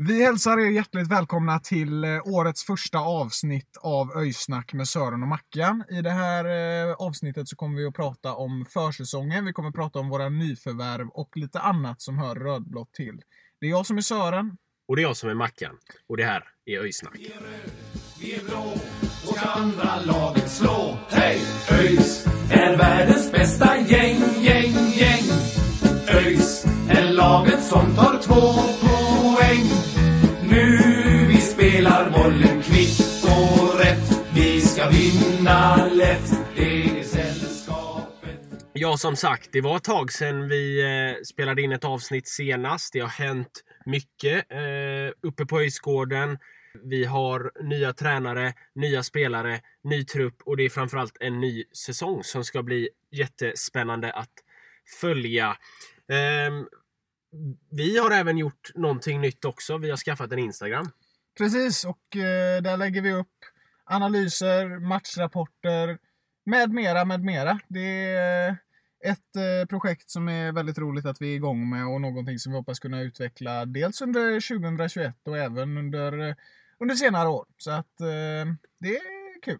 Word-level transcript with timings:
Vi 0.00 0.24
hälsar 0.24 0.58
er 0.58 0.70
hjärtligt 0.70 1.08
välkomna 1.08 1.58
till 1.58 2.04
eh, 2.04 2.10
årets 2.24 2.64
första 2.64 2.98
avsnitt 2.98 3.76
av 3.80 4.16
Öjsnack 4.16 4.72
med 4.72 4.88
Sören 4.88 5.22
och 5.22 5.28
Mackan. 5.28 5.84
I 5.90 6.02
det 6.02 6.10
här 6.10 6.44
eh, 6.44 6.94
avsnittet 6.94 7.48
så 7.48 7.56
kommer 7.56 7.78
vi 7.78 7.86
att 7.86 7.94
prata 7.94 8.34
om 8.34 8.66
försäsongen, 8.68 9.44
vi 9.44 9.52
kommer 9.52 9.68
att 9.68 9.74
prata 9.74 9.98
om 9.98 10.08
våra 10.08 10.28
nyförvärv 10.28 11.08
och 11.08 11.36
lite 11.36 11.60
annat 11.60 12.00
som 12.00 12.18
hör 12.18 12.34
rödblått 12.34 12.92
till. 12.92 13.20
Det 13.60 13.66
är 13.66 13.70
jag 13.70 13.86
som 13.86 13.96
är 13.96 14.02
Sören. 14.02 14.56
Och 14.88 14.96
det 14.96 15.02
är 15.02 15.04
jag 15.04 15.16
som 15.16 15.30
är 15.30 15.34
Mackan. 15.34 15.76
Och 16.08 16.16
det 16.16 16.24
här 16.24 16.44
är 16.64 16.78
Öjsnack. 16.78 17.16
Vi 17.18 17.26
är 17.26 17.40
röd, 17.40 17.70
vi 18.20 18.34
är 18.34 18.44
blå 18.44 18.72
och 19.28 19.36
ska 19.36 19.48
andra 19.48 20.00
laget 20.00 20.50
slå. 20.50 20.98
Hej! 21.08 21.40
ÖIS 21.70 22.26
är 22.50 22.76
världens 22.76 23.32
bästa 23.32 23.76
gäng, 23.76 24.20
gäng, 24.42 24.72
gäng. 24.92 25.24
ÖIS 26.08 26.64
är 26.88 27.12
laget 27.12 27.64
som 27.64 27.94
tar 27.96 28.22
två 28.22 28.52
poäng. 28.80 28.97
Nu 30.58 31.26
vi 31.28 31.40
spelar 31.40 32.10
bollen 32.10 32.62
kvitt 32.62 33.24
och 33.24 33.80
rätt. 33.80 34.26
Vi 34.34 34.60
ska 34.60 34.88
vinna 34.88 35.86
lätt. 35.86 36.32
Det 36.56 37.00
är 37.00 37.02
sällskapet. 37.02 38.70
Ja, 38.72 38.96
som 38.96 39.16
sagt, 39.16 39.48
det 39.52 39.60
var 39.60 39.76
ett 39.76 39.84
tag 39.84 40.12
sedan 40.12 40.48
vi 40.48 40.80
eh, 40.82 41.22
spelade 41.24 41.62
in 41.62 41.72
ett 41.72 41.84
avsnitt 41.84 42.28
senast. 42.28 42.92
Det 42.92 43.00
har 43.00 43.08
hänt 43.08 43.64
mycket 43.86 44.52
eh, 44.52 45.28
uppe 45.28 45.46
på 45.46 45.58
Öjsgården. 45.58 46.38
Vi 46.84 47.04
har 47.04 47.52
nya 47.62 47.92
tränare, 47.92 48.54
nya 48.74 49.02
spelare, 49.02 49.60
ny 49.84 50.04
trupp 50.04 50.36
och 50.44 50.56
det 50.56 50.62
är 50.62 50.70
framförallt 50.70 51.16
en 51.20 51.40
ny 51.40 51.64
säsong 51.86 52.24
som 52.24 52.44
ska 52.44 52.62
bli 52.62 52.88
jättespännande 53.12 54.12
att 54.12 54.32
följa. 55.00 55.56
Ehm, 56.12 56.66
vi 57.70 57.98
har 57.98 58.10
även 58.10 58.38
gjort 58.38 58.70
någonting 58.74 59.20
nytt 59.20 59.44
också. 59.44 59.78
Vi 59.78 59.90
har 59.90 59.96
skaffat 59.96 60.32
en 60.32 60.38
Instagram. 60.38 60.90
Precis, 61.38 61.84
och 61.84 62.16
eh, 62.16 62.62
där 62.62 62.76
lägger 62.76 63.02
vi 63.02 63.12
upp 63.12 63.34
analyser, 63.84 64.78
matchrapporter 64.78 65.98
med 66.44 66.70
mera, 66.70 67.04
med 67.04 67.24
mera. 67.24 67.60
Det 67.68 68.10
är 68.10 68.56
ett 69.04 69.36
eh, 69.36 69.68
projekt 69.68 70.10
som 70.10 70.28
är 70.28 70.52
väldigt 70.52 70.78
roligt 70.78 71.06
att 71.06 71.22
vi 71.22 71.32
är 71.32 71.36
igång 71.36 71.70
med 71.70 71.86
och 71.86 72.00
någonting 72.00 72.38
som 72.38 72.52
vi 72.52 72.58
hoppas 72.58 72.78
kunna 72.78 73.00
utveckla 73.00 73.64
dels 73.64 74.02
under 74.02 74.58
2021 74.58 75.16
och 75.24 75.38
även 75.38 75.78
under, 75.78 76.28
eh, 76.28 76.34
under 76.78 76.94
senare 76.94 77.28
år. 77.28 77.46
Så 77.56 77.70
att 77.70 78.00
eh, 78.00 78.54
det 78.80 78.96
är 78.96 79.42
kul. 79.42 79.58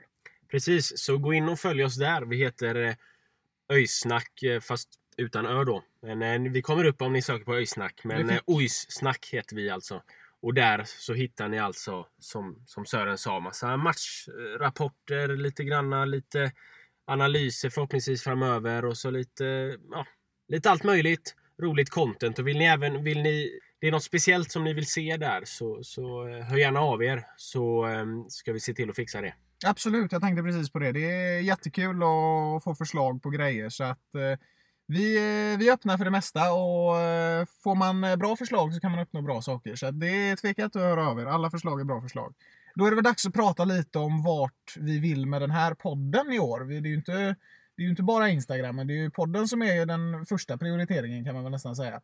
Precis, 0.50 0.92
så 0.98 1.18
gå 1.18 1.34
in 1.34 1.48
och 1.48 1.58
följ 1.58 1.84
oss 1.84 1.96
där. 1.96 2.22
Vi 2.22 2.36
heter 2.36 2.74
eh, 2.74 2.94
Öjsnack 3.68 4.42
eh, 4.42 4.60
fast 4.60 4.88
utan 5.16 5.46
ö 5.46 5.64
då. 5.64 5.84
Men 6.02 6.22
eh, 6.22 6.52
vi 6.52 6.62
kommer 6.62 6.84
upp 6.84 7.02
om 7.02 7.12
ni 7.12 7.22
söker 7.22 7.44
på 7.44 7.54
Öjsnack. 7.54 8.00
Men 8.04 8.30
eh, 8.30 8.40
Ojssnack 8.46 9.28
heter 9.32 9.56
vi 9.56 9.70
alltså. 9.70 10.02
Och 10.40 10.54
där 10.54 10.84
så 10.86 11.14
hittar 11.14 11.48
ni 11.48 11.58
alltså, 11.58 12.06
som, 12.18 12.62
som 12.66 12.86
Sören 12.86 13.18
sa, 13.18 13.40
massa 13.40 13.76
matchrapporter, 13.76 15.36
lite 15.36 15.64
granna, 15.64 16.04
lite 16.04 16.52
analyser 17.06 17.70
förhoppningsvis 17.70 18.22
framöver 18.22 18.84
och 18.84 18.96
så 18.96 19.10
lite, 19.10 19.76
ja, 19.90 20.06
lite 20.48 20.70
allt 20.70 20.84
möjligt. 20.84 21.34
Roligt 21.62 21.90
content. 21.90 22.38
Och 22.38 22.48
vill 22.48 22.58
ni 22.58 22.64
även, 22.64 23.04
vill 23.04 23.22
ni, 23.22 23.60
det 23.80 23.86
är 23.86 23.92
något 23.92 24.04
speciellt 24.04 24.50
som 24.50 24.64
ni 24.64 24.74
vill 24.74 24.86
se 24.86 25.16
där 25.16 25.42
så, 25.44 25.82
så 25.82 26.28
eh, 26.28 26.44
hör 26.44 26.56
gärna 26.56 26.80
av 26.80 27.02
er 27.02 27.26
så 27.36 27.86
eh, 27.86 28.06
ska 28.28 28.52
vi 28.52 28.60
se 28.60 28.74
till 28.74 28.90
att 28.90 28.96
fixa 28.96 29.20
det. 29.20 29.34
Absolut, 29.66 30.12
jag 30.12 30.22
tänkte 30.22 30.42
precis 30.42 30.70
på 30.70 30.78
det. 30.78 30.92
Det 30.92 31.10
är 31.10 31.40
jättekul 31.40 31.96
att 31.96 32.64
få 32.64 32.74
förslag 32.78 33.22
på 33.22 33.30
grejer 33.30 33.68
så 33.68 33.84
att 33.84 34.14
eh, 34.14 34.38
vi, 34.88 35.16
eh, 35.16 35.58
vi 35.58 35.70
öppnar 35.70 35.96
för 35.96 36.04
det 36.04 36.10
mesta 36.10 36.52
och 36.52 37.00
eh, 37.00 37.46
får 37.62 37.74
man 37.74 38.04
eh, 38.04 38.16
bra 38.16 38.36
förslag 38.36 38.74
så 38.74 38.80
kan 38.80 38.90
man 38.90 39.00
uppnå 39.00 39.22
bra 39.22 39.42
saker. 39.42 39.76
Så 39.76 39.90
det 39.90 40.30
är 40.30 40.36
tvekat 40.36 40.76
att 40.76 40.82
höra 40.82 41.08
av 41.08 41.20
er. 41.20 41.26
Alla 41.26 41.50
förslag 41.50 41.80
är 41.80 41.84
bra 41.84 42.00
förslag. 42.00 42.34
Då 42.74 42.86
är 42.86 42.90
det 42.90 42.94
väl 42.96 43.04
dags 43.04 43.26
att 43.26 43.34
prata 43.34 43.64
lite 43.64 43.98
om 43.98 44.22
vart 44.22 44.76
vi 44.76 44.98
vill 44.98 45.26
med 45.26 45.42
den 45.42 45.50
här 45.50 45.74
podden 45.74 46.32
i 46.32 46.38
år. 46.38 46.60
Det 46.64 46.76
är 46.76 46.80
ju 46.80 46.94
inte, 46.94 47.12
det 47.76 47.82
är 47.82 47.84
ju 47.84 47.90
inte 47.90 48.02
bara 48.02 48.28
Instagram, 48.28 48.76
men 48.76 48.86
det 48.86 48.92
är 48.92 49.02
ju 49.02 49.10
podden 49.10 49.48
som 49.48 49.62
är 49.62 49.86
den 49.86 50.26
första 50.26 50.58
prioriteringen 50.58 51.24
kan 51.24 51.34
man 51.34 51.44
väl 51.44 51.52
nästan 51.52 51.76
säga. 51.76 52.00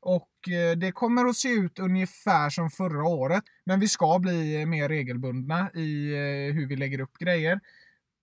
Och 0.00 0.30
det 0.76 0.92
kommer 0.92 1.24
att 1.24 1.36
se 1.36 1.48
ut 1.48 1.78
ungefär 1.78 2.50
som 2.50 2.70
förra 2.70 3.04
året. 3.08 3.44
Men 3.64 3.80
vi 3.80 3.88
ska 3.88 4.18
bli 4.18 4.66
mer 4.66 4.88
regelbundna 4.88 5.70
i 5.74 6.14
hur 6.54 6.68
vi 6.68 6.76
lägger 6.76 7.00
upp 7.00 7.18
grejer. 7.18 7.60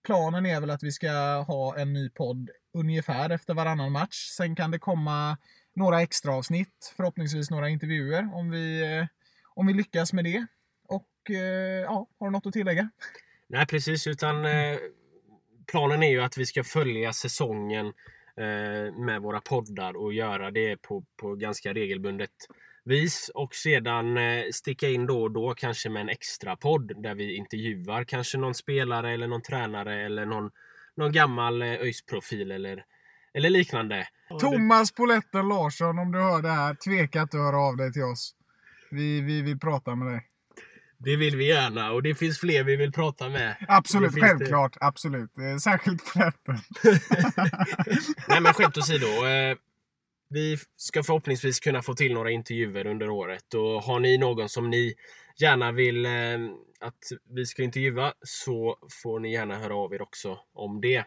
Planen 0.06 0.46
är 0.46 0.60
väl 0.60 0.70
att 0.70 0.84
vi 0.84 0.92
ska 0.92 1.12
ha 1.48 1.78
en 1.78 1.94
ny 1.94 2.10
podd 2.10 2.50
ungefär 2.74 3.30
efter 3.30 3.54
varannan 3.54 3.92
match. 3.92 4.28
Sen 4.38 4.56
kan 4.56 4.72
det 4.72 4.80
komma 4.80 5.38
några 5.76 6.02
extra 6.02 6.34
avsnitt, 6.34 6.94
förhoppningsvis 6.98 7.52
några 7.52 7.70
intervjuer 7.70 8.30
om 8.34 8.50
vi, 8.50 8.98
eh, 8.98 9.06
om 9.56 9.68
vi 9.68 9.74
lyckas 9.74 10.14
med 10.14 10.26
det. 10.26 10.46
Och 10.88 11.30
eh, 11.30 11.82
ja, 11.82 12.08
har 12.20 12.28
du 12.28 12.32
något 12.32 12.46
att 12.46 12.54
tillägga? 12.54 12.90
Nej 13.48 13.66
precis, 13.66 14.08
utan 14.08 14.46
eh, 14.46 14.78
planen 15.72 16.04
är 16.04 16.10
ju 16.10 16.22
att 16.22 16.38
vi 16.38 16.46
ska 16.46 16.64
följa 16.64 17.14
säsongen 17.14 17.94
med 18.96 19.22
våra 19.22 19.42
poddar 19.42 19.98
och 19.98 20.14
göra 20.14 20.52
det 20.52 20.78
på, 20.78 21.06
på 21.22 21.36
ganska 21.36 21.74
regelbundet 21.74 22.30
vis. 22.86 23.32
Och 23.34 23.56
sedan 23.56 24.18
sticka 24.52 24.90
in 24.90 25.06
då 25.06 25.22
och 25.22 25.32
då 25.32 25.54
kanske 25.54 25.90
med 25.90 26.02
en 26.02 26.10
extra 26.10 26.56
podd 26.56 27.04
där 27.04 27.16
vi 27.16 27.36
intervjuar 27.36 28.04
kanske 28.04 28.38
någon 28.38 28.54
spelare 28.54 29.14
eller 29.14 29.28
någon 29.28 29.42
tränare 29.42 30.06
eller 30.06 30.26
någon, 30.26 30.52
någon 30.98 31.12
gammal 31.12 31.62
eh, 31.62 31.68
ÖIS-profil 31.68 32.52
eller, 32.52 32.84
eller 33.34 33.50
liknande. 33.50 34.08
Thomas 34.40 34.92
Poletten 34.92 35.48
Larsson, 35.48 36.00
om 36.00 36.12
du 36.12 36.20
hör 36.20 36.42
det 36.42 36.50
här, 36.50 36.76
tveka 36.76 37.22
inte 37.22 37.38
att 37.38 37.44
höra 37.44 37.58
av 37.58 37.78
dig 37.78 37.94
till 37.94 38.04
oss. 38.04 38.36
Vi, 38.92 39.22
vi 39.22 39.42
vill 39.42 39.60
prata 39.60 39.96
med 39.96 40.08
dig. 40.08 40.28
Det 40.98 41.16
vill 41.16 41.36
vi 41.36 41.48
gärna 41.48 41.92
och 41.92 42.04
det 42.04 42.16
finns 42.16 42.40
fler 42.40 42.64
vi 42.64 42.76
vill 42.76 42.92
prata 42.92 43.30
med. 43.30 43.56
Absolut, 43.68 44.14
finns 44.14 44.24
det. 44.24 44.30
självklart. 44.30 44.78
Absolut. 44.80 45.38
Eh, 45.38 45.58
Särskilt 45.58 46.14
Poletten. 46.14 46.58
Nej 48.28 48.42
men 48.42 48.54
skämt 48.54 48.78
åsido. 48.78 49.26
Eh, 49.26 49.58
vi 50.30 50.58
ska 50.76 51.04
förhoppningsvis 51.04 51.60
kunna 51.60 51.82
få 51.82 51.94
till 51.94 52.14
några 52.14 52.32
intervjuer 52.32 52.88
under 52.88 53.10
året. 53.10 53.54
Och 53.54 53.84
har 53.84 54.00
ni 54.00 54.18
någon 54.18 54.50
som 54.50 54.70
ni 54.70 54.94
gärna 55.40 55.72
vill 55.72 56.06
eh, 56.06 56.12
att 56.80 57.04
vi 57.30 57.46
ska 57.46 57.64
intervjua 57.64 58.14
så 58.22 58.78
får 59.04 59.20
ni 59.20 59.34
gärna 59.34 59.58
höra 59.58 59.76
av 59.76 59.94
er 59.94 60.02
också 60.02 60.40
om 60.54 60.82
det. 60.82 60.98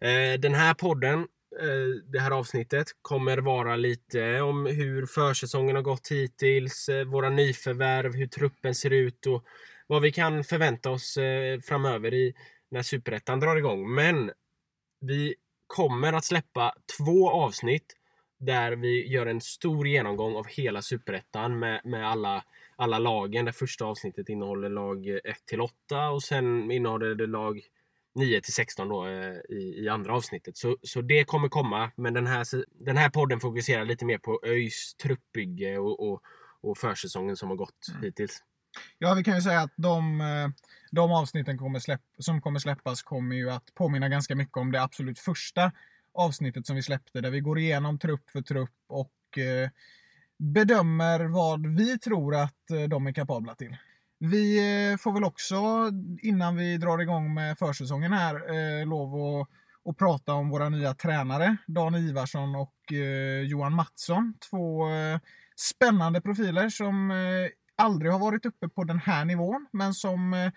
Eh, 0.00 0.40
den 0.40 0.54
här 0.54 0.74
podden, 0.74 1.18
eh, 1.60 2.02
det 2.12 2.20
här 2.20 2.30
avsnittet, 2.30 2.86
kommer 3.02 3.38
vara 3.38 3.76
lite 3.76 4.40
om 4.40 4.66
hur 4.66 5.06
försäsongen 5.06 5.76
har 5.76 5.82
gått 5.82 6.08
hittills, 6.10 6.88
eh, 6.88 7.04
våra 7.04 7.30
nyförvärv, 7.30 8.14
hur 8.14 8.26
truppen 8.26 8.74
ser 8.74 8.90
ut 8.90 9.26
och 9.26 9.44
vad 9.86 10.02
vi 10.02 10.12
kan 10.12 10.44
förvänta 10.44 10.90
oss 10.90 11.16
eh, 11.16 11.60
framöver 11.60 12.14
i 12.14 12.34
när 12.70 12.82
Superettan 12.82 13.40
drar 13.40 13.56
igång. 13.56 13.94
Men 13.94 14.30
vi 15.00 15.34
kommer 15.66 16.12
att 16.12 16.24
släppa 16.24 16.74
två 16.98 17.30
avsnitt 17.30 17.96
där 18.38 18.72
vi 18.72 19.08
gör 19.08 19.26
en 19.26 19.40
stor 19.40 19.88
genomgång 19.88 20.36
av 20.36 20.46
hela 20.46 20.82
Superettan 20.82 21.58
med, 21.58 21.80
med 21.84 22.08
alla, 22.08 22.44
alla 22.76 22.98
lagen. 22.98 23.44
Det 23.44 23.52
första 23.52 23.84
avsnittet 23.84 24.28
innehåller 24.28 24.68
lag 24.68 25.06
1 25.06 25.20
till 25.46 25.60
8 25.60 26.08
och 26.10 26.22
sen 26.22 26.70
innehåller 26.70 27.14
det 27.14 27.26
lag 27.26 27.60
9 28.14 28.40
till 28.40 28.52
16 28.52 28.88
då, 28.88 29.06
eh, 29.06 29.34
i, 29.48 29.74
i 29.78 29.88
andra 29.88 30.14
avsnittet. 30.14 30.56
Så, 30.56 30.76
så 30.82 31.00
det 31.00 31.24
kommer 31.24 31.48
komma. 31.48 31.90
Men 31.96 32.14
den 32.14 32.26
här, 32.26 32.46
den 32.84 32.96
här 32.96 33.10
podden 33.10 33.40
fokuserar 33.40 33.84
lite 33.84 34.04
mer 34.04 34.18
på 34.18 34.40
ÖIS 34.46 34.94
truppbygge 34.94 35.78
och, 35.78 36.08
och, 36.12 36.22
och 36.60 36.78
försäsongen 36.78 37.36
som 37.36 37.48
har 37.48 37.56
gått 37.56 37.86
hittills. 38.02 38.42
Ja, 38.98 39.14
vi 39.14 39.24
kan 39.24 39.34
ju 39.34 39.42
säga 39.42 39.60
att 39.60 39.72
de, 39.76 40.20
eh, 40.20 40.48
de 40.90 41.12
avsnitten 41.12 41.58
kommer 41.58 41.78
släpp, 41.78 42.02
som 42.18 42.40
kommer 42.40 42.58
släppas 42.58 43.02
kommer 43.02 43.36
ju 43.36 43.50
att 43.50 43.74
påminna 43.74 44.08
ganska 44.08 44.34
mycket 44.34 44.56
om 44.56 44.72
det 44.72 44.82
absolut 44.82 45.18
första 45.18 45.72
avsnittet 46.14 46.66
som 46.66 46.76
vi 46.76 46.82
släppte 46.82 47.20
där 47.20 47.30
vi 47.30 47.40
går 47.40 47.58
igenom 47.58 47.98
trupp 47.98 48.30
för 48.30 48.42
trupp 48.42 48.74
och 48.86 49.38
eh, 49.38 49.70
bedömer 50.38 51.24
vad 51.24 51.66
vi 51.66 51.98
tror 51.98 52.34
att 52.34 52.70
eh, 52.70 52.82
de 52.82 53.06
är 53.06 53.12
kapabla 53.12 53.54
till. 53.54 53.76
Vi 54.18 54.58
eh, 54.92 54.96
får 54.96 55.12
väl 55.12 55.24
också 55.24 55.56
innan 56.22 56.56
vi 56.56 56.76
drar 56.76 56.98
igång 56.98 57.34
med 57.34 57.58
försäsongen 57.58 58.12
här 58.12 58.34
eh, 58.34 58.86
lov 58.86 59.14
att, 59.14 59.48
att 59.90 59.96
prata 59.96 60.32
om 60.32 60.50
våra 60.50 60.68
nya 60.68 60.94
tränare 60.94 61.56
Dan 61.66 61.94
Ivarsson 61.94 62.56
och 62.56 62.74
Johan 63.44 63.72
Mattsson. 63.72 64.34
Två, 64.50 64.84
spännande 65.56 66.20
profiler 66.20 66.68
som 66.68 67.12
aldrig 67.76 68.12
har 68.12 68.18
varit 68.18 68.46
uppe 68.46 68.68
på 68.68 68.84
den 68.84 68.98
här 68.98 69.24
nivån, 69.24 69.66
men 69.72 69.94
som 69.94 70.50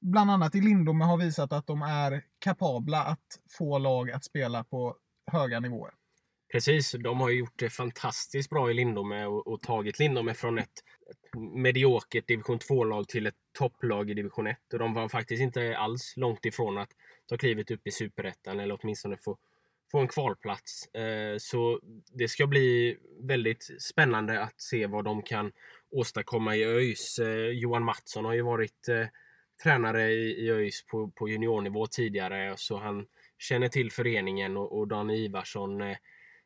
bland 0.00 0.30
annat 0.30 0.54
i 0.54 0.60
Lindome 0.60 1.04
har 1.04 1.16
visat 1.16 1.52
att 1.52 1.66
de 1.66 1.82
är 1.82 2.24
kapabla 2.38 3.04
att 3.04 3.38
få 3.58 3.78
lag 3.78 4.10
att 4.10 4.24
spela 4.24 4.64
på 4.64 4.96
höga 5.32 5.60
nivåer. 5.60 5.92
Precis, 6.52 6.92
de 6.92 7.20
har 7.20 7.30
ju 7.30 7.38
gjort 7.38 7.58
det 7.58 7.70
fantastiskt 7.70 8.50
bra 8.50 8.70
i 8.70 8.74
Lindome 8.74 9.26
och, 9.26 9.46
och 9.46 9.62
tagit 9.62 9.98
Lindome 9.98 10.34
från 10.34 10.58
ett, 10.58 10.84
ett 11.10 11.40
mediokert 11.54 12.26
division 12.26 12.58
2-lag 12.58 13.08
till 13.08 13.26
ett 13.26 13.34
topplag 13.52 14.10
i 14.10 14.14
division 14.14 14.46
1. 14.46 14.58
Och 14.72 14.78
de 14.78 14.94
var 14.94 15.08
faktiskt 15.08 15.42
inte 15.42 15.76
alls 15.78 16.16
långt 16.16 16.44
ifrån 16.44 16.78
att 16.78 16.88
ta 17.26 17.36
klivet 17.36 17.70
upp 17.70 17.86
i 17.86 17.90
superettan 17.90 18.60
eller 18.60 18.78
åtminstone 18.80 19.16
få, 19.16 19.38
få 19.92 19.98
en 19.98 20.08
kvalplats. 20.08 20.86
Eh, 20.94 21.36
så 21.38 21.80
det 22.12 22.28
ska 22.28 22.46
bli 22.46 22.96
väldigt 23.20 23.70
spännande 23.78 24.40
att 24.40 24.60
se 24.60 24.86
vad 24.86 25.04
de 25.04 25.22
kan 25.22 25.52
åstadkomma 25.90 26.56
i 26.56 26.64
ÖIS. 26.64 27.18
Eh, 27.18 27.46
Johan 27.46 27.84
Mattsson 27.84 28.24
har 28.24 28.34
ju 28.34 28.42
varit 28.42 28.88
eh, 28.88 29.06
tränare 29.62 30.10
i, 30.10 30.46
i 30.46 30.50
ÖIS 30.50 30.86
på, 30.86 31.10
på 31.10 31.28
juniornivå 31.28 31.86
tidigare 31.86 32.54
så 32.56 32.78
han 32.78 33.06
känner 33.38 33.68
till 33.68 33.92
föreningen 33.92 34.56
och, 34.56 34.78
och 34.78 34.88
Dan 34.88 35.10
Ivarsson 35.10 35.80
eh, 35.80 35.96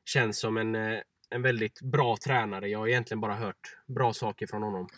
känns 0.09 0.39
som 0.39 0.57
en, 0.57 0.75
eh, 0.75 0.99
en 1.31 1.43
väldigt 1.43 1.81
bra 1.81 2.17
tränare. 2.25 2.69
Jag 2.69 2.79
har 2.79 2.89
egentligen 2.89 3.21
bara 3.21 3.35
hört 3.35 3.77
bra 3.87 4.13
saker 4.13 4.47
från 4.47 4.63
honom. 4.63 4.89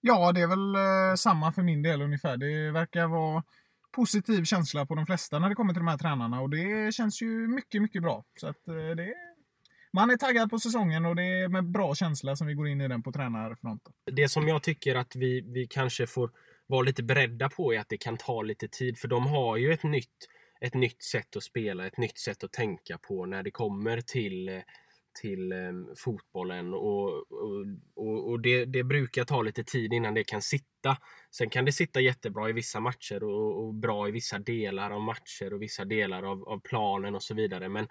Ja, 0.00 0.32
det 0.32 0.40
är 0.40 0.46
väl 0.46 0.74
eh, 0.74 1.14
samma 1.16 1.52
för 1.52 1.62
min 1.62 1.82
del 1.82 2.02
ungefär. 2.02 2.36
Det 2.36 2.70
verkar 2.70 3.06
vara 3.06 3.42
positiv 3.92 4.44
känsla 4.44 4.86
på 4.86 4.94
de 4.94 5.06
flesta 5.06 5.38
när 5.38 5.48
det 5.48 5.54
kommer 5.54 5.72
till 5.72 5.80
de 5.80 5.88
här 5.88 5.98
tränarna 5.98 6.40
och 6.40 6.50
det 6.50 6.94
känns 6.94 7.22
ju 7.22 7.48
mycket, 7.48 7.82
mycket 7.82 8.02
bra. 8.02 8.24
Så 8.40 8.46
att 8.48 8.68
eh, 8.68 8.96
det 8.96 9.14
man 9.92 10.10
är 10.10 10.16
taggad 10.16 10.50
på 10.50 10.58
säsongen 10.58 11.06
och 11.06 11.16
det 11.16 11.22
är 11.22 11.48
med 11.48 11.64
bra 11.64 11.94
känsla 11.94 12.36
som 12.36 12.46
vi 12.46 12.54
går 12.54 12.68
in 12.68 12.80
i 12.80 12.88
den 12.88 13.02
på 13.02 13.12
tränarfronten. 13.12 13.92
Det 14.12 14.28
som 14.28 14.48
jag 14.48 14.62
tycker 14.62 14.94
att 14.94 15.16
vi, 15.16 15.40
vi 15.40 15.66
kanske 15.66 16.06
får 16.06 16.30
vara 16.66 16.82
lite 16.82 17.02
beredda 17.02 17.48
på 17.48 17.74
är 17.74 17.80
att 17.80 17.88
det 17.88 17.98
kan 17.98 18.16
ta 18.16 18.42
lite 18.42 18.68
tid 18.68 18.98
för 18.98 19.08
de 19.08 19.26
har 19.26 19.56
ju 19.56 19.72
ett 19.72 19.82
nytt, 19.82 20.28
ett 20.60 20.74
nytt 20.74 21.02
sätt 21.02 21.36
att 21.36 21.42
spela, 21.42 21.86
ett 21.86 21.98
nytt 21.98 22.18
sätt 22.18 22.44
att 22.44 22.52
tänka 22.52 22.98
på 22.98 23.26
när 23.26 23.42
det 23.42 23.50
kommer 23.50 24.00
till 24.00 24.62
till 25.20 25.52
eh, 25.52 25.72
fotbollen 25.96 26.74
och, 26.74 27.32
och, 27.96 28.30
och 28.30 28.40
det, 28.40 28.64
det, 28.64 28.84
brukar 28.84 29.24
ta 29.24 29.42
lite 29.42 29.64
tid 29.64 29.92
innan 29.92 30.14
det 30.14 30.24
kan 30.24 30.42
sitta. 30.42 30.96
Sen 31.30 31.50
kan 31.50 31.64
det 31.64 31.72
sitta 31.72 32.00
jättebra 32.00 32.50
i 32.50 32.52
vissa 32.52 32.80
matcher 32.80 33.22
och, 33.24 33.64
och 33.64 33.74
bra 33.74 34.08
i 34.08 34.10
vissa 34.10 34.38
delar 34.38 34.90
av 34.90 35.00
matcher 35.00 35.52
och 35.52 35.62
vissa 35.62 35.84
delar 35.84 36.22
av, 36.22 36.48
av 36.48 36.60
planen 36.60 37.14
och 37.14 37.22
så 37.22 37.34
vidare. 37.34 37.68
Men 37.68 37.88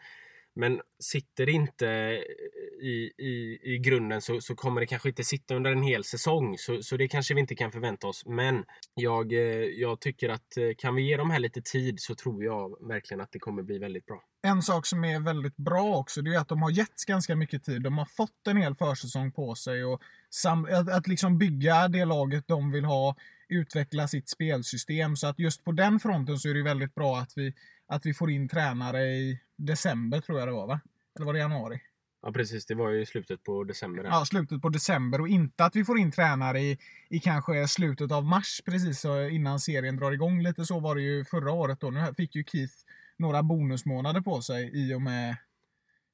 men 0.60 0.82
sitter 1.00 1.46
det 1.46 1.52
inte 1.52 1.88
eh, 1.88 2.88
i, 2.88 3.12
i, 3.18 3.60
i 3.64 3.78
grunden 3.78 4.22
så, 4.22 4.42
så 4.42 4.56
kommer 4.56 4.82
det 4.82 4.88
kanske 4.88 5.10
inte 5.10 5.24
sitta 5.24 5.56
under 5.56 5.72
en 5.72 5.84
hel 5.84 6.04
säsong. 6.04 6.58
Så, 6.58 6.84
så 6.84 6.98
det 6.98 7.08
kanske 7.08 7.34
vi 7.34 7.40
inte 7.40 7.56
kan 7.56 7.72
förvänta 7.72 8.08
oss. 8.08 8.26
Men 8.26 8.66
jag, 8.94 9.34
eh, 9.34 9.40
jag 9.64 10.00
tycker 10.00 10.30
att 10.30 10.58
eh, 10.58 10.64
kan 10.78 10.96
vi 10.96 11.02
ge 11.02 11.18
dem 11.18 11.30
här 11.30 11.40
lite 11.40 11.62
tid 11.62 12.00
så 12.00 12.16
tror 12.16 12.44
jag 12.44 12.88
verkligen 12.88 13.22
att 13.22 13.32
det 13.32 13.40
kommer 13.40 13.64
bli 13.64 13.80
väldigt 13.80 14.06
bra. 14.06 14.24
En 14.42 14.62
sak 14.62 14.86
som 14.86 15.04
är 15.04 15.20
väldigt 15.20 15.58
bra 15.58 15.98
också 15.98 16.22
det 16.22 16.36
är 16.36 16.40
att 16.40 16.48
de 16.48 16.62
har 16.62 16.72
getts 16.72 17.06
ganska 17.06 17.36
mycket 17.36 17.64
tid. 17.64 17.82
De 17.82 17.98
har 17.98 18.06
fått 18.06 18.48
en 18.48 18.58
hel 18.58 18.76
försäsong 18.76 19.32
på 19.32 19.56
sig 19.56 19.86
och 19.86 20.02
sam, 20.30 20.68
att, 20.72 20.90
att 20.90 21.08
liksom 21.08 21.38
bygga 21.38 21.88
det 21.88 22.06
laget 22.06 22.48
de 22.48 22.72
vill 22.72 22.86
ha, 22.86 23.16
utveckla 23.50 24.08
sitt 24.08 24.30
spelsystem. 24.30 25.16
Så 25.16 25.28
att 25.28 25.40
just 25.40 25.64
på 25.64 25.72
den 25.72 26.00
fronten 26.00 26.38
så 26.38 26.50
är 26.50 26.54
det 26.54 26.64
väldigt 26.64 26.96
bra 26.96 27.18
att 27.18 27.34
vi 27.36 27.54
att 27.90 28.06
vi 28.06 28.14
får 28.14 28.32
in 28.32 28.50
tränare 28.50 29.02
i 29.02 29.40
december 29.58 30.22
tror 30.22 30.40
jag 30.40 30.48
det 30.48 30.52
var 30.52 30.68
va? 30.68 30.80
Eller 31.16 31.26
var 31.26 31.34
det 31.34 31.40
januari? 31.40 31.82
Ja 32.22 32.32
precis, 32.32 32.66
det 32.66 32.76
var 32.76 32.90
ju 32.90 33.06
slutet 33.06 33.44
på 33.44 33.64
december. 33.64 34.04
Ja, 34.04 34.26
slutet 34.26 34.62
på 34.62 34.70
december 34.70 35.22
och 35.22 35.28
inte 35.28 35.66
att 35.66 35.76
vi 35.76 35.86
får 35.86 36.00
in 36.00 36.12
tränare 36.12 36.60
i, 36.60 36.78
i 37.10 37.20
kanske 37.20 37.68
slutet 37.68 38.12
av 38.12 38.26
mars 38.26 38.62
precis 38.66 39.06
innan 39.32 39.60
serien 39.60 39.98
drar 39.98 40.12
igång. 40.12 40.42
Lite 40.42 40.66
så 40.66 40.80
var 40.80 40.96
det 40.96 41.02
ju 41.02 41.26
förra 41.26 41.52
året 41.52 41.80
då. 41.80 41.90
Nu 41.90 42.14
fick 42.18 42.36
ju 42.36 42.44
Keith 42.44 42.74
några 43.18 43.44
bonusmånader 43.44 44.22
på 44.22 44.42
sig 44.42 44.72
i 44.74 44.94
och 44.94 45.02
med, 45.02 45.36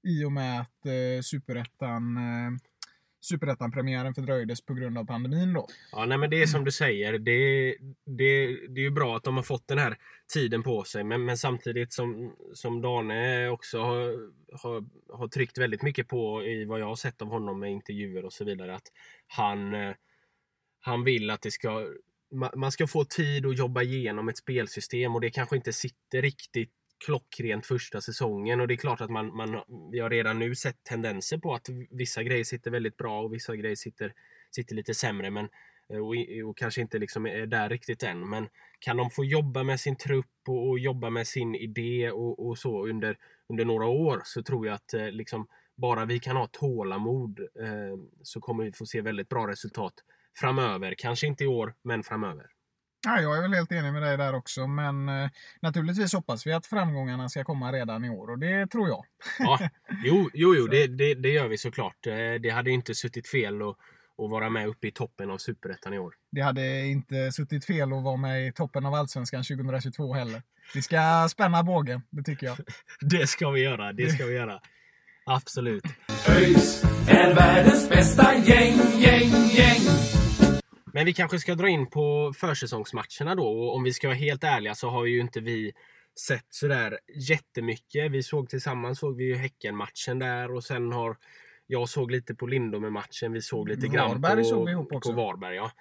i 0.04 0.24
och 0.24 0.31
med 0.31 0.62
att 0.62 0.86
eh, 0.86 1.21
superettan 1.24 2.18
eh, 2.18 2.57
Superettan-premiären 3.25 4.13
fördröjdes 4.13 4.62
på 4.62 4.74
grund 4.74 4.98
av 4.98 5.06
pandemin 5.06 5.54
då. 5.54 5.68
Ja, 5.92 6.06
nej 6.06 6.18
men 6.18 6.30
det 6.30 6.42
är 6.42 6.48
som 6.48 6.66
du 6.66 6.72
säger. 6.72 7.12
Det, 7.13 7.75
det, 8.06 8.57
det 8.68 8.81
är 8.81 8.83
ju 8.83 8.92
bra 8.92 9.18
att 9.18 9.24
de 9.24 9.36
har 9.36 9.44
fått 9.44 9.68
den 9.68 9.77
här 9.77 9.98
tiden 10.33 10.63
på 10.63 10.83
sig. 10.83 11.04
Men, 11.04 11.25
men 11.25 11.38
samtidigt 11.38 11.94
som, 11.94 12.36
som 12.54 12.81
Dane 12.81 13.50
också 13.50 13.80
har, 13.80 14.30
har, 14.62 14.86
har 15.18 15.27
tryckt 15.27 15.57
väldigt 15.57 15.81
mycket 15.81 16.07
på 16.07 16.44
i 16.44 16.66
vad 16.66 16.80
jag 16.80 16.86
har 16.86 16.95
sett 16.95 17.22
av 17.22 17.27
honom 17.27 17.60
med 17.60 17.72
intervjuer 17.72 18.25
och 18.25 18.33
så 18.33 18.45
vidare. 18.45 18.75
Att 18.75 18.88
han, 19.28 19.74
eh, 19.74 19.95
han 20.80 21.04
vill 21.04 21.30
att 21.30 21.42
det 21.42 21.51
ska 21.51 21.88
man 22.56 22.71
ska 22.71 22.88
få 22.88 23.06
tid 23.06 23.45
att 23.45 23.57
jobba 23.57 23.81
igenom 23.81 24.30
ett 24.30 24.38
spelsystem 24.38 25.16
och 25.16 25.21
det 25.21 25.30
kanske 25.30 25.56
inte 25.56 25.74
sitter 25.74 26.21
riktigt 26.21 26.71
klockrent 27.06 27.65
första 27.65 28.01
säsongen 28.01 28.62
och 28.62 28.68
det 28.68 28.74
är 28.74 28.77
klart 28.77 29.01
att 29.01 29.09
man, 29.09 29.36
man, 29.36 29.62
vi 29.92 30.00
har 30.00 30.09
redan 30.09 30.39
nu 30.39 30.56
sett 30.56 30.83
tendenser 30.83 31.38
på 31.38 31.53
att 31.53 31.69
vissa 31.89 32.24
grejer 32.24 32.44
sitter 32.44 32.71
väldigt 32.71 32.97
bra 32.97 33.21
och 33.21 33.33
vissa 33.33 33.56
grejer 33.56 33.75
sitter, 33.75 34.13
sitter 34.51 34.75
lite 34.75 34.94
sämre 34.94 35.31
men, 35.31 35.50
eh, 35.94 36.00
och, 36.00 36.15
och 36.50 36.57
kanske 36.57 36.81
inte 36.81 37.00
liksom 37.00 37.25
är 37.25 37.45
där 37.45 37.69
riktigt 37.69 38.03
än. 38.03 38.30
Men 38.30 38.47
kan 38.80 38.97
de 38.97 39.09
få 39.09 39.25
jobba 39.25 39.63
med 39.63 39.80
sin 39.80 39.95
trupp 39.95 40.36
och, 40.47 40.69
och 40.69 40.80
jobba 40.80 41.09
med 41.09 41.27
sin 41.27 41.56
idé 41.56 42.12
och, 42.12 42.47
och, 42.47 42.57
så 42.57 42.88
under, 42.88 43.18
under 43.50 43.65
några 43.65 43.86
år 43.86 44.21
så 44.24 44.44
tror 44.44 44.68
jag 44.68 44.75
att 44.75 44.94
eh, 44.94 45.12
liksom, 45.12 45.47
bara 45.77 46.06
vi 46.06 46.19
kan 46.19 46.36
ha 46.36 46.47
tålamod 46.47 47.39
eh, 47.39 47.97
så 48.24 48.39
kommer 48.39 48.63
vi 48.63 48.71
få 48.71 48.86
se 48.86 49.01
väldigt 49.01 49.30
bra 49.30 49.47
resultat 49.47 49.94
framöver. 50.39 50.95
Kanske 50.97 51.27
inte 51.27 51.44
i 51.44 51.47
år, 51.47 51.74
men 51.81 52.03
framöver. 52.03 52.55
Ja, 53.06 53.22
jag 53.22 53.38
är 53.38 53.42
väl 53.42 53.54
helt 53.54 53.72
enig 53.72 53.94
med 53.94 54.02
dig 54.02 54.18
där 54.18 54.36
också, 54.36 54.68
men 54.68 55.10
eh, 55.10 55.30
naturligtvis 55.62 56.13
hoppas 56.13 56.48
vi 56.48 56.54
att 56.54 56.66
framgångarna 56.66 57.30
ska 57.30 57.44
komma 57.44 57.72
redan 57.72 58.06
i 58.06 58.10
år 58.10 58.30
och 58.30 58.40
det 58.40 58.68
tror 58.68 58.88
jag. 58.88 59.06
ja, 59.40 59.69
jo, 60.04 60.30
jo, 60.34 60.56
jo 60.56 60.68
det, 60.72 60.88
det, 60.88 61.13
det, 61.13 61.30
gör 61.30 61.48
vi 61.48 61.57
såklart. 61.57 62.07
Eh, 62.07 62.42
det 62.42 62.50
hade 62.50 62.72
inte 62.72 62.96
suttit 62.96 63.28
fel 63.28 63.62
att, 63.62 63.68
att 64.24 64.30
vara 64.30 64.50
med 64.50 64.68
uppe 64.68 64.88
i 64.88 64.92
toppen 64.92 65.30
av 65.30 65.38
Superettan 65.38 65.94
i 65.94 66.00
år. 66.00 66.13
Det 66.31 66.42
hade 66.42 66.86
inte 66.86 67.31
suttit 67.31 67.66
fel 67.66 67.94
att 67.94 68.04
vara 68.04 68.18
med 68.18 68.48
i 68.48 68.52
toppen 68.52 68.86
av 68.86 68.94
Allsvenskan 68.94 69.44
2022 69.44 70.13
heller. 70.13 70.42
Vi 70.74 70.81
ska 70.81 71.28
spänna 71.31 71.63
bågen, 71.63 72.02
det 72.10 72.24
tycker 72.24 72.48
jag. 72.48 72.57
det 73.02 73.28
ska 73.28 73.50
vi 73.50 73.62
göra, 73.62 73.94
det 73.94 74.10
ska 74.10 74.25
vi 74.25 74.34
göra. 74.34 74.60
Absolut. 75.25 75.84
ÖIS 76.30 76.84
är 77.07 77.36
världens 77.36 77.90
bästa 77.90 78.36
gäng, 78.36 78.78
gäng, 79.00 79.30
gäng. 79.30 80.25
Men 80.95 81.06
vi 81.06 81.14
kanske 81.14 81.40
ska 81.40 81.56
dra 81.56 81.69
in 81.69 81.90
på 81.90 82.33
försäsongsmatcherna 82.35 83.35
då. 83.35 83.47
Och 83.47 83.75
om 83.75 83.83
vi 83.83 83.94
ska 83.94 84.07
vara 84.07 84.18
helt 84.18 84.44
ärliga 84.44 84.75
så 84.75 84.90
har 84.90 85.06
ju 85.06 85.19
inte 85.19 85.40
vi 85.40 85.73
sett 86.28 86.45
sådär 86.49 86.99
jättemycket. 87.30 88.11
Vi 88.11 88.23
såg 88.23 88.49
tillsammans 88.49 88.99
såg 88.99 89.18
vi 89.18 89.23
ju 89.23 89.35
Häcken-matchen 89.35 90.19
där 90.19 90.52
och 90.52 90.64
sen 90.64 90.92
har 90.92 91.18
jag 91.68 91.90
såg 91.90 92.11
lite 92.11 92.35
på 92.35 92.47
Lindome-matchen. 92.47 93.33
Vi 93.33 93.42
såg 93.42 93.69
lite 93.69 93.87
Varberg 93.87 94.19
grann 94.21 94.37
på, 94.37 94.44
såg 94.44 94.66
vi 94.66 94.71
ihop 94.71 94.94
också. 94.94 95.09
på 95.09 95.16
Varberg. 95.16 95.56
Ja. 95.56 95.71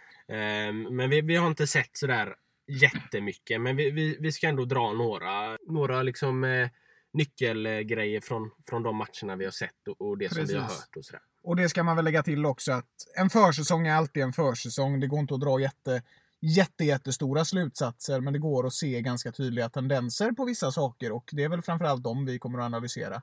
Um, 0.69 0.97
men 0.97 1.11
vi, 1.11 1.21
vi 1.21 1.37
har 1.37 1.47
inte 1.47 1.67
sett 1.67 1.91
sådär 1.97 2.35
jättemycket. 2.67 3.61
Men 3.61 3.77
vi, 3.77 3.91
vi, 3.91 4.17
vi 4.21 4.33
ska 4.33 4.49
ändå 4.49 4.65
dra 4.65 4.93
några, 4.93 5.59
några 5.69 6.03
liksom, 6.03 6.45
eh, 6.45 6.69
nyckelgrejer 7.13 8.21
från, 8.21 8.51
från 8.69 8.83
de 8.83 8.97
matcherna 8.97 9.37
vi 9.37 9.45
har 9.45 9.53
sett 9.53 9.89
och, 9.89 10.01
och 10.01 10.19
det 10.19 10.29
Precis. 10.29 10.39
som 10.39 10.55
vi 10.55 10.55
har 10.55 10.69
hört. 10.69 10.97
Och 10.97 11.05
sådär. 11.05 11.23
Och 11.45 11.57
det 11.57 11.69
ska 11.69 11.83
man 11.83 11.97
väl 11.97 12.05
lägga 12.05 12.23
till 12.23 12.47
också 12.47 12.73
att 12.73 12.89
en 13.17 13.31
försäsong 13.31 13.87
är 13.87 13.95
alltid 13.95 14.23
en 14.23 14.33
försäsong. 14.33 15.01
Det 15.01 15.07
går 15.07 15.21
inte 15.21 15.35
att 15.35 15.41
dra 15.41 15.61
jätte, 15.61 16.03
jätte, 16.41 16.85
jättestora 16.85 17.45
slutsatser, 17.45 18.21
men 18.21 18.33
det 18.33 18.39
går 18.39 18.67
att 18.67 18.73
se 18.73 19.01
ganska 19.01 19.33
tydliga 19.33 19.69
tendenser 19.69 20.33
på 20.33 20.45
vissa 20.45 20.73
saker 20.73 21.13
och 21.13 21.31
det 21.33 21.45
är 21.45 21.49
väl 21.49 21.63
framförallt 21.63 22.05
de 22.05 22.27
vi 22.27 22.39
kommer 22.39 22.59
att 22.59 22.65
analysera. 22.65 23.23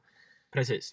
Precis. 0.53 0.91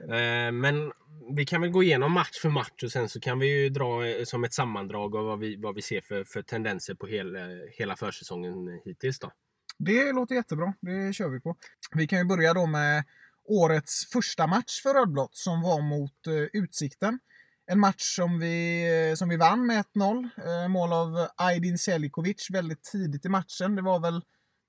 Eh, 0.00 0.52
men 0.52 0.92
vi 1.36 1.46
kan 1.46 1.60
väl 1.60 1.70
gå 1.70 1.82
igenom 1.82 2.12
match 2.12 2.40
för 2.42 2.48
match 2.48 2.82
och 2.84 2.92
sen 2.92 3.08
så 3.08 3.20
kan 3.20 3.38
vi 3.38 3.62
ju 3.62 3.68
dra 3.68 4.06
eh, 4.06 4.24
som 4.24 4.44
ett 4.44 4.54
sammandrag 4.54 5.16
av 5.16 5.24
vad 5.24 5.38
vi, 5.38 5.56
vad 5.56 5.74
vi 5.74 5.82
ser 5.82 6.00
för, 6.00 6.24
för 6.24 6.42
tendenser 6.42 6.94
på 6.94 7.06
hel, 7.06 7.36
hela 7.72 7.96
försäsongen 7.96 8.80
hittills. 8.84 9.18
Då. 9.18 9.32
Det 9.78 10.12
låter 10.12 10.34
jättebra. 10.34 10.74
Det 10.80 11.12
kör 11.12 11.28
vi 11.28 11.40
på. 11.40 11.56
Vi 11.94 12.06
kan 12.06 12.18
ju 12.18 12.24
börja 12.24 12.54
då 12.54 12.66
med 12.66 13.04
årets 13.48 14.10
första 14.12 14.46
match 14.46 14.82
för 14.82 14.94
Rödblått 14.94 15.36
som 15.36 15.62
var 15.62 15.80
mot 15.82 16.26
eh, 16.26 16.60
Utsikten. 16.60 17.18
En 17.66 17.80
match 17.80 18.02
som 18.02 18.38
vi, 18.38 18.84
eh, 19.10 19.14
som 19.14 19.28
vi 19.28 19.36
vann 19.36 19.66
med 19.66 19.84
1-0. 19.94 20.28
Eh, 20.46 20.68
mål 20.68 20.92
av 20.92 21.28
Aydin 21.36 21.78
Selikovic 21.78 22.50
väldigt 22.50 22.82
tidigt 22.82 23.24
i 23.24 23.28
matchen. 23.28 23.76
Det 23.76 23.82
var 23.82 24.00
väl 24.00 24.22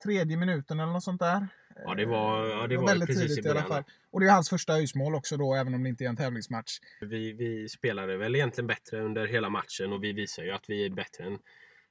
tredje 0.04 0.38
minuten 0.38 0.80
eller 0.80 0.94
något 0.94 1.04
sånt 1.04 1.20
där. 1.20 1.48
Ja, 1.86 1.96
det 1.96 2.06
var, 2.06 2.46
ja, 2.46 2.68
det 2.68 2.78
var, 2.78 2.88
väldigt 2.88 3.08
precis 3.08 3.28
tidigt 3.28 3.46
i, 3.46 3.48
i 3.48 3.52
alla 3.52 3.64
fall. 3.64 3.84
Och 4.12 4.20
det 4.20 4.26
är 4.26 4.32
hans 4.32 4.50
första 4.50 4.74
öjsmål 4.74 5.16
också 5.16 5.38
då, 5.38 5.56
även 5.56 5.74
om 5.74 5.84
det 5.84 5.90
inte 5.90 6.04
är 6.04 6.10
en 6.10 6.16
tävlingsmatch. 6.16 6.80
Vi, 7.02 7.34
vi 7.34 7.70
spelade 7.70 8.18
väl 8.18 8.36
egentligen 8.36 8.68
bättre 8.68 9.02
under 9.02 9.28
hela 9.28 9.50
matchen 9.50 9.94
och 9.94 10.04
vi 10.04 10.14
visar 10.14 10.44
ju 10.44 10.52
att 10.52 10.70
vi 10.70 10.86
är 10.86 10.90
bättre 10.90 11.24
än, 11.24 11.38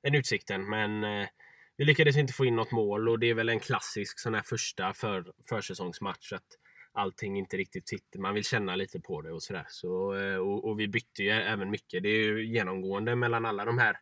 än 0.06 0.14
Utsikten. 0.14 0.70
Men 0.70 1.04
eh, 1.04 1.28
vi 1.76 1.84
lyckades 1.84 2.16
inte 2.16 2.32
få 2.32 2.44
in 2.44 2.56
något 2.56 2.72
mål 2.72 3.08
och 3.08 3.18
det 3.18 3.30
är 3.30 3.34
väl 3.34 3.48
en 3.48 3.60
klassisk 3.60 4.20
sån 4.20 4.34
här 4.34 4.42
första 4.42 4.92
för, 4.92 5.24
försäsongsmatch. 5.48 6.32
Att 6.32 6.46
allting 6.96 7.38
inte 7.38 7.56
riktigt 7.56 7.88
sitter. 7.88 8.18
Man 8.18 8.34
vill 8.34 8.44
känna 8.44 8.76
lite 8.76 9.00
på 9.00 9.22
det 9.22 9.32
och 9.32 9.42
sådär. 9.42 9.64
Så, 9.68 10.14
eh, 10.14 10.36
och, 10.36 10.64
och 10.68 10.80
vi 10.80 10.88
bytte 10.88 11.22
ju 11.22 11.30
även 11.30 11.70
mycket. 11.70 12.02
Det 12.02 12.08
är 12.08 12.18
ju 12.24 12.46
genomgående 12.46 13.16
mellan 13.16 13.46
alla 13.46 13.64
de 13.64 13.78
här 13.78 13.96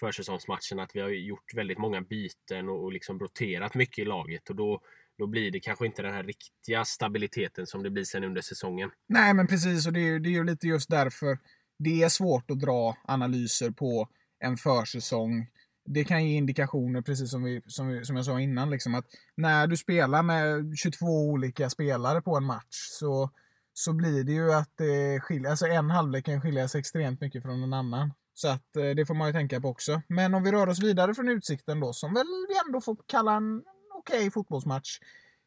försäsongsmatcherna 0.00 0.82
att 0.82 0.90
vi 0.96 1.00
har 1.00 1.08
gjort 1.08 1.54
väldigt 1.54 1.78
många 1.78 2.00
byten 2.00 2.68
och, 2.68 2.84
och 2.84 2.92
liksom 2.92 3.18
roterat 3.20 3.74
mycket 3.74 3.98
i 3.98 4.04
laget. 4.04 4.50
Och 4.50 4.56
då, 4.56 4.80
då 5.18 5.26
blir 5.26 5.50
det 5.50 5.60
kanske 5.60 5.86
inte 5.86 6.02
den 6.02 6.14
här 6.14 6.24
riktiga 6.24 6.84
stabiliteten 6.84 7.66
som 7.66 7.82
det 7.82 7.90
blir 7.90 8.04
sen 8.04 8.24
under 8.24 8.40
säsongen. 8.42 8.90
Nej, 9.08 9.34
men 9.34 9.46
precis. 9.46 9.86
Och 9.86 9.92
det 9.92 10.00
är, 10.00 10.04
ju- 10.04 10.18
det 10.18 10.28
är 10.28 10.32
ju 10.32 10.44
lite 10.44 10.66
just 10.66 10.90
därför 10.90 11.38
det 11.78 12.02
är 12.02 12.08
svårt 12.08 12.50
att 12.50 12.60
dra 12.60 12.96
analyser 13.04 13.70
på 13.70 14.08
en 14.44 14.56
försäsong. 14.56 15.46
Det 15.84 16.04
kan 16.04 16.24
ge 16.28 16.36
indikationer, 16.36 17.02
precis 17.02 17.30
som, 17.30 17.42
vi, 17.42 17.62
som, 17.66 17.88
vi, 17.88 18.04
som 18.04 18.16
jag 18.16 18.24
sa 18.24 18.40
innan, 18.40 18.70
liksom, 18.70 18.94
att 18.94 19.06
när 19.34 19.66
du 19.66 19.76
spelar 19.76 20.22
med 20.22 20.72
22 20.78 21.06
olika 21.06 21.70
spelare 21.70 22.22
på 22.22 22.36
en 22.36 22.44
match 22.44 22.88
så, 22.98 23.30
så 23.72 23.92
blir 23.92 24.24
det 24.24 24.32
ju 24.32 24.52
att 24.52 24.70
det 24.76 25.20
skiljer, 25.20 25.50
alltså 25.50 25.66
en 25.66 25.90
halvlek 25.90 26.24
kan 26.24 26.40
skilja 26.40 26.68
sig 26.68 26.78
extremt 26.78 27.20
mycket 27.20 27.42
från 27.42 27.62
en 27.62 27.72
annan. 27.72 28.12
Så 28.34 28.48
att 28.48 28.76
eh, 28.76 28.90
det 28.90 29.06
får 29.06 29.14
man 29.14 29.26
ju 29.26 29.32
tänka 29.32 29.60
på 29.60 29.68
också. 29.68 30.02
Men 30.08 30.34
om 30.34 30.42
vi 30.42 30.52
rör 30.52 30.68
oss 30.68 30.82
vidare 30.82 31.14
från 31.14 31.28
Utsikten 31.28 31.80
då, 31.80 31.92
som 31.92 32.14
väl 32.14 32.26
vi 32.48 32.54
ändå 32.66 32.80
får 32.80 32.96
kalla 33.06 33.36
en 33.36 33.62
okej 33.98 34.30
fotbollsmatch, 34.30 34.98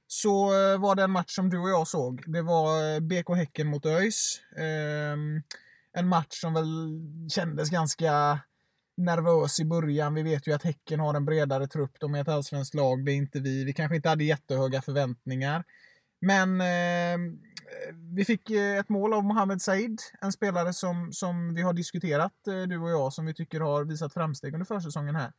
så 0.07 0.45
eh, 0.45 0.79
var 0.79 0.95
det 0.95 1.03
en 1.03 1.11
match 1.11 1.35
som 1.35 1.49
du 1.49 1.59
och 1.59 1.69
jag 1.69 1.87
såg. 1.87 2.23
Det 2.33 2.41
var 2.41 2.93
eh, 2.93 2.99
BK 2.99 3.29
Häcken 3.35 3.67
mot 3.67 3.85
ÖIS. 3.85 4.41
Ehm, 4.57 5.41
en 5.93 6.07
match 6.07 6.41
som 6.41 6.53
väl 6.53 6.99
kändes 7.29 7.69
ganska 7.69 8.39
nervös 8.97 9.59
i 9.59 9.65
början. 9.65 10.13
Vi 10.13 10.23
vet 10.23 10.47
ju 10.47 10.53
att 10.53 10.63
Häcken 10.63 10.99
har 10.99 11.13
en 11.13 11.25
bredare 11.25 11.67
trupp. 11.67 11.99
De 11.99 12.15
är 12.15 12.21
ett 12.21 12.27
allsvenskt 12.27 12.73
lag. 12.73 13.05
Det 13.05 13.11
är 13.11 13.15
inte 13.15 13.39
vi. 13.39 13.63
Vi 13.63 13.73
kanske 13.73 13.95
inte 13.95 14.09
hade 14.09 14.23
jättehöga 14.23 14.81
förväntningar. 14.81 15.63
Men 16.21 16.61
eh, 16.61 17.35
vi 18.15 18.25
fick 18.25 18.49
eh, 18.49 18.77
ett 18.77 18.89
mål 18.89 19.13
av 19.13 19.23
Mohamed 19.23 19.61
Said, 19.61 20.01
en 20.21 20.31
spelare 20.31 20.73
som, 20.73 21.13
som 21.13 21.53
vi 21.53 21.61
har 21.61 21.73
diskuterat, 21.73 22.47
eh, 22.47 22.61
du 22.61 22.77
och 22.77 22.89
jag, 22.89 23.13
som 23.13 23.25
vi 23.25 23.33
tycker 23.33 23.59
har 23.59 23.83
visat 23.85 24.13
framsteg 24.13 24.53
under 24.53 24.65
försäsongen 24.65 25.15
här. 25.15 25.31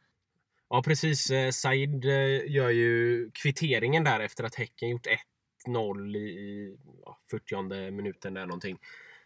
Ja 0.68 0.82
precis. 0.82 1.30
Eh, 1.30 1.50
Said 1.50 2.04
gör 2.46 2.70
ju 2.70 3.30
kvitteringen 3.42 4.04
där 4.04 4.20
efter 4.20 4.44
att 4.44 4.54
Häcken 4.54 4.88
gjort 4.88 5.06
1-0 5.66 6.16
i, 6.16 6.20
i 6.20 6.76
ja, 7.04 7.18
40 7.30 7.90
minuten 7.90 8.34
där 8.34 8.46
någonting. 8.46 8.78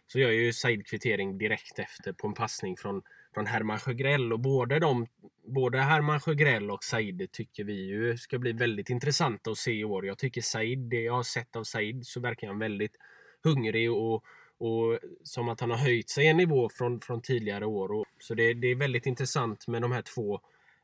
Så 0.07 0.19
gör 0.19 0.29
ju 0.29 0.53
Said 0.53 0.87
kvittering 0.87 1.37
direkt 1.37 1.79
efter 1.79 2.13
på 2.13 2.27
en 2.27 2.33
passning 2.33 2.77
från, 2.77 3.01
från 3.33 3.45
Herman 3.45 3.79
Sjögrell. 3.79 4.33
Och 4.33 4.39
både, 4.39 4.79
de, 4.79 5.07
både 5.43 5.77
Herman 5.77 6.19
Sjögrell 6.19 6.71
och 6.71 6.83
Said 6.83 7.31
tycker 7.31 7.63
vi 7.63 7.85
ju 7.85 8.17
ska 8.17 8.39
bli 8.39 8.51
väldigt 8.51 8.89
intressanta 8.89 9.51
att 9.51 9.57
se 9.57 9.71
i 9.71 9.83
år. 9.83 10.05
Jag 10.05 10.17
tycker 10.17 10.41
Said, 10.41 10.79
det 10.79 11.01
jag 11.01 11.13
har 11.13 11.23
sett 11.23 11.55
av 11.55 11.63
Said 11.63 12.05
så 12.05 12.19
verkar 12.19 12.47
han 12.47 12.59
väldigt 12.59 12.95
hungrig 13.43 13.91
och, 13.91 14.23
och 14.57 14.99
som 15.23 15.49
att 15.49 15.59
han 15.59 15.71
har 15.71 15.77
höjt 15.77 16.09
sig 16.09 16.27
en 16.27 16.37
nivå 16.37 16.69
från, 16.69 16.99
från 16.99 17.21
tidigare 17.21 17.65
år. 17.65 17.91
Och, 17.91 18.05
så 18.19 18.33
det, 18.33 18.53
det 18.53 18.67
är 18.67 18.75
väldigt 18.75 19.05
intressant 19.05 19.67
med 19.67 19.81
de 19.81 19.91
här 19.91 20.01
två 20.01 20.39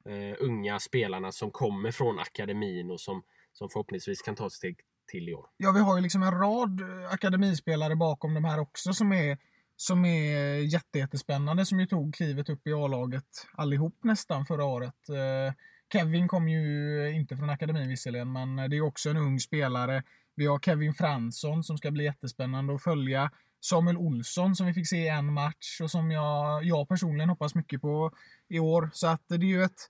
eh, 0.09 0.35
unga 0.39 0.79
spelarna 0.79 1.31
som 1.31 1.51
kommer 1.51 1.91
från 1.91 2.19
akademin 2.19 2.91
och 2.91 3.01
som, 3.01 3.23
som 3.53 3.69
förhoppningsvis 3.69 4.21
kan 4.21 4.35
ta 4.35 4.45
ett 4.45 4.53
steg 4.53 4.79
till 5.07 5.29
i 5.29 5.33
år. 5.33 5.45
Ja, 5.57 5.71
vi 5.71 5.79
har 5.79 5.95
ju 5.95 6.01
liksom 6.01 6.23
en 6.23 6.39
rad 6.39 6.81
eh, 6.81 7.13
akademispelare 7.13 7.95
bakom 7.95 8.33
de 8.33 8.45
här 8.45 8.59
också 8.59 8.93
som 8.93 9.11
är, 9.11 9.37
som 9.77 10.05
är 10.05 10.57
jätte, 10.57 10.99
jättespännande, 10.99 11.65
som 11.65 11.79
ju 11.79 11.85
tog 11.85 12.15
klivet 12.15 12.49
upp 12.49 12.67
i 12.67 12.73
A-laget 12.73 13.47
allihop 13.53 13.97
nästan 14.03 14.45
förra 14.45 14.65
året. 14.65 15.09
Eh, 15.09 15.53
Kevin 15.93 16.27
kom 16.27 16.49
ju 16.49 17.11
inte 17.11 17.37
från 17.37 17.49
akademin 17.49 17.89
visserligen, 17.89 18.31
men 18.31 18.55
det 18.55 18.77
är 18.77 18.81
också 18.81 19.09
en 19.09 19.17
ung 19.17 19.39
spelare. 19.39 20.03
Vi 20.35 20.45
har 20.45 20.59
Kevin 20.59 20.93
Fransson 20.93 21.63
som 21.63 21.77
ska 21.77 21.91
bli 21.91 22.03
jättespännande 22.03 22.75
att 22.75 22.83
följa. 22.83 23.31
Samuel 23.61 23.97
Olsson 23.97 24.55
som 24.55 24.67
vi 24.67 24.73
fick 24.73 24.89
se 24.89 24.97
i 24.97 25.07
en 25.07 25.33
match 25.33 25.81
och 25.81 25.91
som 25.91 26.11
jag, 26.11 26.63
jag 26.63 26.87
personligen 26.87 27.29
hoppas 27.29 27.55
mycket 27.55 27.81
på 27.81 28.11
i 28.49 28.59
år. 28.59 28.89
Så 28.93 29.07
att 29.07 29.21
det 29.27 29.35
är 29.35 29.39
ju 29.39 29.63
ett, 29.63 29.89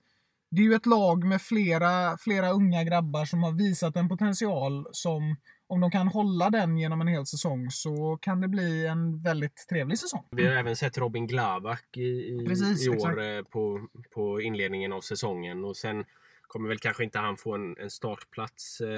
det 0.50 0.60
är 0.60 0.64
ju 0.64 0.74
ett 0.74 0.86
lag 0.86 1.24
med 1.24 1.42
flera, 1.42 2.18
flera 2.18 2.50
unga 2.50 2.84
grabbar 2.84 3.24
som 3.24 3.42
har 3.42 3.52
visat 3.52 3.96
en 3.96 4.08
potential 4.08 4.86
som 4.92 5.36
om 5.68 5.80
de 5.80 5.90
kan 5.90 6.08
hålla 6.08 6.50
den 6.50 6.78
genom 6.78 7.00
en 7.00 7.08
hel 7.08 7.26
säsong 7.26 7.70
så 7.70 8.18
kan 8.22 8.40
det 8.40 8.48
bli 8.48 8.86
en 8.86 9.22
väldigt 9.22 9.66
trevlig 9.68 9.98
säsong. 9.98 10.24
Vi 10.30 10.46
har 10.46 10.54
även 10.54 10.76
sett 10.76 10.98
Robin 10.98 11.26
Glavak 11.26 11.96
i, 11.96 12.00
i, 12.00 12.44
Precis, 12.48 12.86
i 12.86 12.88
år 12.90 13.22
eh, 13.22 13.42
på, 13.42 13.88
på 14.14 14.40
inledningen 14.40 14.92
av 14.92 15.00
säsongen. 15.00 15.64
Och 15.64 15.76
sen 15.76 16.04
kommer 16.46 16.68
väl 16.68 16.78
kanske 16.78 17.04
inte 17.04 17.18
han 17.18 17.36
få 17.36 17.54
en, 17.54 17.76
en 17.78 17.90
startplats 17.90 18.80
eh, 18.80 18.88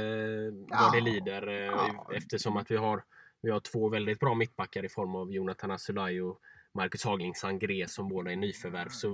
vad 0.53 0.81
Ja. 0.81 0.91
det 0.95 1.01
lider. 1.01 1.49
Eh, 1.49 1.55
Ja. 1.55 2.11
Eftersom 2.15 2.57
att 2.57 2.71
vi 2.71 2.77
har, 2.77 3.03
vi 3.43 3.51
har 3.51 3.61
två 3.61 3.89
väldigt 3.89 4.21
bra 4.21 4.35
mittbackar 4.35 4.85
i 4.85 4.89
form 4.89 5.15
av 5.15 5.33
Jonathan 5.33 5.71
Asulaj 5.71 6.23
och 6.23 6.41
Marcus 6.79 7.05
Hagling 7.05 7.35
Sangré 7.35 7.89
som 7.89 8.09
båda 8.09 8.33
är 8.33 8.37
nyförvärv. 8.37 8.89
Så, 8.89 9.09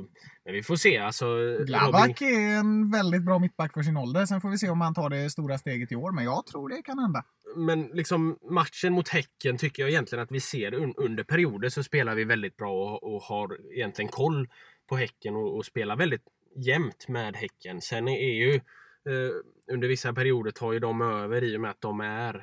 men 0.45 0.55
vi 0.55 0.63
får 0.63 0.77
se. 0.77 0.99
Alltså, 0.99 1.27
Robin, 1.27 1.67
Glavak 1.67 2.23
är 2.23 2.59
en 2.59 2.91
väldigt 2.91 3.23
bra 3.23 3.39
mittback 3.39 3.73
för 3.73 3.83
sin 3.83 3.97
ålder. 3.97 4.27
Sen 4.27 4.41
får 4.41 4.51
vi 4.51 4.59
se 4.59 4.69
om 4.69 4.81
han 4.81 4.95
tar 4.95 5.11
det 5.11 5.31
stora 5.31 5.59
steget 5.59 5.93
i 5.93 5.97
år, 5.97 6.13
men 6.13 6.25
jag 6.25 6.47
tror 6.47 6.69
det 6.69 6.83
kan 6.83 6.99
hända. 6.99 7.25
men 7.57 7.83
liksom 7.83 8.39
matchen 8.51 8.93
mot 8.93 9.09
Häcken 9.09 9.59
tycker 9.59 9.83
jag 9.83 9.91
egentligen 9.91 10.23
att 10.23 10.33
vi 10.33 10.41
ser 10.41 10.75
un, 10.75 10.95
under 10.97 11.25
perioder 11.25 11.69
så 11.69 11.83
spelar 11.83 12.15
vi 12.15 12.25
väldigt 12.25 12.57
bra 12.57 12.73
och, 12.73 13.15
och 13.15 13.23
har 13.23 13.59
egentligen 13.77 14.09
koll 14.09 14.49
på 14.89 14.97
Häcken 14.97 15.37
och, 15.37 15.57
och 15.57 15.65
spelar 15.67 15.97
väldigt 15.97 16.25
jämnt 16.57 17.09
med 17.09 17.37
Häcken. 17.37 17.81
Sen 17.81 18.09
är 18.09 18.35
ju 18.35 18.55
eh, 18.55 19.35
under 19.73 19.89
vissa 19.89 20.13
perioder 20.13 20.51
tar 20.51 20.73
ju 20.73 20.79
de 20.79 21.03
över 21.03 21.45
i 21.45 21.57
och 21.57 21.61
med 21.61 21.71
att 21.71 21.81
de 21.81 22.01
är 22.01 22.35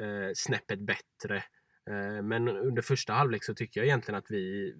eh, 0.00 0.30
snäppet 0.34 0.80
bättre. 0.80 1.42
Eh, 1.88 2.22
men 2.22 2.48
under 2.48 2.82
första 2.82 3.12
halvlek 3.12 3.44
så 3.44 3.54
tycker 3.54 3.80
jag 3.80 3.86
egentligen 3.86 4.18
att 4.18 4.30
vi 4.30 4.74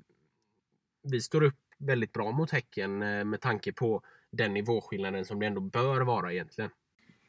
vi 1.03 1.21
står 1.21 1.43
upp 1.43 1.59
väldigt 1.79 2.13
bra 2.13 2.33
mot 2.33 2.51
Häcken 2.51 3.03
eh, 3.03 3.25
med 3.25 3.41
tanke 3.41 3.73
på 3.73 4.03
den 4.33 4.55
nivåskillnaden 4.55 5.25
som 5.25 5.41
det 5.41 5.47
ändå 5.47 5.61
bör 5.61 6.01
vara 6.01 6.33
egentligen. 6.33 6.71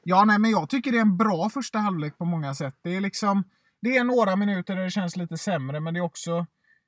Ja, 0.04 0.26
nej, 0.26 0.40
men 0.40 0.52
jag 0.52 0.70
tycker 0.70 0.92
det 0.92 0.98
är 0.98 1.02
en 1.02 1.18
bra 1.18 1.50
första 1.50 1.80
halvlek 1.80 2.18
på 2.18 2.26
många 2.26 2.56
sätt. 2.56 2.76
Det 2.82 2.96
är 2.96 3.02
liksom, 3.02 3.44
det 3.82 3.98
är 3.98 4.04
några 4.04 4.36
minuter 4.36 4.76
där 4.76 4.84
det 4.84 4.92
känns 4.92 5.16
lite 5.16 5.38
sämre, 5.38 5.80
men 5.80 5.94
det 5.94 6.00
är 6.00 6.02
också 6.04 6.46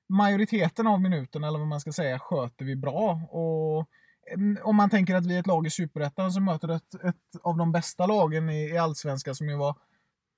majoriteten 0.10 0.88
av 0.88 1.01
minuterna, 1.01 1.48
eller 1.48 1.60
vad 1.60 1.67
man 1.67 1.81
ska 1.81 1.91
säga, 1.91 2.19
sköter 2.19 2.65
vi 2.65 2.75
bra. 2.75 3.12
Och 3.29 3.88
mm, 4.33 4.57
om 4.63 4.75
man 4.75 4.89
tänker 4.89 5.15
att 5.15 5.25
vi 5.25 5.36
är 5.36 5.39
ett 5.39 5.48
lag 5.48 5.67
i 5.67 5.69
Superettan 5.69 6.31
som 6.31 6.45
möter 6.45 6.69
ett, 6.69 6.93
ett 7.03 7.41
av 7.43 7.57
de 7.57 7.71
bästa 7.71 8.05
lagen 8.05 8.50
i, 8.50 8.69
i 8.69 8.77
Allsvenskan 8.77 9.36
som 9.36 9.50
ju 9.50 9.57
var 9.57 9.75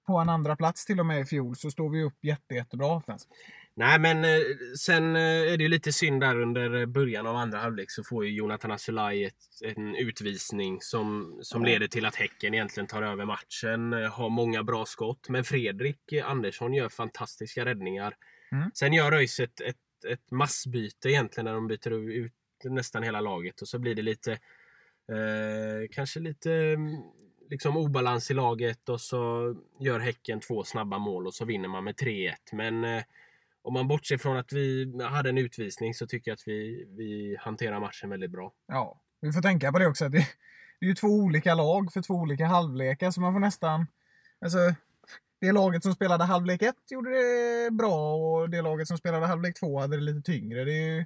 på 0.08 0.18
en 0.18 0.30
andra 0.30 0.56
plats 0.56 0.86
till 0.86 1.00
och 1.00 1.06
med 1.06 1.22
i 1.22 1.26
fjol, 1.26 1.56
så 1.56 1.72
står 1.72 1.90
vi 1.90 2.04
upp 2.04 2.18
jätte, 2.22 2.56
jättebra 2.56 2.88
offensivt. 2.88 3.30
Nej 3.76 4.00
men 4.00 4.24
eh, 4.26 4.40
sen 4.80 5.16
eh, 5.16 5.22
är 5.22 5.58
det 5.58 5.64
ju 5.64 5.68
lite 5.70 5.94
synd 5.94 6.22
där 6.22 6.42
under 6.42 6.86
början 6.86 7.28
av 7.28 7.36
andra 7.36 7.60
halvlek 7.60 7.92
så 7.92 8.04
får 8.04 8.26
ju 8.26 8.32
Jonathan 8.32 8.72
Asulaj 8.72 9.32
en 9.62 9.96
utvisning 9.96 10.82
som, 10.82 11.40
som 11.42 11.66
leder 11.66 11.88
till 11.88 12.06
att 12.06 12.16
Häcken 12.16 12.54
egentligen 12.54 12.88
tar 12.88 13.02
över 13.02 13.26
matchen. 13.26 13.94
eh, 13.94 14.12
Har 14.12 14.30
många 14.30 14.64
bra 14.64 14.86
skott. 14.86 15.30
Men 15.30 15.44
Fredrik 15.44 16.14
Andersson 16.24 16.74
gör 16.74 16.90
fantastiska 16.90 17.66
räddningar. 17.66 18.16
Mm. 18.52 18.72
Sen 18.74 18.94
gör 18.94 19.12
ÖIS 19.12 19.40
ett, 19.40 19.62
ett, 19.62 20.06
ett 20.08 20.32
massbyte 20.32 21.10
egentligen 21.10 21.46
när 21.46 21.54
de 21.54 21.68
byter 21.68 22.10
ut 22.10 22.34
nästan 22.64 23.04
hela 23.04 23.22
laget 23.22 23.62
och 23.62 23.68
så 23.68 23.80
blir 23.80 23.96
det 23.96 24.02
lite 24.02 24.32
eh, 25.12 25.88
kanske 25.92 26.20
lite 26.20 26.54
mm, 26.54 26.96
liksom 27.50 27.78
obalans 27.78 28.32
i 28.32 28.34
laget 28.34 28.90
och 28.90 29.02
så 29.02 29.56
gör 29.80 30.00
Häcken 30.00 30.40
två 30.40 30.64
snabba 30.64 30.98
mål 30.98 31.28
och 31.28 31.34
så 31.34 31.46
vinner 31.46 31.68
man 31.68 31.84
med 31.84 31.96
3-1. 31.96 32.34
Men 32.52 32.84
eh, 32.84 33.04
om 33.62 33.74
man 33.74 33.88
bortser 33.88 34.18
från 34.18 34.38
att 34.38 34.54
vi 34.54 35.02
hade 35.04 35.30
en 35.30 35.38
utvisning 35.38 35.94
så 35.94 36.08
tycker 36.08 36.32
jag 36.32 36.36
att 36.36 36.48
vi, 36.48 36.86
vi 36.90 37.38
hanterar 37.40 37.80
matchen 37.80 38.10
väldigt 38.10 38.32
bra. 38.32 38.52
Ja, 38.68 39.02
vi 39.22 39.32
får 39.32 39.42
tänka 39.42 39.72
på 39.72 39.80
det 39.80 39.88
också. 39.88 40.10
Det, 40.10 40.28
det 40.80 40.86
är 40.86 40.90
ju 40.90 40.96
två 40.96 41.08
olika 41.08 41.56
lag 41.56 41.94
för 41.94 42.02
två 42.02 42.14
olika 42.14 42.46
halvlekar, 42.46 43.12
så 43.12 43.22
man 43.22 43.34
får 43.34 43.40
nästan... 43.40 43.88
Alltså, 44.42 44.58
det 45.42 45.52
laget 45.52 45.84
som 45.84 45.94
spelade 45.94 46.24
halvlek 46.24 46.62
1 46.62 46.76
gjorde 46.90 47.10
det 47.10 47.72
bra 47.72 48.16
och 48.16 48.50
det 48.50 48.62
laget 48.62 48.88
som 48.88 48.98
spelade 48.98 49.26
halvlek 49.26 49.60
2 49.60 49.80
hade 49.80 49.98
det 49.98 50.04
lite 50.04 50.32
tyngre. 50.32 50.64
Det 50.64 50.72
är 50.72 50.96
ju... 50.96 51.06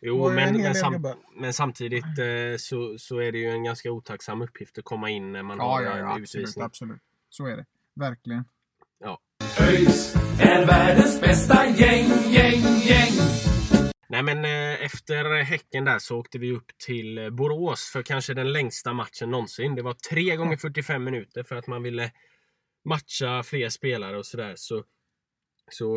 Jo, 0.00 0.28
en 0.28 0.34
men, 0.34 0.62
men, 0.62 0.74
sam, 0.74 1.06
men 1.36 1.52
samtidigt 1.52 2.04
eh, 2.04 2.56
så, 2.58 2.98
så 2.98 3.18
är 3.18 3.32
det 3.32 3.38
ju 3.38 3.50
en 3.50 3.64
ganska 3.64 3.90
otacksam 3.90 4.42
uppgift 4.42 4.78
att 4.78 4.84
komma 4.84 5.10
in 5.10 5.32
när 5.32 5.42
man 5.42 5.60
har 5.60 5.82
en 5.82 6.06
absolut, 6.06 6.34
utvisning. 6.34 6.64
absolut. 6.64 7.00
Så 7.28 7.46
är 7.46 7.56
det. 7.56 7.66
Verkligen. 7.94 8.44
ÖIS 9.60 10.14
är 10.40 10.66
världens 10.66 11.20
bästa 11.20 11.66
gäng, 11.66 12.32
gäng, 12.32 12.62
gäng. 12.62 13.12
Nej 14.08 14.22
men 14.22 14.44
eh, 14.44 14.84
efter 14.84 15.42
Häcken 15.42 15.84
där 15.84 15.98
så 15.98 16.18
åkte 16.18 16.38
vi 16.38 16.52
upp 16.52 16.78
till 16.86 17.18
eh, 17.18 17.30
Borås 17.30 17.90
för 17.92 18.02
kanske 18.02 18.34
den 18.34 18.52
längsta 18.52 18.92
matchen 18.92 19.30
någonsin. 19.30 19.74
Det 19.74 19.82
var 19.82 19.94
tre 19.94 20.36
gånger 20.36 20.56
45 20.56 21.04
minuter 21.04 21.42
för 21.42 21.56
att 21.56 21.66
man 21.66 21.82
ville 21.82 22.12
matcha 22.84 23.42
fler 23.42 23.68
spelare 23.68 24.18
och 24.18 24.26
sådär. 24.26 24.52
Så, 24.56 24.76
så 24.76 24.84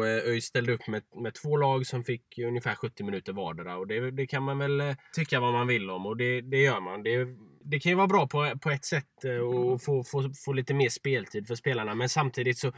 eh, 0.05 0.29
ÖIS 0.31 0.45
ställde 0.45 0.73
upp 0.73 0.87
med, 0.87 1.01
med 1.15 1.33
två 1.33 1.57
lag 1.57 1.85
som 1.85 2.03
fick 2.03 2.39
ungefär 2.47 2.75
70 2.75 3.03
minuter 3.03 3.33
vardera. 3.33 3.77
Och 3.77 3.87
det, 3.87 4.11
det 4.11 4.27
kan 4.27 4.43
man 4.43 4.57
väl 4.57 4.81
eh, 4.81 4.95
tycka 5.15 5.39
vad 5.39 5.53
man 5.53 5.67
vill 5.67 5.89
om 5.89 6.05
och 6.05 6.17
det, 6.17 6.41
det 6.41 6.57
gör 6.61 6.79
man. 6.79 7.03
Det, 7.03 7.27
det 7.65 7.79
kan 7.79 7.89
ju 7.89 7.95
vara 7.95 8.07
bra 8.07 8.27
på, 8.27 8.53
på 8.61 8.69
ett 8.71 8.85
sätt 8.85 9.23
eh, 9.25 9.31
och 9.35 9.81
få, 9.83 10.03
få, 10.03 10.31
få 10.45 10.53
lite 10.53 10.73
mer 10.73 10.89
speltid 10.89 11.47
för 11.47 11.55
spelarna 11.55 11.95
men 11.95 12.09
samtidigt 12.09 12.57
så 12.57 12.71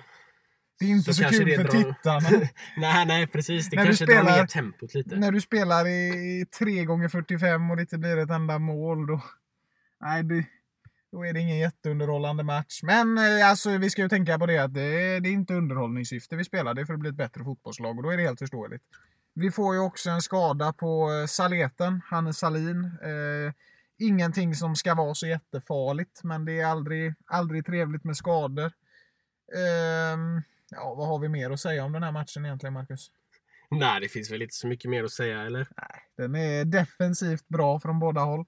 Det 0.79 0.85
är 0.85 0.89
inte 0.89 1.13
så, 1.13 1.21
kanske 1.21 1.37
kul 1.43 1.49
det 1.49 1.55
för 1.55 1.63
drar- 1.63 1.83
tittarna. 1.93 2.29
nej, 2.77 3.05
nej 3.05 3.27
precis. 3.27 3.69
Det 3.69 3.75
När 3.75 3.85
kanske 3.85 4.05
drar 4.05 4.13
spelar- 4.13 4.23
spelar- 4.23 4.39
ner 4.41 4.47
tempot 4.47 4.93
lite. 4.93 5.15
När 5.15 5.31
du 5.31 5.41
spelar 5.41 5.87
i 5.87 6.45
3 6.59 6.85
gånger 6.85 7.07
45 7.09 7.69
och 7.71 7.75
det 7.75 7.81
inte 7.81 7.97
blir 7.97 8.17
ett 8.17 8.29
enda 8.29 8.59
mål 8.59 9.07
då... 9.07 9.21
Nej, 10.01 10.23
det, 10.23 10.45
då 11.15 11.25
är 11.25 11.33
det 11.33 11.39
ingen 11.39 11.57
jätteunderhållande 11.57 12.43
match. 12.43 12.79
Men 12.83 13.17
eh, 13.17 13.49
alltså, 13.49 13.77
vi 13.77 13.89
ska 13.89 14.01
ju 14.01 14.09
tänka 14.09 14.39
på 14.39 14.45
det 14.45 14.57
att 14.57 14.73
det, 14.73 15.19
det 15.19 15.29
är 15.29 15.33
inte 15.33 15.53
underhållningssyfte 15.53 16.35
vi 16.35 16.43
spelar. 16.43 16.73
Det 16.73 16.81
är 16.81 16.85
för 16.85 16.93
att 16.93 16.99
bli 16.99 17.09
ett 17.09 17.15
bättre 17.15 17.43
fotbollslag 17.43 17.97
och 17.97 18.03
då 18.03 18.09
är 18.09 18.17
det 18.17 18.23
helt 18.23 18.39
förståeligt. 18.39 18.83
Vi 19.33 19.51
får 19.51 19.75
ju 19.75 19.81
också 19.81 20.09
en 20.09 20.21
skada 20.21 20.73
på 20.73 21.11
eh, 21.11 21.25
Saleten, 21.25 22.01
Hannes 22.05 22.37
Salin. 22.37 22.85
Eh, 22.85 23.53
ingenting 23.97 24.55
som 24.55 24.75
ska 24.75 24.95
vara 24.95 25.13
så 25.13 25.27
jättefarligt, 25.27 26.23
men 26.23 26.45
det 26.45 26.59
är 26.59 26.65
aldrig, 26.65 27.13
aldrig 27.25 27.65
trevligt 27.65 28.03
med 28.03 28.17
skador. 28.17 28.71
Ehm, 29.55 30.41
ja, 30.71 30.95
vad 30.97 31.07
har 31.07 31.19
vi 31.19 31.29
mer 31.29 31.51
att 31.51 31.59
säga 31.59 31.83
om 31.83 31.91
den 31.91 32.03
här 32.03 32.11
matchen 32.11 32.45
egentligen, 32.45 32.73
Marcus? 32.73 33.11
Nej, 33.69 34.01
det 34.01 34.09
finns 34.09 34.31
väl 34.31 34.41
inte 34.41 34.55
så 34.55 34.67
mycket 34.67 34.91
mer 34.91 35.03
att 35.03 35.11
säga, 35.11 35.41
eller? 35.41 35.67
Den 36.17 36.35
är 36.35 36.65
defensivt 36.65 37.47
bra 37.47 37.79
från 37.79 37.99
båda 37.99 38.21
håll. 38.21 38.45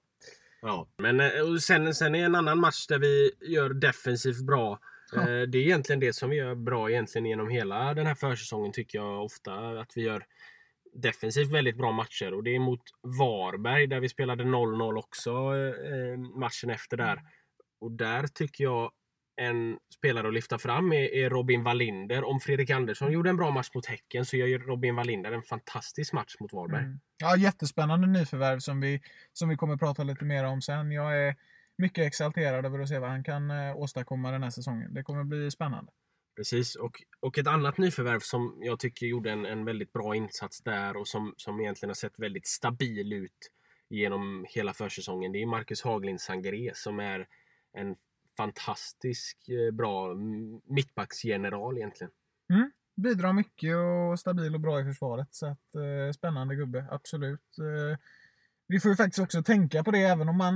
Ja, 0.60 0.88
men 0.98 1.20
eh, 1.20 1.40
och 1.40 1.62
sen, 1.62 1.94
sen 1.94 2.14
är 2.14 2.24
en 2.24 2.34
annan 2.34 2.60
match 2.60 2.86
där 2.86 2.98
vi 2.98 3.30
gör 3.40 3.70
defensivt 3.70 4.40
bra. 4.46 4.78
Ja. 5.12 5.20
Eh, 5.20 5.42
Det 5.42 5.58
är 5.58 5.62
egentligen 5.62 6.00
det 6.00 6.12
som 6.12 6.30
vi 6.30 6.36
gör 6.36 6.54
bra 6.54 6.90
egentligen 6.90 7.26
genom 7.26 7.48
hela 7.48 7.94
den 7.94 8.06
här 8.06 8.14
försäsongen 8.14 8.72
tycker 8.72 8.98
jag 8.98 9.24
ofta. 9.24 9.80
Att 9.80 9.92
vi 9.96 10.02
gör 10.02 10.24
defensivt 10.94 11.50
väldigt 11.52 11.76
bra 11.78 11.92
matcher. 11.92 12.34
Och 12.34 12.42
det 12.44 12.54
är 12.54 12.58
mot 12.58 12.82
Varberg 13.02 13.86
där 13.86 14.00
vi 14.00 14.08
spelade 14.08 14.44
0-0 14.44 14.98
också 14.98 15.30
eh, 15.30 16.18
matchen 16.40 16.70
efter 16.70 16.96
där. 16.96 17.20
Och 17.80 17.92
där 17.92 18.26
tycker 18.26 18.64
jag 18.64 18.90
en 19.38 19.78
spelare 19.94 20.28
att 20.28 20.34
lyfta 20.34 20.58
fram 20.58 20.92
är, 20.92 21.14
är 21.14 21.30
Robin 21.30 21.64
Wallinder. 21.64 22.24
Om 22.24 22.40
Fredrik 22.40 22.70
Andersson 22.70 23.12
gjorde 23.12 23.30
en 23.30 23.36
bra 23.36 23.50
match 23.50 23.70
mot 23.74 23.86
Häcken 23.86 24.26
så 24.26 24.36
gör 24.36 24.58
Robin 24.58 24.96
Wallinder 24.96 25.32
en 25.32 25.42
fantastisk 25.42 26.12
match 26.12 26.36
mot 26.40 26.52
Varberg. 26.52 26.84
Mm. 26.84 27.00
Ja, 27.18 27.36
jättespännande 27.36 28.06
nyförvärv 28.06 28.58
som 28.58 28.80
vi, 28.80 29.02
som 29.32 29.48
vi 29.48 29.56
kommer 29.56 29.76
prata 29.76 30.02
lite 30.02 30.24
mer 30.24 30.44
om 30.44 30.62
sen. 30.62 30.92
Jag 30.92 31.18
är 31.18 31.36
mycket 31.78 32.06
exalterad 32.06 32.66
över 32.66 32.78
att 32.78 32.88
se 32.88 32.98
vad 32.98 33.10
han 33.10 33.24
kan 33.24 33.50
eh, 33.50 33.76
åstadkomma 33.76 34.30
den 34.30 34.42
här 34.42 34.50
säsongen. 34.50 34.94
Det 34.94 35.02
kommer 35.02 35.24
bli 35.24 35.50
spännande. 35.50 35.92
Precis, 36.36 36.76
och, 36.76 37.02
och 37.20 37.38
ett 37.38 37.46
annat 37.46 37.78
nyförvärv 37.78 38.20
som 38.20 38.58
jag 38.60 38.78
tycker 38.78 39.06
gjorde 39.06 39.30
en, 39.30 39.46
en 39.46 39.64
väldigt 39.64 39.92
bra 39.92 40.14
insats 40.14 40.62
där 40.62 40.96
och 40.96 41.08
som, 41.08 41.34
som 41.36 41.60
egentligen 41.60 41.90
har 41.90 41.94
sett 41.94 42.18
väldigt 42.18 42.46
stabil 42.46 43.12
ut 43.12 43.50
genom 43.90 44.46
hela 44.48 44.72
försäsongen. 44.74 45.32
Det 45.32 45.42
är 45.42 45.46
Marcus 45.46 45.82
Haglind 45.82 46.20
Sangaré 46.20 46.70
som 46.74 47.00
är 47.00 47.26
en 47.72 47.96
fantastisk 48.38 49.48
eh, 49.48 49.74
bra 49.74 50.14
mittbacksgeneral 50.68 51.76
egentligen. 51.76 52.10
Mm. 52.52 52.70
Bidrar 52.96 53.32
mycket 53.32 53.76
och 53.76 54.20
stabil 54.20 54.54
och 54.54 54.60
bra 54.60 54.80
i 54.80 54.84
försvaret. 54.84 55.28
Så 55.30 55.46
att, 55.46 55.74
eh, 55.74 56.12
spännande 56.14 56.54
gubbe, 56.54 56.86
absolut. 56.90 57.58
Eh, 57.58 57.98
vi 58.70 58.80
får 58.80 58.90
ju 58.90 58.96
faktiskt 58.96 59.18
också 59.18 59.42
tänka 59.42 59.84
på 59.84 59.90
det, 59.90 60.02
även 60.02 60.28
om 60.28 60.36
man 60.36 60.54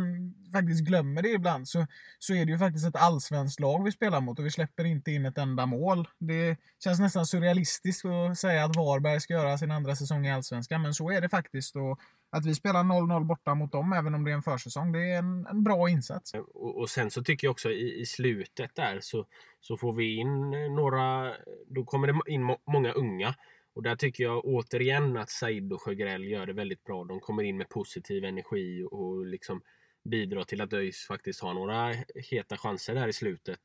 faktiskt 0.53 0.85
glömmer 0.85 1.23
det 1.23 1.29
ibland, 1.29 1.69
så, 1.69 1.87
så 2.19 2.35
är 2.35 2.45
det 2.45 2.53
ju 2.53 2.59
faktiskt 2.59 2.87
ett 2.87 2.97
allsvenskt 2.97 3.61
lag 3.61 3.85
vi 3.85 3.93
spelar 3.93 4.21
mot 4.21 4.39
och 4.39 4.47
vi 4.47 4.51
släpper 4.51 4.85
inte 4.85 5.11
in 5.11 5.27
ett 5.27 5.39
enda 5.39 5.67
mål. 5.67 6.09
Det 6.19 6.57
känns 6.85 7.01
nästan 7.01 7.27
surrealistiskt 7.27 8.05
att 8.05 8.39
säga 8.39 8.65
att 8.65 8.77
Varberg 8.77 9.21
ska 9.21 9.35
göra 9.35 9.59
sin 9.59 9.71
andra 9.71 9.97
säsong 9.97 10.27
i 10.27 10.33
allsvenskan, 10.33 10.83
men 10.83 10.95
så 10.95 11.11
är 11.11 11.21
det 11.21 11.29
faktiskt. 11.29 11.77
Och 11.77 12.01
att 12.33 12.47
vi 12.47 12.55
spelar 12.55 12.85
0-0 12.85 13.25
borta 13.25 13.55
mot 13.55 13.73
dem, 13.73 13.93
även 13.93 14.15
om 14.15 14.25
det 14.25 14.31
är 14.31 14.35
en 14.35 14.43
försäsong, 14.43 14.93
det 14.93 15.11
är 15.11 15.19
en, 15.19 15.47
en 15.47 15.65
bra 15.65 15.89
insats. 15.89 16.35
Eh, 16.35 16.41
och, 16.41 16.79
och 16.79 16.91
sen 16.91 17.11
så 17.11 17.23
tycker 17.23 17.47
jag 17.47 17.53
också 17.53 17.71
i, 17.71 18.01
i 18.01 18.07
slutet 18.07 18.75
där 18.75 18.99
så, 19.01 19.27
så 19.61 19.77
får 19.77 19.93
vi 19.93 20.17
in 20.17 20.55
eh, 20.55 20.73
några, 20.73 21.35
då 21.67 21.85
kommer 21.85 22.07
det 22.07 22.33
in 22.33 22.43
må, 22.43 22.59
många 22.67 22.93
unga. 22.93 23.35
Och 23.75 23.83
där 23.83 23.97
tycker 23.97 24.25
jag 24.25 24.45
återigen 24.45 25.17
att 25.17 25.31
Said 25.31 25.73
och 25.73 25.83
Sjögrell 25.83 26.25
gör 26.25 26.47
det 26.47 26.53
väldigt 26.53 26.85
bra. 26.85 27.05
De 27.05 27.21
kommer 27.21 27.43
in 27.43 27.57
med 27.57 27.69
positiv 27.69 28.25
energi 28.25 28.87
och 28.91 29.27
liksom 29.27 29.61
bidrar 30.05 30.45
till 30.45 30.61
att 30.61 30.73
ÖIS 30.73 31.07
faktiskt 31.07 31.43
har 31.43 31.55
några 31.55 31.95
heta 32.31 32.57
chanser 32.57 32.95
där 32.95 33.09
i 33.09 33.13
slutet. 33.13 33.61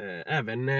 Eh, 0.00 0.36
även 0.36 0.70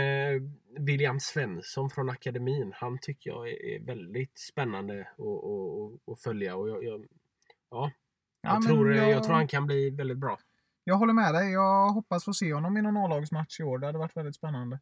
William 0.78 1.20
Svensson 1.20 1.90
från 1.90 2.10
akademin. 2.10 2.72
Han 2.74 2.98
tycker 2.98 3.30
jag 3.30 3.48
är, 3.48 3.86
väldigt 3.86 4.38
spännande 4.38 5.00
att, 5.00 5.20
att, 5.20 6.06
att, 6.06 6.12
att 6.12 6.22
följa. 6.22 6.56
Och 6.56 6.68
jag, 6.68 6.84
jag, 6.84 7.06
ja, 7.70 7.90
Ja, 8.40 8.54
jag, 8.54 8.62
tror, 8.62 8.94
jag- 8.94 9.10
jag 9.10 9.24
tror 9.24 9.34
han 9.34 9.48
kan 9.48 9.66
bli 9.66 9.90
väldigt 9.90 10.18
bra. 10.18 10.38
Jag 10.84 10.94
håller 10.96 11.12
med 11.12 11.34
dig. 11.34 11.52
Jag 11.52 11.88
hoppas 11.90 12.24
få 12.24 12.32
se 12.34 12.52
honom 12.54 12.76
i 12.76 12.82
någon 12.82 12.96
A-lagsmatch 12.96 13.60
i 13.60 13.62
år. 13.62 13.78
Det 13.78 13.86
hade 13.86 13.98
varit 13.98 14.16
väldigt 14.16 14.34
spännande. 14.36 14.80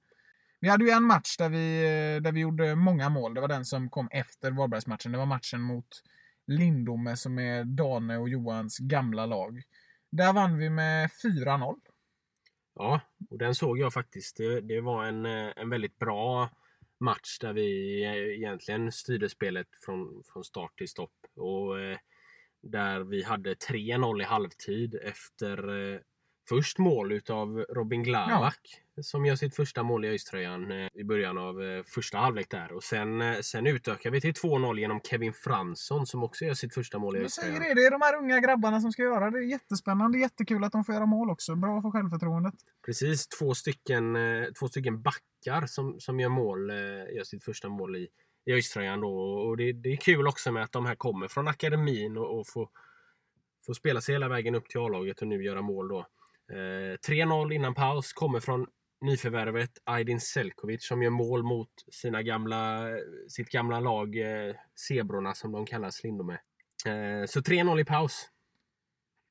Vi 0.61 0.69
hade 0.69 0.85
ju 0.85 0.91
en 0.91 1.03
match 1.05 1.37
där 1.37 1.49
vi, 1.49 1.81
där 2.23 2.33
vi 2.33 2.41
gjorde 2.41 2.75
många 2.75 3.09
mål. 3.09 3.35
Det 3.35 3.41
var 3.41 3.49
den 3.49 3.65
som 3.65 3.91
kom 3.91 4.09
efter 4.11 4.51
Varbergsmatchen. 4.51 5.13
Det 5.13 5.19
var 5.19 5.27
matchen 5.27 5.61
mot 5.61 5.87
Lindome 6.47 7.17
som 7.17 7.39
är 7.39 7.65
Dane 7.65 8.17
och 8.19 8.29
Johans 8.29 8.79
gamla 8.79 9.27
lag. 9.27 9.63
Där 10.11 10.33
vann 10.33 10.59
vi 10.59 10.71
med 10.71 11.11
4-0. 11.23 11.81
Ja, 12.75 13.01
och 13.31 13.39
den 13.39 13.55
såg 13.55 13.79
jag 13.79 13.93
faktiskt. 13.93 14.37
Det, 14.37 14.61
det 14.61 14.81
var 14.81 15.05
en, 15.05 15.27
eh, 15.27 15.53
en 15.57 15.71
väldigt 15.71 15.99
bra 15.99 16.51
match 17.01 17.39
där 17.41 17.53
vi 17.53 18.05
eh, 18.05 18.37
egentligen 18.39 18.93
styrde 18.93 19.29
spelet 19.29 19.69
från, 19.85 20.23
från 20.33 20.45
start 20.45 20.79
till 20.79 20.89
stopp. 20.89 21.15
Och 21.37 21.81
eh, 21.81 21.99
där 22.65 23.01
vi 23.01 23.23
hade 23.23 23.55
3-0 23.55 24.21
i 24.21 24.25
halvtid 24.25 24.95
efter 25.03 25.93
eh, 25.95 26.01
först 26.49 26.79
mål 26.79 27.13
utav 27.13 27.65
Robin 27.69 28.03
Glavak 28.03 28.85
som 29.03 29.27
gör 29.27 29.37
sitt 29.37 29.57
första 29.57 29.83
mål 29.83 30.05
i 30.05 30.09
ÖIS-tröjan 30.09 30.71
eh, 30.71 30.89
i 30.95 31.05
början 31.05 31.39
av 31.39 31.63
eh, 31.63 31.83
första 31.83 32.19
halvlek 32.19 32.51
där. 32.51 32.73
Och 32.73 32.83
sen, 32.83 33.21
eh, 33.21 33.41
sen 33.41 33.67
utökar 33.67 34.11
vi 34.11 34.21
till 34.21 34.33
2-0 34.33 34.79
genom 34.79 35.01
Kevin 35.01 35.33
Fransson 35.33 36.07
som 36.07 36.23
också 36.23 36.45
gör 36.45 36.55
sitt 36.55 36.75
första 36.75 36.99
mål 36.99 37.17
i 37.17 37.21
Jag 37.21 37.31
säger 37.31 37.49
ÖIS-tröjan. 37.49 37.77
det, 37.77 37.81
det 37.81 37.87
är 37.87 37.91
de 37.91 38.01
här 38.03 38.17
unga 38.19 38.41
grabbarna 38.41 38.81
som 38.81 38.93
ska 38.93 39.03
göra 39.03 39.31
det. 39.31 39.39
Det 39.39 39.45
är 39.45 39.49
jättespännande, 39.49 40.19
jättekul 40.19 40.65
att 40.65 40.73
de 40.73 40.85
får 40.85 40.95
göra 40.95 41.07
mål 41.07 41.31
också. 41.31 41.57
Bra 41.57 41.83
för 41.83 41.91
självförtroendet. 41.91 42.55
Precis, 42.87 43.29
två 43.29 43.55
stycken, 43.55 44.17
eh, 44.17 44.45
två 44.59 44.69
stycken 44.69 45.03
backar 45.03 45.67
som, 45.67 46.01
som 46.01 46.21
gör 46.21 46.29
mål, 46.29 46.71
eh, 46.71 46.77
gör 47.17 47.25
sitt 47.25 47.45
första 47.45 47.69
mål 47.69 47.97
i, 47.97 48.09
i 48.45 48.53
ÖIS-tröjan 48.53 49.01
då. 49.01 49.19
Och 49.19 49.57
det, 49.57 49.73
det 49.73 49.93
är 49.93 49.97
kul 49.97 50.27
också 50.27 50.53
med 50.53 50.63
att 50.63 50.73
de 50.73 50.87
här 50.87 50.95
kommer 50.95 51.29
från 51.29 51.49
akademin 51.49 52.17
och, 52.17 52.39
och 52.39 52.47
får, 52.49 52.69
får 53.67 53.75
spela 53.75 54.01
sig 54.01 54.15
hela 54.15 54.29
vägen 54.29 54.55
upp 54.55 54.69
till 54.69 54.81
A-laget 54.81 55.23
och 55.23 55.29
nu 55.29 55.45
göra 55.45 55.63
mål 55.63 55.89
då. 55.89 56.07
Eh, 56.53 56.97
3-0 57.09 57.53
innan 57.53 57.75
paus, 57.75 58.13
kommer 58.13 58.41
från 58.41 58.67
nyförvärvet 59.01 59.71
Aydin 59.85 60.21
Selkovic 60.21 60.87
som 60.87 61.03
gör 61.03 61.11
mål 61.11 61.43
mot 61.43 61.71
sina 61.93 62.23
gamla, 62.23 62.87
sitt 63.29 63.49
gamla 63.49 63.81
lag 63.81 64.17
eh, 64.17 64.55
Zebrorna 64.89 65.35
som 65.35 65.53
de 65.53 65.67
kallas, 65.67 66.05
Lindome. 66.05 66.35
Eh, 66.87 67.27
så 67.27 67.41
3-0 67.41 67.81
i 67.81 67.85
paus. 67.85 68.31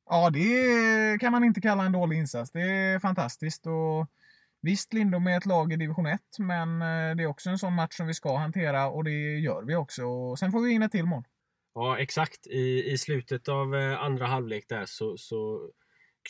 Ja, 0.10 0.30
det 0.30 1.20
kan 1.20 1.32
man 1.32 1.44
inte 1.44 1.62
kalla 1.62 1.84
en 1.84 1.92
dålig 1.92 2.18
insats. 2.18 2.52
Det 2.52 2.62
är 2.62 3.00
fantastiskt. 3.00 3.68
Och 3.68 4.08
visst, 4.64 4.94
Lindom 4.94 5.28
är 5.28 5.38
ett 5.38 5.46
lag 5.46 5.74
i 5.74 5.76
division 5.76 6.06
1, 6.06 6.22
men 6.40 6.82
eh, 6.82 7.16
det 7.16 7.24
är 7.24 7.28
också 7.28 7.50
en 7.50 7.60
sån 7.60 7.74
match 7.74 7.94
som 7.94 8.08
vi 8.08 8.14
ska 8.14 8.38
hantera 8.38 8.90
och 8.90 9.04
det 9.04 9.40
gör 9.40 9.64
vi 9.64 9.76
också. 9.76 10.06
Och 10.06 10.40
sen 10.40 10.52
får 10.52 10.62
vi 10.62 10.72
in 10.72 10.82
ett 10.84 10.92
till 10.92 11.06
mål. 11.06 11.24
Ja, 11.74 12.00
exakt. 12.00 12.48
I, 12.48 12.92
i 12.92 12.98
slutet 12.98 13.50
av 13.50 13.76
eh, 13.76 14.02
andra 14.02 14.26
halvlek 14.26 14.66
där 14.70 14.86
så, 14.86 15.18
så 15.18 15.70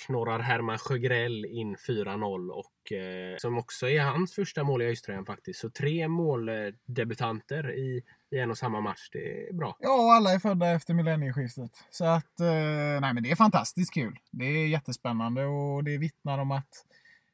knorrar 0.05 0.39
Herman 0.39 0.77
Sjögrell 0.77 1.45
in 1.45 1.75
4-0 1.75 2.49
och 2.49 2.91
eh, 2.91 3.37
som 3.37 3.57
också 3.57 3.89
är 3.89 4.01
hans 4.01 4.33
första 4.33 4.63
mål 4.63 4.81
i 4.81 4.85
ÖIS-tröjan 4.85 5.25
faktiskt. 5.25 5.59
Så 5.59 5.69
tre 5.69 6.07
måldebutanter 6.07 7.75
i, 7.75 8.03
i 8.31 8.39
en 8.39 8.51
och 8.51 8.57
samma 8.57 8.81
match. 8.81 9.09
Det 9.11 9.47
är 9.49 9.53
bra. 9.53 9.77
Ja, 9.79 10.05
och 10.05 10.13
alla 10.13 10.33
är 10.33 10.39
födda 10.39 10.71
efter 10.71 10.93
millennieskiftet. 10.93 11.71
Så 11.89 12.05
att, 12.05 12.39
eh, 12.39 13.01
nej 13.01 13.13
men 13.13 13.23
det 13.23 13.31
är 13.31 13.35
fantastiskt 13.35 13.93
kul. 13.93 14.17
Det 14.31 14.45
är 14.45 14.67
jättespännande 14.67 15.45
och 15.45 15.83
det 15.83 15.97
vittnar 15.97 16.39
om 16.39 16.51
att 16.51 16.85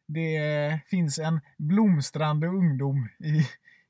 det 0.10 0.80
finns 0.88 1.20
en 1.20 1.40
blomstrande 1.58 2.48
ungdom 2.48 3.10
i, 3.20 3.48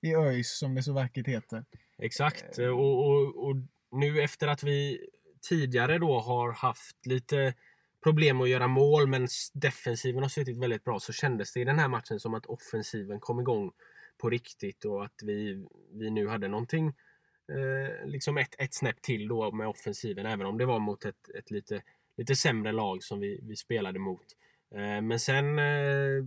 i 0.08 0.16
ÖIS 0.16 0.58
som 0.58 0.76
det 0.76 0.84
så 0.84 0.94
vackert 0.94 1.28
heter. 1.28 1.66
Exakt. 1.98 2.58
Och, 2.58 3.08
och, 3.08 3.48
och 3.48 3.56
nu 3.92 4.22
efter 4.22 4.48
att 4.48 4.64
vi 4.64 5.08
tidigare 5.42 5.98
då 5.98 6.20
har 6.20 6.52
haft 6.52 7.06
lite 7.06 7.54
problem 8.04 8.42
att 8.42 8.50
göra 8.50 8.68
mål 8.68 9.08
men 9.08 9.28
defensiven 9.54 10.22
har 10.22 10.30
suttit 10.30 10.58
väldigt 10.58 10.84
bra 10.84 11.00
så 11.00 11.14
kändes 11.14 11.54
det 11.54 11.60
i 11.60 11.64
den 11.64 11.80
här 11.80 11.88
matchen 11.88 12.20
som 12.20 12.34
att 12.34 12.46
offensiven 12.46 13.20
kom 13.20 13.40
igång 13.40 13.72
på 14.18 14.30
riktigt 14.30 14.86
och 14.86 15.06
att 15.06 15.24
vi, 15.24 15.68
vi 15.94 16.10
nu 16.10 16.28
hade 16.28 16.48
någonting 16.48 16.88
eh, 17.52 18.08
liksom 18.08 18.38
ett, 18.38 18.56
ett 18.58 18.74
snäpp 18.74 19.02
till 19.02 19.28
då 19.28 19.52
med 19.52 19.68
offensiven 19.68 20.26
även 20.26 20.46
om 20.46 20.58
det 20.58 20.66
var 20.66 20.80
mot 20.80 21.06
ett, 21.06 21.30
ett 21.38 21.52
lite, 21.52 21.82
lite 22.18 22.36
sämre 22.36 22.72
lag 22.72 23.04
som 23.04 23.20
vi, 23.20 23.40
vi 23.44 23.56
spelade 23.56 24.00
mot. 24.00 24.26
Eh, 24.76 25.02
men 25.02 25.20
sen 25.20 25.60
eh, 25.60 26.26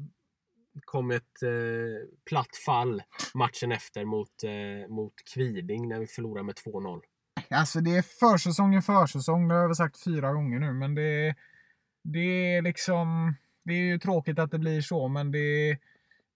kom 0.84 1.10
ett 1.10 1.42
eh, 1.42 2.08
platt 2.24 2.56
fall 2.66 3.02
matchen 3.34 3.72
efter 3.72 4.04
mot, 4.04 4.44
eh, 4.44 4.88
mot 4.88 5.14
Kviding 5.34 5.88
när 5.88 5.98
vi 5.98 6.06
förlorade 6.06 6.46
med 6.46 6.54
2-0. 6.54 7.00
Alltså 7.50 7.80
det 7.80 7.96
är 7.96 8.02
försäsong 8.02 8.74
i 8.74 8.82
försäsong, 8.82 9.48
det 9.48 9.54
har 9.54 9.60
jag 9.60 9.68
väl 9.68 9.76
sagt 9.76 10.04
fyra 10.04 10.32
gånger 10.32 10.58
nu, 10.58 10.72
men 10.72 10.94
det, 10.94 11.34
det 12.02 12.56
är 12.56 12.62
liksom... 12.62 13.34
Det 13.64 13.72
är 13.72 13.78
ju 13.78 13.98
tråkigt 13.98 14.38
att 14.38 14.50
det 14.50 14.58
blir 14.58 14.80
så, 14.80 15.08
men 15.08 15.32
det, 15.32 15.70
det 15.70 15.78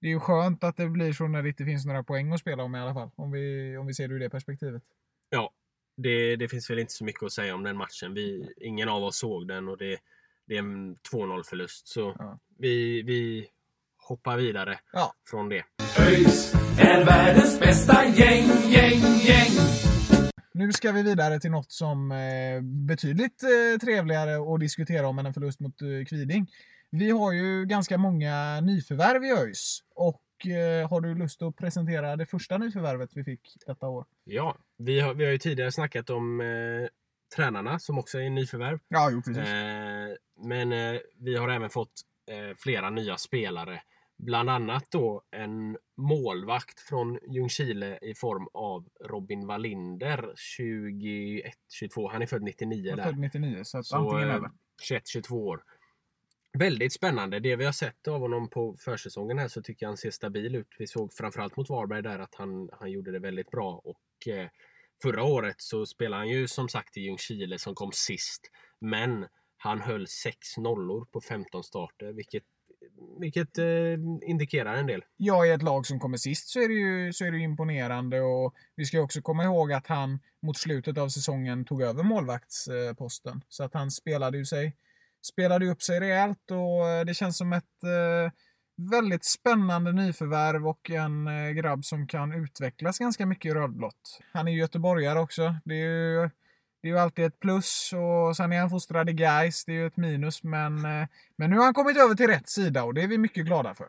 det 0.00 0.06
är 0.06 0.12
ju 0.12 0.20
skönt 0.20 0.64
att 0.64 0.76
det 0.76 0.88
blir 0.88 1.12
så 1.12 1.28
när 1.28 1.42
det 1.42 1.48
inte 1.48 1.64
finns 1.64 1.86
några 1.86 2.02
poäng 2.02 2.32
att 2.32 2.40
spela 2.40 2.62
om 2.62 2.74
i 2.74 2.78
alla 2.78 2.94
fall. 2.94 3.10
Om 3.16 3.30
vi, 3.30 3.76
om 3.76 3.86
vi 3.86 3.94
ser 3.94 4.08
det 4.08 4.14
ur 4.14 4.18
det 4.18 4.30
perspektivet. 4.30 4.82
Ja, 5.30 5.50
det, 5.96 6.36
det 6.36 6.48
finns 6.48 6.70
väl 6.70 6.78
inte 6.78 6.92
så 6.92 7.04
mycket 7.04 7.22
att 7.22 7.32
säga 7.32 7.54
om 7.54 7.62
den 7.62 7.76
matchen. 7.76 8.14
Vi, 8.14 8.52
ingen 8.56 8.88
av 8.88 9.02
oss 9.02 9.18
såg 9.18 9.48
den 9.48 9.68
och 9.68 9.78
det, 9.78 9.98
det 10.46 10.54
är 10.54 10.58
en 10.58 10.96
2-0 10.96 11.42
förlust. 11.42 11.86
Så 11.88 12.14
Ja. 12.18 12.38
vi, 12.58 13.02
vi 13.02 13.46
hoppar 14.08 14.36
vidare 14.36 14.78
Ja. 14.92 15.12
från 15.30 15.48
det. 15.48 15.64
ÖIS 16.00 16.54
är 16.80 17.04
världens 17.04 17.60
bästa 17.60 18.04
gäng, 18.04 18.46
gäng, 18.70 19.00
gäng. 19.26 19.50
Nu 20.52 20.72
ska 20.72 20.92
vi 20.92 21.02
vidare 21.02 21.40
till 21.40 21.50
något 21.50 21.72
som 21.72 22.10
är 22.12 22.60
betydligt 22.86 23.42
eh, 23.42 23.78
trevligare 23.80 24.54
att 24.54 24.60
diskutera 24.60 25.08
om 25.08 25.18
än 25.18 25.26
en 25.26 25.34
förlust 25.34 25.60
mot 25.60 25.82
eh, 25.82 26.04
Kviding. 26.08 26.46
Vi 26.90 27.10
har 27.10 27.32
ju 27.32 27.64
ganska 27.64 27.98
många 27.98 28.60
nyförvärv 28.60 29.24
i 29.24 29.30
ÖIS. 29.32 29.78
Och 29.94 30.46
eh, 30.46 30.88
har 30.90 31.00
du 31.00 31.14
lust 31.14 31.42
att 31.42 31.56
presentera 31.56 32.16
det 32.16 32.26
första 32.26 32.58
nyförvärvet 32.58 33.10
vi 33.12 33.24
fick 33.24 33.40
detta 33.66 33.88
år? 33.88 34.04
Ja, 34.24 34.56
vi 34.78 35.00
har, 35.00 35.14
vi 35.14 35.24
har 35.24 35.32
ju 35.32 35.38
tidigare 35.38 35.72
snackat 35.72 36.10
om 36.10 36.40
eh, 36.40 36.46
tränarna 37.36 37.78
som 37.78 37.98
också 37.98 38.18
är 38.18 38.30
nyförvärv. 38.30 38.78
Ja, 38.88 39.10
jo 39.10 39.22
precis. 39.22 39.48
Eh, 39.48 40.08
men 40.44 40.72
eh, 40.72 41.00
vi 41.20 41.36
har 41.36 41.48
även 41.48 41.70
fått 41.70 41.92
eh, 42.30 42.56
flera 42.56 42.90
nya 42.90 43.16
spelare. 43.16 43.82
Bland 44.18 44.50
annat 44.50 44.90
då 44.90 45.22
en 45.30 45.78
målvakt 45.96 46.80
från 46.80 47.18
Ljungskile 47.28 47.98
i 48.02 48.14
form 48.14 48.48
av 48.54 48.88
Robin 49.04 49.46
Wallinder, 49.46 50.34
21-22. 50.58 52.10
Han 52.12 52.22
är 52.22 52.26
född 52.26 52.42
99 52.42 52.88
Jag 52.88 52.98
är 52.98 53.04
född 53.04 53.18
99, 53.18 53.64
så, 53.64 53.82
Så, 53.82 53.96
antingen 53.96 54.30
eller. 54.30 54.50
21-22 54.90 55.32
år. 55.32 55.62
Väldigt 56.58 56.92
spännande. 56.92 57.40
Det 57.40 57.56
vi 57.56 57.64
har 57.64 57.72
sett 57.72 58.08
av 58.08 58.20
honom 58.20 58.50
på 58.50 58.76
försäsongen 58.78 59.38
här 59.38 59.48
så 59.48 59.62
tycker 59.62 59.86
jag 59.86 59.90
han 59.90 59.96
ser 59.96 60.10
stabil 60.10 60.54
ut. 60.54 60.76
Vi 60.78 60.86
såg 60.86 61.12
framförallt 61.12 61.56
mot 61.56 61.68
Varberg 61.68 62.02
där 62.02 62.18
att 62.18 62.34
han, 62.34 62.68
han 62.72 62.90
gjorde 62.90 63.12
det 63.12 63.18
väldigt 63.18 63.50
bra. 63.50 63.80
Och 63.84 64.28
eh, 64.28 64.48
Förra 65.02 65.24
året 65.24 65.56
så 65.58 65.86
spelade 65.86 66.22
han 66.22 66.28
ju 66.28 66.48
som 66.48 66.68
sagt 66.68 66.96
i 66.96 67.00
Ljungskile 67.00 67.58
som 67.58 67.74
kom 67.74 67.92
sist. 67.92 68.50
Men 68.80 69.26
han 69.56 69.80
höll 69.80 70.06
sex 70.06 70.56
nollor 70.56 71.04
på 71.04 71.20
15 71.20 71.64
starter 71.64 72.12
vilket, 72.12 72.42
vilket 73.20 73.58
eh, 73.58 73.94
indikerar 74.26 74.74
en 74.74 74.86
del. 74.86 75.04
Ja, 75.16 75.46
i 75.46 75.50
ett 75.50 75.62
lag 75.62 75.86
som 75.86 76.00
kommer 76.00 76.16
sist 76.16 76.48
så 76.48 76.60
är 76.60 76.68
det 76.68 76.74
ju, 76.74 77.12
så 77.12 77.24
är 77.24 77.30
det 77.30 77.36
ju 77.36 77.44
imponerande. 77.44 78.20
Och 78.20 78.54
vi 78.76 78.84
ska 78.84 79.00
också 79.00 79.22
komma 79.22 79.44
ihåg 79.44 79.72
att 79.72 79.86
han 79.86 80.18
mot 80.42 80.56
slutet 80.56 80.98
av 80.98 81.08
säsongen 81.08 81.64
tog 81.64 81.82
över 81.82 82.02
målvaktsposten. 82.02 83.42
Så 83.48 83.64
att 83.64 83.74
han 83.74 83.90
spelade 83.90 84.38
ju 84.38 84.44
sig, 84.44 84.76
spelade 85.26 85.66
upp 85.66 85.82
sig 85.82 86.00
rejält 86.00 86.50
och 86.50 86.88
eh, 86.88 87.04
det 87.04 87.14
känns 87.14 87.38
som 87.38 87.52
ett 87.52 87.82
eh, 87.82 88.32
väldigt 88.76 89.24
spännande 89.24 89.92
nyförvärv 89.92 90.68
och 90.68 90.90
en 90.90 91.26
eh, 91.26 91.50
grabb 91.50 91.84
som 91.84 92.06
kan 92.06 92.32
utvecklas 92.32 92.98
ganska 92.98 93.26
mycket 93.26 93.50
i 93.50 93.54
rödblått. 93.54 94.20
Han 94.32 94.48
är 94.48 94.52
göteborgare 94.52 95.18
också. 95.18 95.54
Det 95.64 95.74
är 95.74 95.88
ju, 95.88 96.30
det 96.82 96.88
är 96.88 96.92
ju 96.92 96.98
alltid 96.98 97.24
ett 97.24 97.40
plus 97.40 97.92
och 97.92 98.36
sen 98.36 98.52
är 98.52 98.60
han 98.60 98.70
fostrad 98.70 99.10
i 99.10 99.12
Gais. 99.12 99.64
Det 99.64 99.72
är 99.72 99.76
ju 99.76 99.86
ett 99.86 99.96
minus 99.96 100.42
men, 100.42 100.84
eh, 100.84 101.08
men 101.36 101.50
nu 101.50 101.56
har 101.56 101.64
han 101.64 101.74
kommit 101.74 101.96
över 101.96 102.14
till 102.14 102.26
rätt 102.26 102.48
sida 102.48 102.84
och 102.84 102.94
det 102.94 103.02
är 103.02 103.08
vi 103.08 103.18
mycket 103.18 103.46
glada 103.46 103.74
för. 103.74 103.86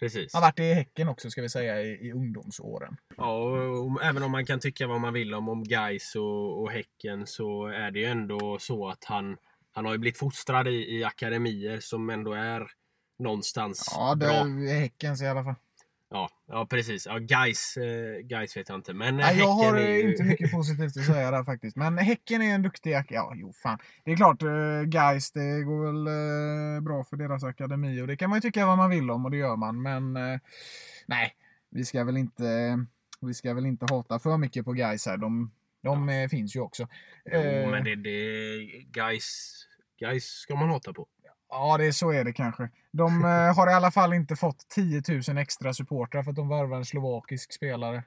Precis. 0.00 0.34
Han 0.34 0.42
har 0.42 0.48
varit 0.48 0.58
i 0.58 0.72
Häcken 0.72 1.08
också 1.08 1.30
ska 1.30 1.42
vi 1.42 1.48
säga 1.48 1.82
i, 1.82 2.08
i 2.08 2.12
ungdomsåren. 2.12 2.96
Ja, 3.16 3.32
och, 3.32 3.86
och 3.86 4.04
även 4.04 4.22
om 4.22 4.30
man 4.30 4.46
kan 4.46 4.60
tycka 4.60 4.86
vad 4.86 5.00
man 5.00 5.12
vill 5.12 5.34
om, 5.34 5.48
om 5.48 5.64
Gais 5.64 6.14
och, 6.14 6.62
och 6.62 6.70
Häcken 6.70 7.26
så 7.26 7.66
är 7.66 7.90
det 7.90 7.98
ju 7.98 8.06
ändå 8.06 8.58
så 8.60 8.88
att 8.88 9.04
han, 9.04 9.36
han 9.72 9.84
har 9.84 9.92
ju 9.92 9.98
blivit 9.98 10.18
fostrad 10.18 10.68
i, 10.68 10.96
i 10.96 11.04
akademier 11.04 11.80
som 11.80 12.10
ändå 12.10 12.32
är 12.32 12.66
någonstans 13.18 13.88
Ja, 13.94 14.14
det 14.14 14.26
är 14.26 14.80
Häckens 14.80 15.22
i 15.22 15.26
alla 15.26 15.44
fall. 15.44 15.54
Ja, 16.10 16.28
ja 16.46 16.66
precis. 16.66 17.06
Ja, 17.06 17.18
Gais, 17.18 17.76
eh, 17.76 18.20
Gais 18.20 18.56
vet 18.56 18.68
jag 18.68 18.78
inte. 18.78 18.94
Men 18.94 19.08
eh, 19.08 19.26
Nej, 19.26 19.38
jag 19.38 19.48
har 19.52 19.76
är 19.76 19.96
ju... 19.96 20.10
inte 20.10 20.22
mycket 20.22 20.52
positivt 20.52 20.96
att 20.96 21.04
säga 21.04 21.30
där 21.30 21.44
faktiskt. 21.44 21.76
Men 21.76 21.98
Häcken 21.98 22.42
är 22.42 22.54
en 22.54 22.62
duktig... 22.62 23.04
Ja, 23.08 23.32
jo 23.34 23.52
fan. 23.52 23.78
Det 24.04 24.12
är 24.12 24.16
klart, 24.16 24.42
uh, 24.42 24.82
guys, 24.82 25.30
det 25.32 25.62
går 25.62 25.86
väl 25.86 26.06
eh, 26.06 26.80
bra 26.80 27.04
för 27.04 27.16
deras 27.16 27.44
akademi 27.44 28.00
och 28.02 28.06
det 28.06 28.16
kan 28.16 28.30
man 28.30 28.36
ju 28.36 28.40
tycka 28.40 28.66
vad 28.66 28.76
man 28.76 28.90
vill 28.90 29.10
om 29.10 29.24
och 29.24 29.30
det 29.30 29.36
gör 29.36 29.56
man. 29.56 29.82
Men 29.82 30.16
eh, 30.16 30.40
nej, 31.06 31.34
vi 31.70 31.84
ska 31.84 32.04
väl 32.04 32.16
inte... 32.16 32.78
Vi 33.20 33.34
ska 33.34 33.54
väl 33.54 33.66
inte 33.66 33.86
hata 33.90 34.18
för 34.18 34.36
mycket 34.36 34.64
på 34.64 34.72
guys 34.72 35.06
här. 35.06 35.16
De, 35.16 35.50
de 35.82 36.08
eh, 36.08 36.28
finns 36.28 36.56
ju 36.56 36.60
också. 36.60 36.88
Jo, 37.32 37.38
Eh, 37.38 37.70
men 37.70 37.84
det, 37.84 37.96
det 37.96 38.58
Gais, 38.90 39.54
Gais 40.00 40.24
ska 40.24 40.54
man 40.56 40.68
hata 40.68 40.92
på. 40.92 41.06
Ja, 41.58 41.76
det 41.76 41.86
är 41.86 41.92
så 41.92 42.12
är 42.12 42.24
det 42.24 42.32
kanske. 42.32 42.68
De 42.92 43.24
eh, 43.24 43.30
har 43.56 43.70
i 43.70 43.74
alla 43.74 43.90
fall 43.90 44.12
inte 44.12 44.36
fått 44.36 44.68
10 44.68 45.02
000 45.28 45.38
extra 45.38 45.74
supportrar 45.74 46.22
för 46.22 46.30
att 46.30 46.36
de 46.36 46.48
värvar 46.48 46.76
en 46.76 46.84
slovakisk 46.84 47.52
spelare. 47.52 48.02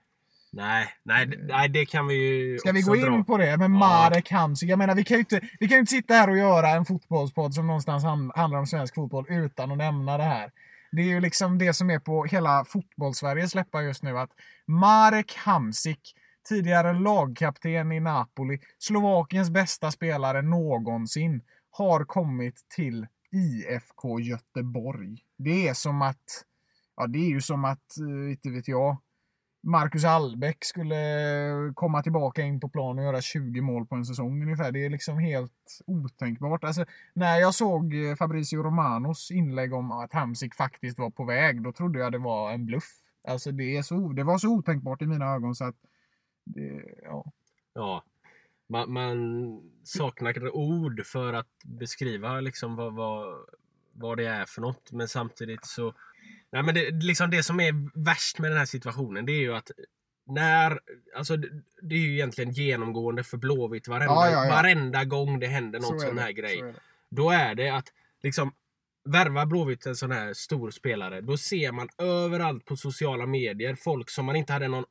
Nej, 0.52 0.88
nej, 1.04 1.28
nej, 1.40 1.70
det 1.70 1.86
kan 1.86 2.08
vi 2.08 2.16
ju 2.16 2.58
Ska 2.58 2.72
vi 2.72 2.82
gå 2.82 2.96
in 2.96 3.02
dra. 3.02 3.24
på 3.24 3.38
det 3.38 3.58
med 3.58 3.72
Marek 3.72 4.32
Hamsik? 4.32 4.70
Jag 4.70 4.80
menar, 4.80 4.96
vi 4.96 5.04
kan 5.04 5.16
ju 5.18 5.20
inte, 5.20 5.42
vi 5.60 5.68
kan 5.68 5.76
ju 5.76 5.80
inte 5.80 5.92
sitta 5.92 6.14
här 6.14 6.30
och 6.30 6.38
göra 6.38 6.70
en 6.70 6.86
fotbollspodd 6.86 7.54
som 7.54 7.68
någonstans 7.68 8.04
han, 8.04 8.32
handlar 8.36 8.60
om 8.60 8.68
svensk 8.68 8.96
fotboll 8.96 9.26
utan 9.30 9.72
att 9.72 9.78
nämna 9.78 10.18
det 10.18 10.24
här. 10.24 10.52
Det 10.92 11.02
är 11.02 11.06
ju 11.06 11.20
liksom 11.20 11.58
det 11.58 11.74
som 11.74 11.90
är 11.90 12.00
på 12.00 12.26
hela 12.26 12.66
fotbollssverige 12.66 13.48
släppa 13.48 13.82
just 13.82 14.04
nu 14.04 14.20
att 14.20 14.30
Marek 14.66 15.36
Hamsik, 15.36 16.16
tidigare 16.50 16.94
lagkapten 16.94 17.92
i 17.92 18.00
Napoli, 18.00 18.60
Slovakiens 18.80 19.50
bästa 19.50 19.92
spelare 19.92 20.42
någonsin, 20.42 21.42
har 21.72 22.04
kommit 22.04 22.56
till 22.76 23.08
IFK 23.32 24.20
Göteborg. 24.20 25.18
Det 25.38 25.68
är 25.68 25.74
som 25.74 26.02
att, 26.02 26.46
ja 26.96 27.08
det 27.08 27.20
är 27.20 27.30
ju 27.30 27.42
som 27.42 27.66
att, 27.66 27.98
eh, 27.98 28.32
inte 28.32 28.50
vet 28.50 28.68
jag, 28.68 28.98
Marcus 29.64 30.06
Albeck 30.06 30.66
skulle 30.66 30.96
komma 31.76 32.04
tillbaka 32.04 32.42
in 32.42 32.60
på 32.60 32.70
plan 32.70 32.98
och 32.98 33.04
göra 33.04 33.22
20 33.22 33.62
mål 33.62 33.86
på 33.86 33.96
en 33.96 34.06
säsong 34.06 34.44
ungefär. 34.44 34.72
Det 34.72 34.86
är 34.86 34.90
liksom 34.90 35.18
helt 35.18 35.82
otänkbart. 35.86 36.64
Alltså, 36.64 36.86
när 37.14 37.40
jag 37.40 37.56
såg 37.56 37.82
Fabricio 37.92 38.16
Fabrizio 38.16 38.64
Romanos 38.64 39.32
inlägg 39.32 39.74
om 39.74 39.92
att 39.92 40.14
Hamsik 40.14 40.56
faktiskt 40.56 41.00
var 41.00 41.10
på 41.10 41.24
väg, 41.24 41.64
då 41.64 41.72
trodde 41.72 42.00
jag 42.00 42.12
det 42.12 42.18
var 42.18 42.52
en 42.52 42.66
bluff. 42.66 42.90
Alltså 43.28 43.52
det, 43.52 43.78
är 43.78 43.82
så, 43.82 44.14
det 44.14 44.24
var 44.24 44.38
så 44.38 44.48
otänkbart 44.48 45.02
i 45.02 45.08
mina 45.08 45.34
ögon 45.34 45.56
så 45.56 45.66
att... 45.66 45.76
Det, 46.46 46.84
ja. 47.04 47.32
Ja. 47.74 48.04
Man, 48.70 48.94
man 48.94 49.62
saknar 49.84 50.56
ord 50.56 51.06
för 51.06 51.34
att 51.34 51.64
beskriva 51.66 52.40
liksom 52.40 52.76
vad, 52.76 52.94
vad, 52.94 53.36
vad 53.94 54.18
det 54.18 54.26
är 54.26 54.46
för 54.46 54.62
något. 54.62 54.92
Men 54.92 55.08
samtidigt 55.08 55.66
så... 55.66 55.94
Nej, 56.52 56.64
men 56.64 56.76
det, 56.76 56.92
liksom 56.92 57.30
det 57.30 57.44
som 57.44 57.60
är 57.60 58.04
värst 58.06 58.40
med 58.40 58.52
den 58.52 58.58
här 58.58 58.66
situationen 58.66 59.26
det 59.26 59.32
är 59.32 59.42
ju 59.42 59.56
att 59.56 59.72
när, 60.26 60.80
alltså 61.16 61.38
det, 61.82 61.96
är 61.96 62.00
ju 62.00 62.14
egentligen 62.14 62.52
genomgående 62.52 63.24
för 63.24 63.38
Blåvitt 63.38 63.88
varenda, 63.88 64.14
Ja, 64.14 64.30
ja, 64.30 64.46
ja. 64.46 64.52
varenda 64.52 65.06
gång 65.06 65.40
det 65.40 65.48
händer 65.48 65.80
någon 65.80 66.00
så 66.00 66.08
sån 66.08 66.18
här 66.18 66.32
grej. 66.32 66.60
så 66.60 66.66
är. 66.66 66.76
Då 67.10 67.30
är 67.30 67.56
det 67.56 67.70
att 67.70 67.88
liksom 68.24 68.52
värva 69.06 69.46
Blåvitt 69.46 69.86
en 69.86 69.96
sån 69.96 70.12
här 70.12 70.34
stor 70.34 70.72
spelare. 70.72 71.22
Då 71.22 71.38
ser 71.38 71.72
man 71.72 71.90
överallt 71.98 72.66
på 72.66 72.78
sociala 72.78 73.26
medier 73.26 73.76
folk 73.76 74.10
som 74.10 74.26
man 74.26 74.36
inte 74.36 74.54
hade 74.54 74.68
någon 74.68 74.86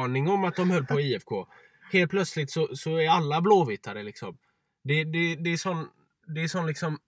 aning 0.00 0.28
om 0.28 0.44
att 0.44 0.56
de 0.56 0.70
höll 0.70 0.86
på 0.86 1.00
IFK. 1.00 1.46
Helt 1.92 2.10
plötsligt 2.10 2.50
så, 2.50 2.76
så 2.76 2.96
är 2.96 3.08
alla 3.08 3.40
blåvittare 3.40 4.02
liksom. 4.02 4.38
Det, 4.84 5.04
det, 5.04 5.34
det 5.34 5.52
är 5.52 5.56
sån, 5.56 5.86
det 6.34 6.40
är 6.40 6.48
sån 6.48 6.66
liksom, 6.66 6.98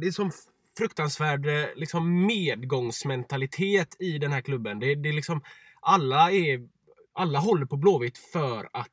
det 0.00 0.06
är 0.06 0.10
sån 0.10 0.30
fruktansvärd 0.78 1.46
eh, 1.46 1.66
liksom 1.76 2.26
medgångsmentalitet 2.26 3.96
i 3.98 4.18
den 4.18 4.32
här 4.32 4.40
klubben. 4.40 4.78
Det, 4.80 4.94
det 4.94 5.08
är 5.08 5.12
liksom, 5.12 5.42
alla 5.80 6.30
är, 6.30 6.68
alla 7.12 7.38
håller 7.38 7.66
på 7.66 7.76
Blåvitt 7.76 8.18
för 8.18 8.68
att 8.72 8.90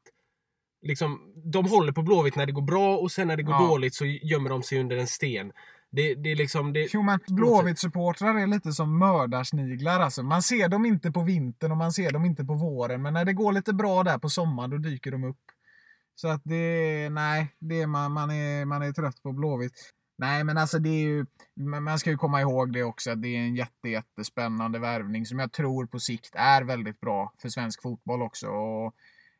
liksom, 0.81 1.33
de 1.45 1.65
håller 1.65 1.91
på 1.91 2.01
Blåvitt 2.01 2.35
när 2.35 2.45
det 2.45 2.51
går 2.51 2.61
bra 2.61 2.97
och 2.97 3.11
sen 3.11 3.27
när 3.27 3.37
det 3.37 3.43
går 3.43 3.55
Ja. 3.55 3.67
dåligt 3.67 3.95
så 3.95 4.05
gömmer 4.05 4.49
de 4.49 4.63
sig 4.63 4.79
under 4.79 4.97
en 4.97 5.07
sten. 5.07 5.51
Det, 5.91 6.15
det 6.15 6.31
är 6.31 6.35
liksom, 6.35 6.73
det, 6.73 6.93
Jo, 6.93 7.01
men 7.01 7.19
Blåvitt-supportrar 7.27 8.39
är 8.39 8.47
lite 8.47 8.71
som 8.71 8.99
mördarsniglar. 8.99 9.99
Alltså. 9.99 10.23
Man 10.23 10.41
ser 10.41 10.69
dem 10.69 10.85
inte 10.85 11.11
på 11.11 11.21
vintern 11.21 11.71
och 11.71 11.77
man 11.77 11.93
ser 11.93 12.11
dem 12.11 12.25
inte 12.25 12.45
på 12.45 12.53
våren. 12.53 13.01
Men 13.01 13.13
när 13.13 13.25
det 13.25 13.33
går 13.33 13.51
lite 13.51 13.73
bra 13.73 14.03
där 14.03 14.17
på 14.17 14.29
sommaren, 14.29 14.69
då 14.69 14.77
dyker 14.77 15.11
de 15.11 15.23
upp. 15.23 15.37
Så 16.15 16.27
att 16.27 16.41
det, 16.43 17.09
nej, 17.09 17.55
det 17.59 17.81
är 17.81 17.87
man, 17.87 18.11
man, 18.11 18.31
är, 18.31 18.65
man 18.65 18.81
är 18.81 18.91
trött 18.91 19.23
på 19.23 19.31
Blåvitt. 19.31 19.93
Nej, 20.17 20.43
men 20.43 20.57
alltså 20.57 20.79
det 20.79 20.89
är 20.89 21.01
ju, 21.01 21.25
man 21.55 21.99
ska 21.99 22.09
ju 22.09 22.17
komma 22.17 22.41
ihåg 22.41 22.73
det 22.73 22.83
också 22.83 23.11
att 23.11 23.21
det 23.21 23.35
är 23.35 23.39
en 23.39 23.55
jätte, 23.55 23.89
jättespännande 23.89 24.79
värvning 24.79 25.25
som 25.25 25.39
jag 25.39 25.51
tror 25.51 25.85
på 25.85 25.99
sikt 25.99 26.35
är 26.35 26.63
väldigt 26.63 26.99
bra 26.99 27.33
för 27.41 27.49
svensk 27.49 27.81
fotboll 27.81 28.21
också. 28.21 28.47
Och 28.47 28.95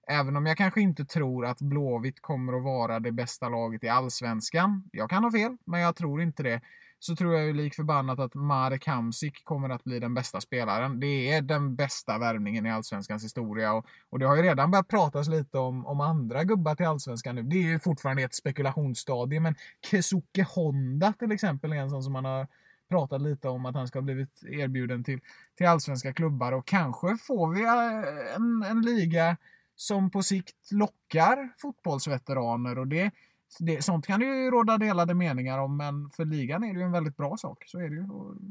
även 0.10 0.36
om 0.36 0.46
jag 0.46 0.58
kanske 0.58 0.82
inte 0.82 1.06
tror 1.06 1.46
att 1.46 1.62
Blåvitt 1.62 2.22
kommer 2.22 2.54
att 2.54 2.64
vara 2.64 3.00
det 3.00 3.12
bästa 3.12 3.50
laget 3.50 3.84
i 3.84 3.90
allsvenskan. 3.90 4.90
Jag 4.92 5.10
kan 5.10 5.24
ha 5.24 5.32
fel, 5.32 5.58
men 5.66 5.82
jag 5.82 5.96
tror 5.96 6.22
inte 6.22 6.44
det 6.44 6.62
så 7.00 7.16
tror 7.16 7.36
jag 7.36 7.46
ju 7.46 7.54
lik 7.54 7.76
förbannat 7.76 8.20
att 8.20 8.36
Marek 8.36 8.88
Hamsik 8.88 9.46
kommer 9.46 9.70
att 9.70 9.84
bli 9.84 10.00
den 10.00 10.14
bästa 10.14 10.42
spelaren. 10.42 11.00
Det 11.00 11.32
är 11.32 11.42
den 11.42 11.76
bästa 11.76 12.18
värvningen 12.18 12.66
i 12.66 12.72
Allsvenskans 12.72 13.24
historia 13.24 13.74
och, 13.74 13.86
och 14.10 14.20
det 14.20 14.26
har 14.26 14.36
ju 14.36 14.42
redan 14.42 14.72
börjat 14.72 14.88
pratas 14.88 15.28
lite 15.28 15.58
om, 15.58 15.86
om 15.86 16.02
andra 16.02 16.44
gubbar 16.44 16.76
till 16.76 16.86
Allsvenskan 16.86 17.36
nu. 17.36 17.44
Det 17.44 17.56
är 17.56 17.68
ju 17.68 17.80
fortfarande 17.80 18.24
ett 18.24 18.36
spekulationsstadie 18.36 19.40
men 19.40 19.56
Kesuke 19.86 20.46
Honda 20.56 21.14
till 21.14 21.32
exempel 21.32 21.74
är 21.74 21.78
en 21.78 21.90
sån 21.90 22.04
som 22.04 22.14
man 22.14 22.26
har 22.26 22.48
pratat 22.90 23.22
lite 23.22 23.50
om 23.50 23.66
att 23.66 23.76
han 23.76 23.88
ska 23.88 24.00
ha 24.00 24.04
blivit 24.04 24.44
erbjuden 24.44 25.04
till, 25.04 25.20
till 25.58 25.68
allsvenska 25.68 26.14
klubbar 26.14 26.52
och 26.52 26.68
kanske 26.68 27.18
får 27.18 27.54
vi 27.54 27.62
eh, 27.64 28.36
en, 28.36 28.64
en 28.64 28.82
liga 28.82 29.38
som 29.80 30.12
på 30.12 30.24
sikt 30.24 30.72
lockar 30.72 31.54
fotbollsveteraner 31.62 32.80
och 32.80 32.88
det, 32.88 33.12
det, 33.60 33.84
sånt 33.84 34.08
kan 34.08 34.20
det 34.20 34.26
ju 34.26 34.52
råda 34.52 34.78
delade 34.78 35.14
meningar 35.14 35.60
om 35.60 35.78
men 35.78 36.10
för 36.10 36.26
ligan 36.26 36.64
är 36.64 36.74
det 36.74 36.80
ju 36.80 36.86
en 36.86 36.92
väldigt 36.92 37.18
bra 37.18 37.38
sak. 37.38 37.64
Så 37.68 37.80
är 37.80 37.90
det 37.90 37.96
ju 37.96 38.08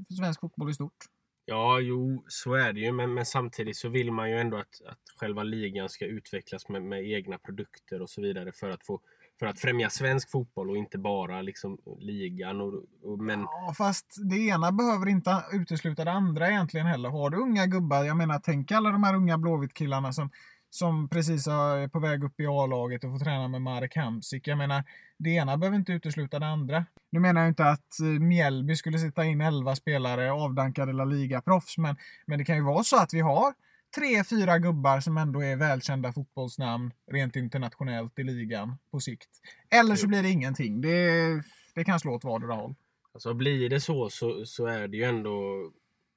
för 0.08 0.14
svensk 0.14 0.40
fotboll 0.40 0.70
i 0.70 0.74
stort. 0.74 0.96
Ja, 1.44 1.80
jo, 1.80 2.24
så 2.28 2.54
är 2.54 2.72
det 2.72 2.80
ju. 2.80 2.92
Men, 2.92 3.14
men 3.14 3.26
samtidigt 3.26 3.76
så 3.76 3.88
vill 3.88 4.12
man 4.12 4.30
ju 4.30 4.38
ändå 4.38 4.56
att, 4.56 4.82
att 4.86 4.98
själva 5.20 5.42
ligan 5.42 5.88
ska 5.88 6.04
utvecklas 6.04 6.68
med, 6.68 6.82
med 6.82 7.10
egna 7.10 7.38
produkter 7.38 8.02
och 8.02 8.10
så 8.10 8.22
vidare 8.22 8.52
för 8.52 8.70
att 8.70 8.86
få 8.86 9.00
för 9.38 9.46
att 9.46 9.60
främja 9.60 9.90
svensk 9.90 10.30
fotboll 10.30 10.70
och 10.70 10.76
inte 10.76 10.98
bara 10.98 11.42
liksom 11.42 11.78
ligan. 12.00 12.60
Och, 12.60 12.74
och, 13.02 13.18
men... 13.18 13.40
Ja, 13.40 13.74
fast 13.78 14.06
det 14.30 14.36
ena 14.36 14.72
behöver 14.72 15.08
inte 15.08 15.44
utesluta 15.52 16.04
det 16.04 16.10
andra 16.10 16.48
egentligen 16.48 16.86
heller. 16.86 17.08
Har 17.08 17.30
du 17.30 17.36
unga 17.36 17.66
gubbar, 17.66 18.04
jag 18.04 18.16
menar 18.16 18.40
tänk 18.44 18.72
alla 18.72 18.90
de 18.90 19.04
här 19.04 19.14
unga 19.14 19.38
Blåvitt-killarna 19.38 20.12
som, 20.12 20.30
som 20.70 21.08
precis 21.08 21.46
är 21.46 21.88
på 21.88 21.98
väg 21.98 22.24
upp 22.24 22.40
i 22.40 22.46
A-laget 22.46 23.04
och 23.04 23.10
får 23.10 23.24
träna 23.24 23.48
med 23.48 23.62
Marek 23.62 23.96
Hamsik. 23.96 24.48
Jag 24.48 24.58
menar, 24.58 24.84
det 25.18 25.30
ena 25.30 25.56
behöver 25.56 25.78
inte 25.78 25.92
utesluta 25.92 26.38
det 26.38 26.46
andra. 26.46 26.86
Nu 27.10 27.20
menar 27.20 27.40
jag 27.40 27.50
inte 27.50 27.64
att 27.64 28.00
eh, 28.00 28.06
Mjällby 28.06 28.76
skulle 28.76 28.98
sitta 28.98 29.24
in 29.24 29.40
11 29.40 29.76
spelare 29.76 30.32
avdankade 30.32 30.92
La 30.92 31.04
Liga-proffs, 31.04 31.78
men, 31.78 31.96
men 32.26 32.38
det 32.38 32.44
kan 32.44 32.56
ju 32.56 32.62
vara 32.62 32.82
så 32.82 32.96
att 32.96 33.14
vi 33.14 33.20
har 33.20 33.54
tre, 33.96 34.24
fyra 34.24 34.58
gubbar 34.58 35.00
som 35.00 35.18
ändå 35.18 35.42
är 35.42 35.56
välkända 35.56 36.12
fotbollsnamn 36.12 36.92
rent 37.10 37.36
internationellt 37.36 38.18
i 38.18 38.24
ligan 38.24 38.78
på 38.90 39.00
sikt. 39.00 39.30
Eller 39.70 39.96
så 39.96 40.06
blir 40.06 40.22
det 40.22 40.30
ingenting. 40.30 40.80
Det, 40.80 41.42
det 41.74 41.84
kan 41.84 42.00
slå 42.00 42.14
åt 42.14 42.24
vardera 42.24 42.54
håll. 42.54 42.74
Alltså 43.14 43.34
blir 43.34 43.68
det 43.68 43.80
så, 43.80 44.10
så 44.10 44.44
så 44.46 44.66
är 44.66 44.88
det 44.88 44.96
ju 44.96 45.04
ändå 45.04 45.70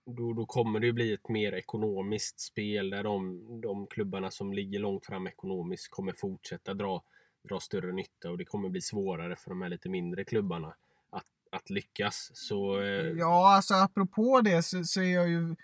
då, 0.05 0.33
då 0.33 0.45
kommer 0.45 0.79
det 0.79 0.85
ju 0.85 0.93
bli 0.93 1.13
ett 1.13 1.29
mer 1.29 1.53
ekonomiskt 1.53 2.39
spel 2.39 2.89
där 2.89 3.03
de, 3.03 3.41
de 3.61 3.87
klubbarna 3.87 4.31
som 4.31 4.53
ligger 4.53 4.79
långt 4.79 5.05
fram 5.05 5.27
ekonomiskt 5.27 5.91
kommer 5.91 6.13
fortsätta 6.13 6.73
dra, 6.73 7.03
dra 7.49 7.59
större 7.59 7.91
nytta 7.91 8.29
och 8.29 8.37
det 8.37 8.45
kommer 8.45 8.69
bli 8.69 8.81
svårare 8.81 9.35
för 9.35 9.49
de 9.49 9.61
här 9.61 9.69
lite 9.69 9.89
mindre 9.89 10.23
klubbarna 10.23 10.73
att, 11.09 11.25
att 11.51 11.69
lyckas. 11.69 12.31
Så, 12.33 12.81
eh... 12.81 13.11
Ja, 13.17 13.55
alltså 13.55 13.73
apropå 13.73 14.41
det 14.41 14.63
så, 14.63 14.83
så, 14.83 15.01
är 15.01 15.15
jag 15.15 15.29
ju 15.29 15.55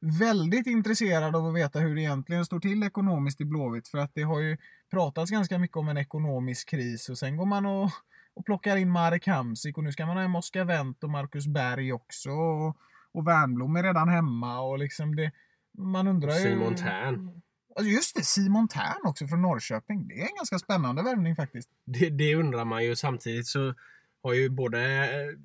väldigt 0.00 0.66
intresserad 0.66 1.36
av 1.36 1.46
att 1.46 1.56
veta 1.56 1.78
hur 1.78 1.94
det 1.94 2.00
egentligen 2.00 2.44
står 2.44 2.60
till 2.60 2.82
ekonomiskt 2.82 3.40
i 3.40 3.44
Blåvitt 3.44 3.88
för 3.88 3.98
att 3.98 4.14
det 4.14 4.22
har 4.22 4.40
ju 4.40 4.56
pratats 4.90 5.30
ganska 5.30 5.58
mycket 5.58 5.76
om 5.76 5.88
en 5.88 5.98
ekonomisk 5.98 6.68
kris 6.68 7.08
och 7.08 7.18
sen 7.18 7.36
går 7.36 7.46
man 7.46 7.66
och, 7.66 7.90
och 8.34 8.44
plockar 8.46 8.76
in 8.76 8.90
Marek 8.90 9.26
Hamsik 9.26 9.78
och 9.78 9.84
nu 9.84 9.92
ska 9.92 10.06
man 10.06 10.16
ha 10.16 10.22
hem 10.22 10.36
Oskar 10.36 10.64
Wendt 10.64 11.04
och 11.04 11.10
Marcus 11.10 11.46
Berg 11.46 11.92
också. 11.92 12.30
Och, 12.30 12.76
och 13.18 13.26
Wernbloom 13.26 13.76
är 13.76 13.82
redan 13.82 14.08
hemma 14.08 14.60
och 14.60 14.78
liksom 14.78 15.16
det... 15.16 15.32
Man 15.78 16.08
undrar 16.08 16.34
ju... 16.34 16.42
Simon 16.42 16.74
Tern. 16.74 17.40
Just 17.82 18.16
det, 18.16 18.24
Simon 18.24 18.68
Tern 18.68 19.00
också 19.04 19.26
från 19.26 19.42
Norrköping. 19.42 20.08
Det 20.08 20.14
är 20.14 20.22
en 20.22 20.36
ganska 20.36 20.58
spännande 20.58 21.02
värvning 21.02 21.36
faktiskt. 21.36 21.70
Det, 21.84 22.10
det 22.10 22.34
undrar 22.34 22.64
man 22.64 22.84
ju. 22.84 22.96
Samtidigt 22.96 23.46
så 23.46 23.74
har 24.22 24.32
ju 24.32 24.48
både 24.48 25.04
eh, 25.04 25.38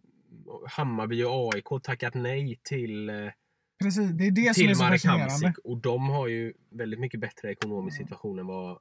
Hammarby 0.70 1.24
och 1.24 1.54
AIK 1.54 1.84
tackat 1.84 2.14
nej 2.14 2.60
till 2.64 3.10
eh, 3.10 3.16
Precis, 3.84 4.12
det 4.12 4.28
är 4.28 4.32
det 4.32 4.56
som 4.56 4.70
är 4.70 4.74
så 4.74 4.84
fascinerande. 4.84 5.54
Och 5.64 5.78
de 5.78 6.10
har 6.10 6.28
ju 6.28 6.54
väldigt 6.70 7.00
mycket 7.00 7.20
bättre 7.20 7.52
ekonomisk 7.52 7.98
situation 7.98 8.40
än 8.40 8.48
vad 8.48 8.78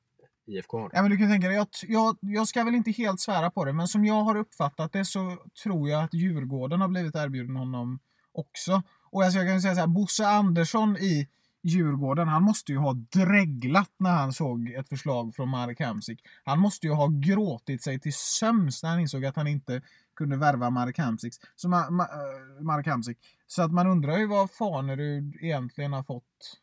IFK 0.47 0.79
har. 0.79 0.91
Ja, 0.93 1.03
men 1.03 1.11
du 1.11 1.17
kan 1.17 1.31
tänka 1.31 1.47
dig, 1.47 1.57
jag, 1.57 1.67
jag, 1.87 2.17
jag 2.21 2.49
ska 2.49 2.65
väl 2.65 2.75
inte 2.75 2.91
helt 2.91 3.21
svära 3.21 3.51
på 3.51 3.65
det, 3.65 3.73
men 3.73 3.89
som 3.89 4.05
jag 4.05 4.23
har 4.23 4.37
uppfattat 4.37 4.93
det 4.93 5.05
så 5.05 5.37
tror 5.63 5.89
jag 5.89 6.05
att 6.05 6.15
Djurgården 6.15 6.81
har 6.81 6.89
blivit 6.89 7.15
erbjuden 7.15 7.57
honom 7.57 7.99
också. 8.35 8.83
Och 9.11 9.23
alltså 9.23 9.39
jag 9.39 9.49
kan 9.49 9.63
säga 9.63 9.75
så 9.75 9.81
här, 9.81 9.87
Bosse 9.87 10.27
Andersson 10.27 10.97
i 10.97 11.29
Djurgården, 11.63 12.29
han 12.29 12.43
måste 12.43 12.73
ju 12.73 12.79
ha 12.79 12.93
dreglat 12.93 13.91
när 13.99 14.11
han 14.11 14.33
såg 14.33 14.69
ett 14.71 14.89
förslag 14.89 15.35
från 15.35 15.49
Marek 15.49 15.81
Hamsik. 15.81 16.21
Han 16.45 16.59
måste 16.59 16.87
ju 16.87 16.93
ha 16.93 17.09
gråtit 17.09 17.83
sig 17.83 18.01
till 18.01 18.15
sömns 18.15 18.83
när 18.83 18.91
han 18.91 19.01
insåg 19.01 19.25
att 19.25 19.37
han 19.37 19.47
inte 19.47 19.83
kunde 20.17 20.37
värva 20.37 20.71
Marek 20.71 20.99
Hamsik. 20.99 21.35
Så, 21.57 21.69
Ma 21.69 21.91
Ma 21.91 22.03
eh, 22.03 22.63
Marek 22.65 22.87
Hamsik. 22.87 23.19
så 23.47 23.63
att 23.63 23.73
man 23.73 23.87
undrar 23.87 24.19
ju 24.19 24.27
var 24.27 24.47
Fanerud 24.47 25.37
egentligen 25.41 25.93
har 25.93 26.03
fått 26.03 26.61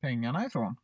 pengarna 0.00 0.46
ifrån. 0.46 0.76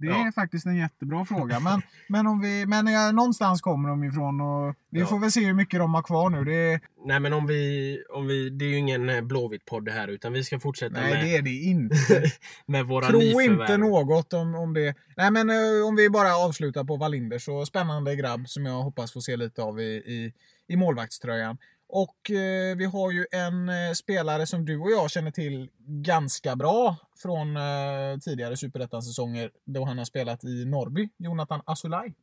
Det 0.00 0.06
är 0.06 0.24
ja. 0.24 0.32
faktiskt 0.34 0.66
en 0.66 0.76
jättebra 0.76 1.24
fråga. 1.24 1.60
Men, 1.66 1.82
men, 2.08 2.26
om 2.26 2.40
vi, 2.40 2.66
men 2.66 2.86
ja, 2.86 3.12
någonstans 3.12 3.60
kommer 3.60 3.88
de 3.88 4.04
ifrån 4.04 4.40
och 4.40 4.74
vi 4.90 5.00
ja. 5.00 5.06
får 5.06 5.18
väl 5.18 5.32
se 5.32 5.44
hur 5.44 5.54
mycket 5.54 5.80
de 5.80 5.94
har 5.94 6.02
kvar 6.02 6.30
nu. 6.30 6.44
Det... 6.44 6.80
Nej 7.06 7.20
men 7.20 7.32
om 7.32 7.46
vi, 7.46 7.98
om 8.10 8.26
vi, 8.26 8.50
det 8.50 8.64
är 8.64 8.68
ju 8.68 8.76
ingen 8.76 9.08
eh, 9.08 9.20
Blåvitt-podd 9.20 9.88
här 9.88 10.08
utan 10.08 10.32
vi 10.32 10.44
ska 10.44 10.60
fortsätta 10.60 11.00
Nej, 11.00 11.10
med... 11.10 11.24
det 11.24 11.36
är 11.36 11.42
det 11.42 11.50
inte. 11.50 12.22
med 12.66 12.86
våra 12.86 13.06
Tro 13.06 13.40
inte 13.40 13.76
något 13.76 14.32
om, 14.32 14.54
om 14.54 14.74
det. 14.74 14.94
Nej 15.16 15.30
men 15.30 15.50
eh, 15.50 15.88
om 15.88 15.96
vi 15.96 16.10
bara 16.10 16.36
avslutar 16.36 16.84
på 16.84 16.96
Wallinder 16.96 17.38
så 17.38 17.66
spännande 17.66 18.16
grabb 18.16 18.48
som 18.48 18.66
jag 18.66 18.82
hoppas 18.82 19.12
få 19.12 19.20
se 19.20 19.36
lite 19.36 19.62
av 19.62 19.80
i, 19.80 19.84
i, 19.84 20.32
i 20.68 20.76
målvaktströjan. 20.76 21.58
Och 21.88 22.30
eh, 22.30 22.76
vi 22.76 22.84
har 22.84 23.10
ju 23.10 23.26
en 23.30 23.68
eh, 23.68 23.92
spelare 23.94 24.46
som 24.46 24.64
du 24.64 24.78
och 24.78 24.90
jag 24.90 25.10
känner 25.10 25.30
till 25.30 25.70
ganska 25.86 26.56
bra 26.56 26.96
från 27.22 27.56
eh, 27.56 28.18
tidigare 28.24 28.56
superettan-säsonger 28.56 29.50
då 29.64 29.84
han 29.84 29.98
har 29.98 30.04
spelat 30.04 30.44
i 30.44 30.64
Norrby, 30.64 31.08
Jonathan 31.18 31.62
Asulaj. 31.66 32.14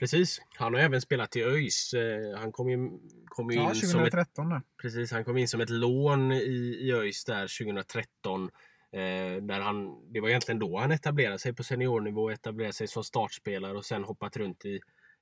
Precis, 0.00 0.42
han 0.58 0.74
har 0.74 0.80
även 0.80 1.00
spelat 1.00 1.36
i 1.36 1.42
ÖIS. 1.42 1.94
Eh, 1.94 2.38
han 2.38 2.52
kom 2.52 2.70
ju, 2.70 2.90
kom 3.26 3.50
ju 3.50 3.56
ja, 3.56 3.74
in 3.74 3.80
2013 3.80 4.44
som 4.48 4.56
ett, 4.56 4.62
Precis, 4.82 5.12
han 5.12 5.24
kom 5.24 5.36
in 5.36 5.48
som 5.48 5.60
ett 5.60 5.70
lån 5.70 6.32
i, 6.32 6.78
i 6.80 6.92
ÖIS 6.92 7.24
där 7.24 7.64
2013. 7.64 8.50
Eh, 8.92 9.42
där 9.42 9.60
han, 9.60 10.12
det 10.12 10.20
var 10.20 10.28
egentligen 10.28 10.58
då 10.58 10.78
han 10.78 10.92
etablerade 10.92 11.38
sig 11.38 11.54
på 11.54 11.64
seniornivå, 11.64 12.30
etablerade 12.30 12.72
sig 12.72 12.88
som 12.88 13.04
startspelare 13.04 13.76
och 13.76 13.84
sen 13.84 14.04
hoppat 14.04 14.36
runt 14.36 14.64
i, 14.64 14.80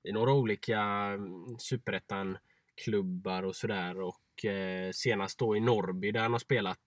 i 0.09 0.12
några 0.12 0.33
olika 0.33 0.81
mm, 0.81 1.59
superettan 1.59 2.38
klubbar 2.85 3.43
och 3.43 3.57
sådär. 3.57 4.01
Och 4.01 4.45
eh, 4.45 4.91
senast 4.93 5.38
då 5.38 5.57
i 5.57 5.61
Norrby 5.61 6.12
där 6.12 6.21
han 6.21 6.33
har 6.33 6.38
spelat 6.38 6.81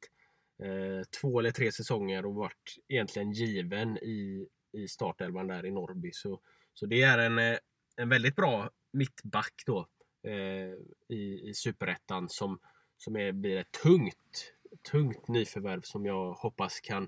eh, 0.63 1.03
två 1.21 1.39
eller 1.39 1.51
tre 1.51 1.71
säsonger 1.71 2.25
och 2.25 2.35
varit 2.35 2.77
egentligen 2.87 3.31
given 3.31 3.97
i, 3.97 4.47
i 4.73 4.87
startelvan 4.87 5.47
där 5.47 5.65
i 5.65 5.71
Norrby. 5.71 6.11
Så, 6.13 6.41
så 6.73 6.85
det 6.85 7.01
är 7.01 7.17
en, 7.17 7.39
eh, 7.39 7.57
en 7.95 8.09
väldigt 8.09 8.35
bra 8.35 8.69
mittback 8.93 9.63
då 9.65 9.87
eh, 10.23 10.73
i, 11.07 11.49
i 11.49 11.53
Superettan 11.53 12.29
som, 12.29 12.59
som 12.97 13.15
är, 13.15 13.31
blir 13.31 13.57
ett 13.57 13.71
tungt, 13.71 14.53
tungt 14.91 15.27
nyförvärv 15.27 15.81
som 15.81 16.05
jag 16.05 16.33
hoppas 16.33 16.79
kan, 16.79 17.07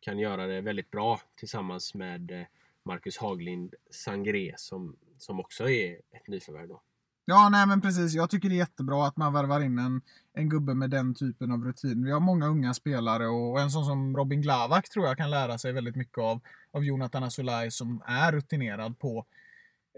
kan 0.00 0.18
göra 0.18 0.46
det 0.46 0.60
väldigt 0.60 0.90
bra 0.90 1.20
tillsammans 1.36 1.94
med 1.94 2.30
eh, 2.30 2.46
Marcus 2.82 3.18
Haglind 3.18 3.74
Sangré 3.90 4.54
som, 4.56 4.96
som 5.18 5.40
också 5.40 5.70
är 5.70 6.00
ett 6.10 6.28
nyförvärv. 6.28 6.68
Då. 6.68 6.82
Ja, 7.30 7.48
nej 7.48 7.66
men 7.66 7.80
precis. 7.80 8.14
Jag 8.14 8.30
tycker 8.30 8.48
det 8.48 8.54
är 8.54 8.56
jättebra 8.56 9.06
att 9.06 9.16
man 9.16 9.32
värvar 9.32 9.60
in 9.60 9.78
en, 9.78 10.02
en 10.34 10.48
gubbe 10.48 10.74
med 10.74 10.90
den 10.90 11.14
typen 11.14 11.52
av 11.52 11.64
rutin. 11.64 12.04
Vi 12.04 12.10
har 12.10 12.20
många 12.20 12.46
unga 12.46 12.74
spelare 12.74 13.26
och 13.26 13.60
en 13.60 13.70
sån 13.70 13.84
som 13.84 14.16
Robin 14.16 14.42
Glavak 14.42 14.88
tror 14.88 15.06
jag 15.06 15.16
kan 15.16 15.30
lära 15.30 15.58
sig 15.58 15.72
väldigt 15.72 15.96
mycket 15.96 16.18
av, 16.18 16.40
av 16.72 16.84
Jonathan 16.84 17.22
Asulaj 17.22 17.70
som 17.70 18.02
är 18.06 18.32
rutinerad 18.32 18.98
på, 18.98 19.26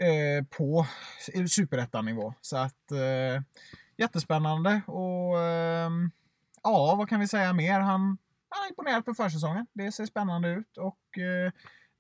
eh, 0.01 0.47
på 0.47 0.87
superettanivå. 1.51 2.35
Så 2.41 2.57
att 2.57 2.93
eh, 2.93 3.43
jättespännande 3.97 4.81
och 4.87 5.41
eh, 5.41 5.91
ja, 6.63 6.95
vad 6.99 7.09
kan 7.09 7.21
vi 7.21 7.29
säga 7.29 7.53
mer? 7.53 7.81
Han, 7.81 8.01
han 8.49 8.63
har 8.63 8.69
imponerat 8.69 9.05
på 9.05 9.15
försäsongen. 9.15 9.67
Det 9.73 9.93
ser 9.93 10.07
spännande 10.07 10.49
ut 10.49 10.77
och 10.77 11.19
eh, 11.19 11.53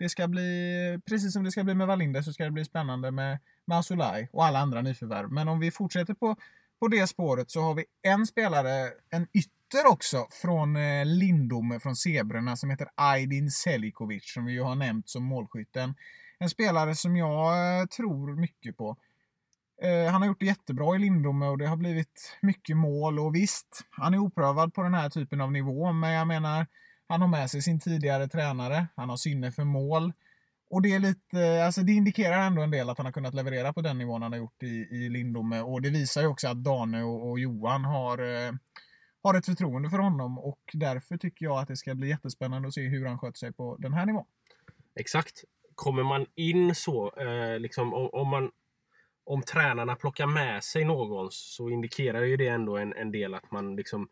det 0.02 0.08
ska 0.08 0.28
bli, 0.28 1.00
precis 1.08 1.32
som 1.32 1.44
det 1.44 1.50
ska 1.50 1.64
bli 1.64 1.74
med 1.74 1.86
Wallinder, 1.86 2.22
så 2.22 2.32
ska 2.32 2.44
det 2.44 2.50
bli 2.50 2.64
spännande 2.64 3.10
med 3.10 3.38
med 3.66 4.28
och 4.32 4.44
alla 4.44 4.58
andra 4.58 4.82
nyförvärv. 4.82 5.32
Men 5.32 5.48
om 5.48 5.60
vi 5.60 5.70
fortsätter 5.70 6.14
på, 6.14 6.36
på 6.80 6.88
det 6.88 7.06
spåret 7.06 7.50
så 7.50 7.60
har 7.60 7.74
vi 7.74 7.84
en 8.02 8.26
spelare, 8.26 8.90
en 9.10 9.26
ytter 9.32 9.86
också, 9.86 10.26
från 10.42 10.76
eh, 10.76 11.06
Lindome, 11.06 11.80
från 11.80 11.96
Zebrorna, 11.96 12.56
som 12.56 12.70
heter 12.70 12.88
Aydin 12.94 13.50
Selikovic, 13.50 14.32
som 14.32 14.44
vi 14.44 14.52
ju 14.52 14.62
har 14.62 14.74
nämnt 14.74 15.08
som 15.08 15.24
målskytten. 15.24 15.94
En 16.38 16.50
spelare 16.50 16.94
som 16.94 17.16
jag 17.16 17.80
eh, 17.80 17.86
tror 17.86 18.40
mycket 18.40 18.76
på. 18.76 18.96
Eh, 19.82 20.12
han 20.12 20.22
har 20.22 20.28
gjort 20.28 20.40
det 20.40 20.46
jättebra 20.46 20.96
i 20.96 20.98
Lindome 20.98 21.46
och 21.46 21.58
det 21.58 21.66
har 21.66 21.76
blivit 21.76 22.38
mycket 22.42 22.76
mål 22.76 23.18
och 23.18 23.34
visst, 23.34 23.84
han 23.90 24.14
är 24.14 24.18
oprövad 24.18 24.74
på 24.74 24.82
den 24.82 24.94
här 24.94 25.10
typen 25.10 25.40
av 25.40 25.52
nivå, 25.52 25.92
men 25.92 26.12
jag 26.12 26.26
menar, 26.26 26.66
han 27.12 27.20
har 27.20 27.28
med 27.28 27.50
sig 27.50 27.62
sin 27.62 27.80
tidigare 27.80 28.28
tränare, 28.28 28.86
han 28.96 29.08
har 29.08 29.16
sinne 29.16 29.52
för 29.52 29.64
mål. 29.64 30.12
Och 30.70 30.82
det 30.82 30.94
är 30.94 30.98
lite, 30.98 31.64
alltså 31.64 31.80
det 31.80 31.92
indikerar 31.92 32.46
ändå 32.46 32.62
en 32.62 32.70
del 32.70 32.90
att 32.90 32.98
han 32.98 33.06
har 33.06 33.12
kunnat 33.12 33.34
leverera 33.34 33.72
på 33.72 33.80
den 33.80 33.98
nivån 33.98 34.22
han 34.22 34.32
har 34.32 34.38
gjort 34.38 34.62
i, 34.62 34.88
i 34.90 35.08
Lindome. 35.08 35.60
Och 35.60 35.82
det 35.82 35.90
visar 35.90 36.20
ju 36.20 36.26
också 36.26 36.48
att 36.48 36.64
Dane 36.64 37.02
och, 37.02 37.30
och 37.30 37.38
Johan 37.38 37.84
har, 37.84 38.18
eh, 38.18 38.52
har 39.22 39.34
ett 39.34 39.46
förtroende 39.46 39.90
för 39.90 39.98
honom. 39.98 40.38
Och 40.38 40.60
därför 40.72 41.16
tycker 41.16 41.44
jag 41.46 41.58
att 41.58 41.68
det 41.68 41.76
ska 41.76 41.94
bli 41.94 42.08
jättespännande 42.08 42.68
att 42.68 42.74
se 42.74 42.88
hur 42.88 43.06
han 43.06 43.18
sköter 43.18 43.38
sig 43.38 43.52
på 43.52 43.76
den 43.78 43.92
här 43.92 44.06
nivån. 44.06 44.26
Exakt. 45.00 45.44
Kommer 45.74 46.02
man 46.02 46.26
in 46.34 46.74
så, 46.74 47.12
eh, 47.16 47.58
liksom 47.58 47.94
om, 47.94 48.10
om, 48.12 48.28
man 48.28 48.50
om 49.24 49.42
tränarna 49.42 49.96
plockar 49.96 50.26
med 50.26 50.64
sig 50.64 50.84
någon 50.84 51.28
så 51.30 51.70
indikerar 51.70 52.22
ju 52.22 52.36
det 52.36 52.48
ändå 52.48 52.76
en, 52.76 52.92
en 52.92 53.12
del 53.12 53.34
att 53.34 53.50
man 53.50 53.76
liksom 53.76 54.08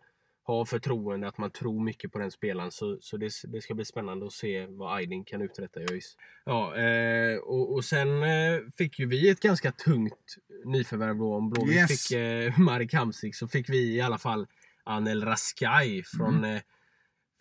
har 0.51 0.65
förtroende, 0.65 1.29
att 1.29 1.39
man 1.39 1.51
tror 1.51 1.85
mycket 1.85 2.13
på 2.13 2.19
den 2.19 2.31
spelaren. 2.31 2.71
Så, 2.71 2.99
så 3.01 3.17
det, 3.17 3.31
det 3.45 3.61
ska 3.61 3.75
bli 3.75 3.85
spännande 3.85 4.27
att 4.27 4.33
se 4.33 4.67
vad 4.67 4.97
Aydin 4.97 5.25
kan 5.25 5.43
uträtta 5.43 5.81
i 5.81 5.87
ÖIS. 5.93 6.17
Ja, 6.45 6.77
eh, 6.77 7.37
och, 7.39 7.75
och 7.75 7.85
sen 7.85 8.23
eh, 8.23 8.61
fick 8.77 8.99
ju 8.99 9.07
vi 9.07 9.29
ett 9.29 9.41
ganska 9.41 9.73
tungt 9.73 10.37
nyförvärv 10.65 11.17
då. 11.17 11.35
Om 11.35 11.51
Blåvitt 11.51 11.75
Yes. 11.75 12.09
fick 12.09 12.19
eh, 12.19 12.59
Marek 12.59 12.95
Hamsik 12.95 13.35
så 13.35 13.49
fick 13.49 13.69
vi 13.69 13.97
i 13.97 14.01
alla 14.01 14.19
fall 14.19 14.47
Anel 14.85 15.25
Raskai 15.25 16.03
från 16.03 16.45
eh, 16.45 16.61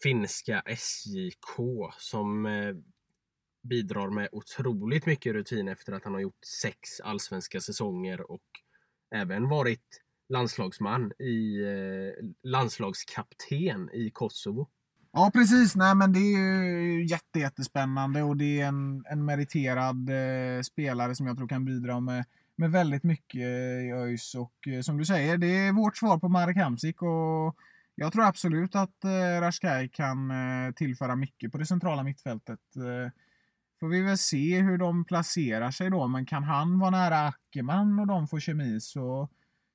finska 0.04 0.64
SJK 0.66 1.58
som 1.98 2.46
eh, 2.46 2.76
bidrar 3.64 4.10
med 4.10 4.30
otroligt 4.32 5.06
mycket 5.06 5.34
rutin 5.34 5.68
efter 5.68 5.94
att 5.94 6.04
han 6.04 6.14
har 6.14 6.22
gjort 6.22 6.46
sex 6.62 7.00
allsvenska 7.00 7.62
säsonger 7.62 8.32
och 8.32 8.44
även 9.16 9.50
varit 9.50 10.02
landslagsman 10.30 11.12
i 11.20 11.62
eh, 11.64 12.26
landslagskapten 12.44 13.90
i 13.94 14.12
Kosovo. 14.14 14.70
Ja, 15.12 15.32
precis. 15.34 15.76
Nej, 15.76 15.96
men 15.96 16.14
det 16.14 16.20
är 16.20 16.72
ju 16.82 17.06
jätte, 17.06 17.40
jättespännande 17.40 18.24
och 18.24 18.38
det 18.38 18.62
är 18.62 18.68
en, 18.68 19.04
en 19.10 19.26
meriterad 19.26 20.10
eh, 20.10 20.62
spelare 20.62 21.16
som 21.16 21.28
jag 21.28 21.38
tror 21.38 21.48
kan 21.48 21.66
bidra 21.66 22.00
med, 22.00 22.26
med 22.56 22.72
väldigt 22.72 23.04
mycket 23.04 23.42
eh, 23.42 23.88
i 23.88 23.92
ÖIS. 23.92 24.36
Och 24.36 24.68
eh, 24.68 24.82
som 24.82 24.98
du 24.98 25.06
säger, 25.06 25.38
det 25.38 25.48
är 25.48 25.72
vårt 25.72 25.98
svar 25.98 26.18
på 26.18 26.30
Marek 26.30 26.58
Hamsik 26.58 27.02
och 27.02 27.56
jag 27.96 28.14
tror 28.14 28.26
absolut 28.26 28.76
att 28.76 29.04
eh, 29.04 29.42
Raskai 29.42 29.90
kan 29.90 30.32
eh, 30.32 30.74
tillföra 30.74 31.16
mycket 31.16 31.52
på 31.52 31.58
det 31.58 31.66
centrala 31.66 32.04
mittfältet. 32.04 32.60
Eh, 32.76 33.12
får 33.80 33.88
vi 33.88 34.02
väl 34.02 34.18
se 34.18 34.60
hur 34.60 34.78
de 34.78 35.06
placerar 35.06 35.72
sig 35.72 35.90
då, 35.90 36.08
men 36.08 36.26
kan 36.26 36.44
han 36.44 36.80
vara 36.80 36.90
nära 36.90 37.28
Ackerman 37.28 38.00
och 38.00 38.08
de 38.08 38.28
får 38.28 38.40
kemi 38.40 38.80
så, 38.82 39.30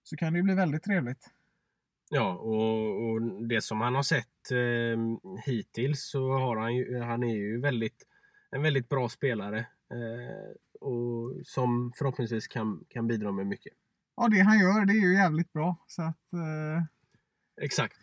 så 0.04 0.16
kan 0.16 0.32
det 0.32 0.36
ju 0.36 0.42
bli 0.42 0.54
väldigt 0.54 0.82
trevligt. 0.82 1.30
Ja, 2.10 2.34
och, 2.34 3.10
och 3.10 3.22
det 3.48 3.60
som 3.60 3.80
han 3.80 3.94
har 3.94 4.02
sett 4.02 4.50
eh, 4.50 4.98
hittills 5.46 6.04
så 6.10 6.32
har 6.32 6.56
han 6.56 6.74
ju, 6.74 7.00
han 7.00 7.22
är 7.22 7.34
ju 7.34 7.60
väldigt, 7.60 8.06
en 8.50 8.62
väldigt 8.62 8.88
bra 8.88 9.08
spelare. 9.08 9.58
Eh, 9.90 10.80
och 10.80 11.32
som 11.44 11.92
förhoppningsvis 11.96 12.46
kan, 12.48 12.84
kan 12.88 13.06
bidra 13.06 13.32
med 13.32 13.46
mycket. 13.46 13.72
Ja, 14.16 14.28
det 14.28 14.40
han 14.40 14.58
gör, 14.58 14.84
det 14.86 14.92
är 14.92 15.06
ju 15.08 15.14
jävligt 15.14 15.52
bra. 15.52 15.76
Så 15.86 16.02
att, 16.02 16.32
eh, 16.32 16.82
Exakt. 17.64 17.96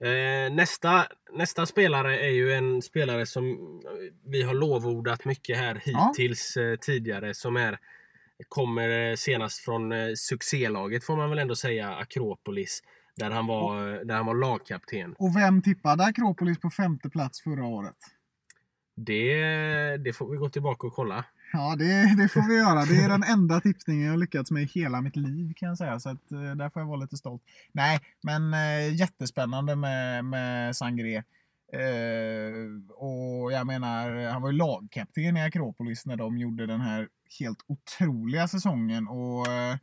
Eh, 0.00 0.54
nästa, 0.54 1.06
nästa 1.32 1.66
spelare 1.66 2.18
är 2.20 2.30
ju 2.30 2.52
en 2.52 2.82
spelare 2.82 3.26
som 3.26 3.58
vi 4.24 4.42
har 4.42 4.54
lovordat 4.54 5.24
mycket 5.24 5.58
här 5.58 5.82
Ja. 5.84 6.06
hittills 6.16 6.56
eh, 6.56 6.76
tidigare. 6.76 7.34
Som 7.34 7.56
är, 7.56 7.78
kommer 8.48 9.10
eh, 9.10 9.14
senast 9.14 9.58
från 9.58 9.92
eh, 9.92 10.08
succélaget 10.16 11.04
får 11.04 11.16
man 11.16 11.30
väl 11.30 11.38
ändå 11.38 11.56
säga, 11.56 11.96
Akropolis. 11.96 12.82
Där 13.16 13.30
han 13.30 13.46
var, 13.46 14.04
där 14.04 14.14
han 14.14 14.26
var 14.26 14.34
lagkapten. 14.34 15.14
Och 15.18 15.36
vem 15.36 15.62
tippade 15.62 16.04
Akropolis 16.04 16.60
på 16.60 16.70
femte 16.70 17.10
plats 17.10 17.42
förra 17.42 17.64
året? 17.64 17.96
Det, 18.96 19.96
det 19.96 20.12
får 20.12 20.30
vi 20.30 20.36
gå 20.36 20.48
tillbaka 20.48 20.86
och 20.86 20.92
kolla. 20.92 21.24
Ja, 21.52 21.76
det, 21.78 22.14
det 22.22 22.28
får 22.28 22.48
vi 22.48 22.56
göra. 22.56 22.84
Det 22.84 23.04
är 23.04 23.08
den 23.08 23.22
enda 23.22 23.60
tippningen 23.60 24.06
jag 24.06 24.18
lyckats 24.18 24.50
med 24.50 24.62
i 24.62 24.66
hela 24.66 25.00
mitt 25.00 25.16
liv 25.16 25.52
kan 25.56 25.68
jag 25.68 25.78
säga. 25.78 26.00
Så 26.00 26.08
att, 26.08 26.32
eh, 26.32 26.54
där 26.56 26.70
får 26.70 26.82
jag 26.82 26.86
vara 26.86 27.00
lite 27.00 27.16
stolt. 27.16 27.42
Nej, 27.72 28.00
men 28.22 28.54
eh, 28.54 28.94
jättespännande 28.94 29.76
med, 29.76 30.24
med 30.24 30.76
Sangré. 30.76 31.16
Eh, 31.72 32.92
och 32.94 33.52
jag 33.52 33.66
menar, 33.66 34.30
han 34.30 34.42
var 34.42 34.50
ju 34.50 34.56
lagkapten 34.56 35.36
i 35.36 35.42
Akropolis 35.42 36.06
när 36.06 36.16
de 36.16 36.38
gjorde 36.38 36.66
den 36.66 36.80
här 36.80 37.08
helt 37.40 37.58
otroliga 37.66 38.48
säsongen. 38.48 39.08
Och 39.08 39.46
eh, 39.46 39.76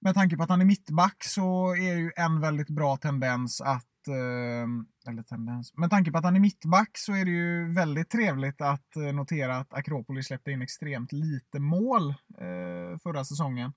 med 0.00 0.14
tanke 0.14 0.36
på 0.36 0.42
att 0.42 0.48
han 0.48 0.60
är 0.60 0.64
mittback 0.64 1.24
så 1.24 1.74
är 1.74 1.94
det 1.94 2.00
ju 2.00 2.12
en 2.16 2.40
väldigt 2.40 2.70
bra 2.70 2.96
tendens 2.96 3.60
att 3.60 4.08
eh, 4.08 5.10
eller 5.10 5.22
tendens. 5.22 5.76
Med 5.76 5.90
tanke 5.90 6.10
på 6.10 6.18
att 6.18 6.24
han 6.24 6.36
är 6.36 6.40
mittback 6.40 6.90
så 6.94 7.12
är 7.12 7.24
det 7.24 7.30
ju 7.30 7.72
väldigt 7.72 8.10
trevligt 8.10 8.60
att 8.60 8.96
eh, 8.96 9.02
notera 9.02 9.56
att 9.56 9.74
Akropolis 9.74 10.26
släppte 10.26 10.50
in 10.50 10.62
extremt 10.62 11.12
lite 11.12 11.60
mål 11.60 12.14
förra 13.02 13.24
säsongen. 13.24 13.72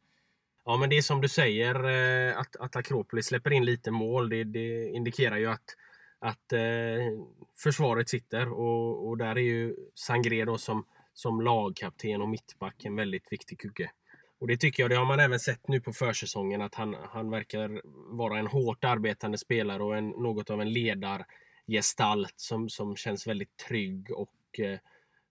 Ja, 0.66 0.78
men 0.78 0.90
det 0.90 0.98
är 0.98 1.02
som 1.02 1.22
du 1.22 1.30
säger, 1.30 1.76
att, 2.34 2.56
att 2.56 2.76
Akropolis 2.76 3.26
släpper 3.26 3.52
in 3.52 3.66
lite 3.66 3.92
mål. 3.92 4.30
Det, 4.30 4.44
det 4.44 4.90
indikerar 4.90 5.38
ju 5.38 5.48
att, 5.48 5.76
att 6.20 6.54
eh, 6.54 6.60
försvaret 7.58 8.10
sitter 8.10 8.52
och, 8.52 9.08
och 9.08 9.18
där 9.18 9.38
är 9.38 9.42
ju 9.42 9.76
Sangré 9.96 10.46
då 10.46 10.58
som, 10.58 10.86
som 11.18 11.42
lagkapten 11.42 12.22
och 12.22 12.30
mittback 12.30 12.86
en 12.86 12.96
väldigt 12.96 13.32
viktig 13.32 13.60
kugge. 13.60 13.92
Och 14.40 14.48
det 14.48 14.58
tycker 14.58 14.84
jag, 14.84 14.90
det 14.90 14.96
har 14.96 15.06
man 15.06 15.20
även 15.20 15.40
sett 15.40 15.68
nu 15.68 15.82
på 15.82 15.94
försäsongen, 15.94 16.62
att 16.62 16.76
han, 16.76 16.96
han 17.10 17.30
verkar 17.30 17.82
vara 18.18 18.40
en 18.40 18.48
hårt 18.48 18.84
arbetande 18.84 19.38
spelare 19.38 19.84
och 19.84 19.98
en, 19.98 20.10
något 20.10 20.50
av 20.50 20.62
en 20.62 20.74
ledargestalt 20.74 22.34
som, 22.36 22.70
som 22.70 22.96
känns 22.96 23.28
väldigt 23.28 23.58
trygg 23.58 24.12
och 24.12 24.60
eh, 24.60 24.80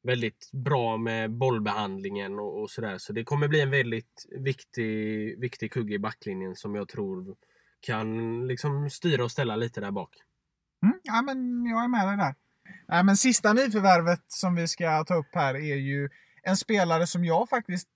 väldigt 0.03 0.51
bra 0.53 0.96
med 0.96 1.31
bollbehandlingen 1.31 2.38
och, 2.38 2.62
och 2.62 2.70
sådär. 2.70 2.99
Så 2.99 3.12
det 3.12 3.25
kommer 3.25 3.49
bli 3.49 3.61
en 3.61 3.70
väldigt 3.70 4.27
viktig, 4.38 5.40
viktig 5.40 5.72
kugge 5.72 5.94
i 5.94 5.99
backlinjen 5.99 6.57
som 6.57 6.75
jag 6.75 6.88
tror 6.88 7.37
kan 7.81 8.40
liksom 8.46 8.90
styra 8.90 9.25
och 9.25 9.31
ställa 9.31 9.57
lite 9.57 9.81
där 9.81 9.90
bak. 9.90 10.16
Mm, 10.83 11.01
ja, 11.03 11.22
men 11.22 11.66
jag 11.66 11.85
är 11.85 11.88
med 11.88 12.09
dig 12.09 12.16
där. 12.16 12.35
Nej, 12.88 13.05
men 13.05 13.16
sista 13.16 13.52
nyförvärvet 13.52 14.24
som 14.29 14.55
vi 14.55 14.68
ska 14.68 15.05
ta 15.05 15.14
upp 15.14 15.35
här 15.35 15.55
är 15.55 15.76
ju 15.76 16.09
en 16.42 16.57
spelare 16.57 17.07
som 17.07 17.24
jag 17.24 17.48
faktiskt 17.48 17.88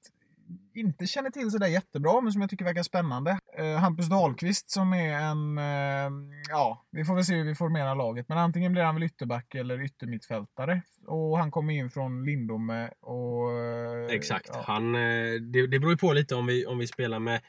inte 0.74 1.06
känner 1.06 1.30
till 1.30 1.50
sådär 1.50 1.66
jättebra, 1.66 2.20
men 2.20 2.32
som 2.32 2.40
jag 2.40 2.50
tycker 2.50 2.64
verkar 2.64 2.82
spännande. 2.82 3.38
Eh, 3.58 3.76
Hampus 3.76 4.06
Dahlqvist 4.06 4.70
som 4.70 4.92
är 4.92 5.14
en, 5.14 5.58
eh, 5.58 6.36
ja, 6.48 6.84
vi 6.90 7.04
får 7.04 7.14
väl 7.14 7.24
se 7.24 7.34
hur 7.34 7.44
vi 7.44 7.54
formerar 7.54 7.94
laget, 7.94 8.28
men 8.28 8.38
antingen 8.38 8.72
blir 8.72 8.82
han 8.82 8.94
väl 8.94 9.04
ytterback 9.04 9.54
eller 9.54 9.84
yttermittfältare. 9.84 10.82
Och 11.06 11.38
han 11.38 11.50
kommer 11.50 11.74
in 11.74 11.90
från 11.90 12.24
Lindome 12.24 12.90
och... 13.00 13.52
eh, 13.58 14.14
Exakt. 14.14 14.50
Ja. 14.52 14.64
Han, 14.66 14.94
eh, 14.94 15.32
det, 15.52 15.66
det 15.66 15.78
beror 15.78 15.92
ju 15.92 15.98
på 15.98 16.12
lite 16.12 16.34
om 16.34 16.46
vi, 16.46 16.66
om 16.66 16.78
vi 16.78 16.86
spelar 16.86 17.18
med 17.18 17.40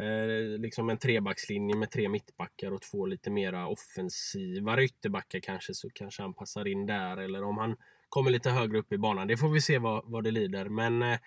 eh, 0.00 0.58
liksom 0.58 0.90
en 0.90 0.98
trebackslinje 0.98 1.76
med 1.76 1.90
tre 1.90 2.08
mittbackar 2.08 2.72
och 2.72 2.82
två 2.82 3.06
lite 3.06 3.30
mera 3.30 3.66
offensivare 3.66 4.84
ytterbackar 4.84 5.40
kanske 5.40 5.74
så 5.74 5.90
kanske 5.90 6.22
han 6.22 6.34
passar 6.34 6.68
in 6.68 6.86
där 6.86 7.16
eller 7.16 7.42
om 7.42 7.58
han 7.58 7.76
kommer 8.08 8.30
lite 8.30 8.50
högre 8.50 8.78
upp 8.78 8.92
i 8.92 8.98
banan. 8.98 9.28
Det 9.28 9.36
får 9.36 9.48
vi 9.48 9.60
se 9.60 9.78
vad, 9.78 10.10
vad 10.10 10.24
det 10.24 10.30
lider. 10.30 10.68
Men 10.68 11.02
eh, 11.02 11.18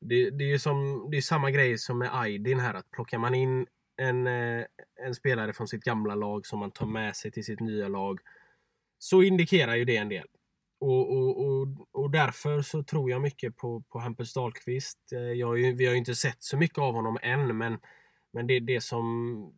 det, 0.00 0.30
det 0.30 0.44
är 0.44 0.48
ju 0.48 0.58
som, 0.58 1.08
det 1.10 1.16
är 1.16 1.20
samma 1.20 1.50
grej 1.50 1.78
som 1.78 1.98
med 1.98 2.10
Aydin 2.12 2.60
här 2.60 2.74
att 2.74 2.90
plockar 2.90 3.18
man 3.18 3.34
in 3.34 3.66
en, 3.96 4.26
eh, 4.26 4.64
en 5.06 5.14
spelare 5.14 5.52
från 5.52 5.68
sitt 5.68 5.84
gamla 5.84 6.14
lag 6.14 6.46
som 6.46 6.58
man 6.58 6.70
tar 6.70 6.86
med 6.86 7.16
sig 7.16 7.30
till 7.30 7.44
sitt 7.44 7.60
nya 7.60 7.88
lag 7.88 8.20
så 8.98 9.22
indikerar 9.22 9.74
ju 9.74 9.84
det 9.84 9.96
en 9.96 10.08
del. 10.08 10.26
Och, 10.80 11.12
och, 11.12 11.46
och, 11.46 11.68
och 11.92 12.10
därför 12.10 12.62
så 12.62 12.82
tror 12.82 13.10
jag 13.10 13.22
mycket 13.22 13.56
på, 13.56 13.82
på 13.88 13.98
Hampus 13.98 14.34
Dahlqvist. 14.34 14.98
Eh, 15.12 15.20
jag 15.20 15.46
har 15.46 15.56
ju, 15.56 15.72
vi 15.72 15.86
har 15.86 15.92
ju 15.92 15.98
inte 15.98 16.14
sett 16.14 16.42
så 16.42 16.56
mycket 16.56 16.78
av 16.78 16.94
honom 16.94 17.18
än 17.22 17.58
men, 17.58 17.78
men 18.34 18.46
det, 18.46 18.60
det, 18.60 18.80
som, 18.80 19.52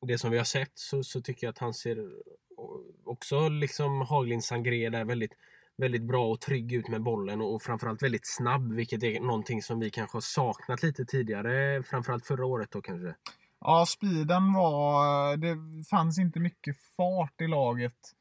det 0.00 0.18
som 0.18 0.30
vi 0.30 0.38
har 0.38 0.44
sett 0.44 0.72
så, 0.74 1.02
så 1.02 1.20
tycker 1.20 1.46
jag 1.46 1.52
att 1.52 1.58
han 1.58 1.74
ser 1.74 1.98
också 3.04 3.48
liksom 3.48 4.00
Haglind 4.00 4.44
Sangré 4.44 4.90
där 4.90 5.04
väldigt, 5.04 5.32
väldigt 5.76 6.02
bra 6.02 6.30
och 6.30 6.40
trygg 6.40 6.72
ut 6.72 6.88
med 6.88 7.02
bollen 7.02 7.40
och, 7.40 7.54
och 7.54 7.62
framförallt 7.62 8.02
väldigt 8.02 8.26
snabb 8.26 8.72
vilket 8.72 9.02
är 9.02 9.20
någonting 9.20 9.62
som 9.62 9.80
vi 9.80 9.90
kanske 9.90 10.16
har 10.16 10.20
saknat 10.20 10.82
lite 10.82 11.04
tidigare. 11.04 11.82
Framförallt 11.82 12.26
förra 12.26 12.46
året 12.46 12.70
då 12.70 12.82
kanske. 12.82 13.14
Ja, 13.60 13.86
speeden 13.88 14.52
var... 14.52 15.36
Det 15.36 15.84
fanns 15.90 16.18
inte 16.18 16.40
mycket 16.40 16.76
fart 16.96 17.40
i 17.40 17.46
laget. 17.46 18.12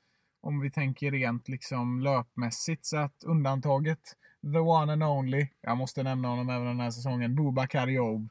Om 0.41 0.60
vi 0.60 0.71
tänker 0.71 1.12
rent 1.12 1.47
liksom 1.47 1.99
löpmässigt. 1.99 2.86
Så 2.86 2.97
att 2.97 3.23
undantaget, 3.25 4.15
the 4.54 4.60
one 4.60 4.93
and 4.93 5.04
only, 5.04 5.47
jag 5.62 5.78
måste 5.78 6.04
nämna 6.04 6.28
honom 6.28 6.49
även 6.49 6.67
den 6.67 6.80
här 6.80 6.91
säsongen, 6.91 7.36
Boubacar 7.36 7.88
Job. 7.88 8.30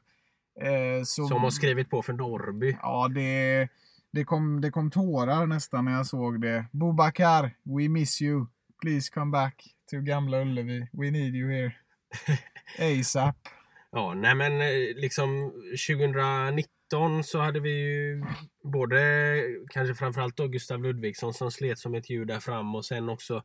Eh, 0.61 1.03
så, 1.03 1.27
Som 1.27 1.41
har 1.41 1.49
skrivit 1.49 1.89
på 1.89 2.01
för 2.01 2.13
Norrby. 2.13 2.77
Ja, 2.81 3.07
det, 3.07 3.67
det, 4.11 4.23
kom, 4.23 4.61
det 4.61 4.71
kom 4.71 4.91
tårar 4.91 5.45
nästan 5.45 5.85
när 5.85 5.91
jag 5.91 6.05
såg 6.05 6.41
det. 6.41 6.65
Boubacar, 6.71 7.51
we 7.63 7.89
miss 7.89 8.21
you. 8.21 8.45
Please 8.81 9.11
come 9.13 9.31
back 9.31 9.63
to 9.91 9.97
Gamla 9.97 10.41
Ullevi. 10.41 10.87
We 10.91 11.11
need 11.11 11.35
you 11.35 11.51
here. 11.51 11.71
ASAP. 12.99 13.35
Ja, 13.91 14.13
nej 14.13 14.35
men 14.35 14.61
eh, 14.61 14.95
liksom 14.95 15.51
2019 15.87 17.23
så 17.23 17.39
hade 17.39 17.59
vi 17.59 17.69
ju 17.69 18.25
både 18.63 19.41
kanske 19.69 19.95
framförallt 19.95 20.37
då 20.37 20.47
Gustav 20.47 20.83
Ludvigsson 20.83 21.33
som 21.33 21.51
slet 21.51 21.79
som 21.79 21.95
ett 21.95 22.09
djur 22.09 22.25
där 22.25 22.39
fram 22.39 22.75
och 22.75 22.85
sen 22.85 23.09
också 23.09 23.43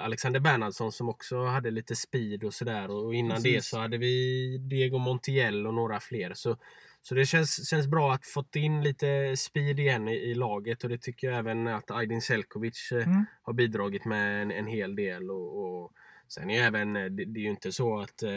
Alexander 0.00 0.40
Bernhardsson 0.40 0.92
som 0.92 1.08
också 1.08 1.44
hade 1.44 1.70
lite 1.70 1.96
speed 1.96 2.44
och 2.44 2.54
sådär 2.54 2.90
och 2.90 3.14
innan 3.14 3.42
det 3.42 3.42
Precis. 3.54 3.68
så 3.70 3.78
hade 3.78 3.98
vi 3.98 4.58
Diego 4.58 4.98
Montiel 4.98 5.66
och 5.66 5.74
några 5.74 6.00
fler. 6.00 6.34
Så, 6.34 6.56
så 7.02 7.14
det 7.14 7.26
känns, 7.26 7.68
känns 7.68 7.86
bra 7.86 8.12
att 8.12 8.26
fått 8.26 8.56
in 8.56 8.82
lite 8.82 9.34
speed 9.36 9.80
igen 9.80 10.08
i, 10.08 10.12
i 10.14 10.34
laget 10.34 10.84
och 10.84 10.90
det 10.90 10.98
tycker 10.98 11.26
jag 11.30 11.38
även 11.38 11.66
att 11.68 11.90
Aydin 11.90 12.22
Selkovic 12.22 12.92
eh, 12.92 13.06
Mm. 13.08 13.24
har 13.42 13.52
bidragit 13.52 14.04
med 14.04 14.42
en, 14.42 14.50
en 14.50 14.66
hel 14.66 14.96
del. 14.96 15.30
Och, 15.30 15.58
och 15.84 15.92
Sen 16.34 16.50
är 16.50 16.62
även, 16.62 16.96
eh, 16.96 17.04
det, 17.04 17.24
det 17.24 17.40
är 17.40 17.42
ju 17.42 17.50
inte 17.50 17.72
så 17.72 18.00
att 18.00 18.22
eh, 18.22 18.30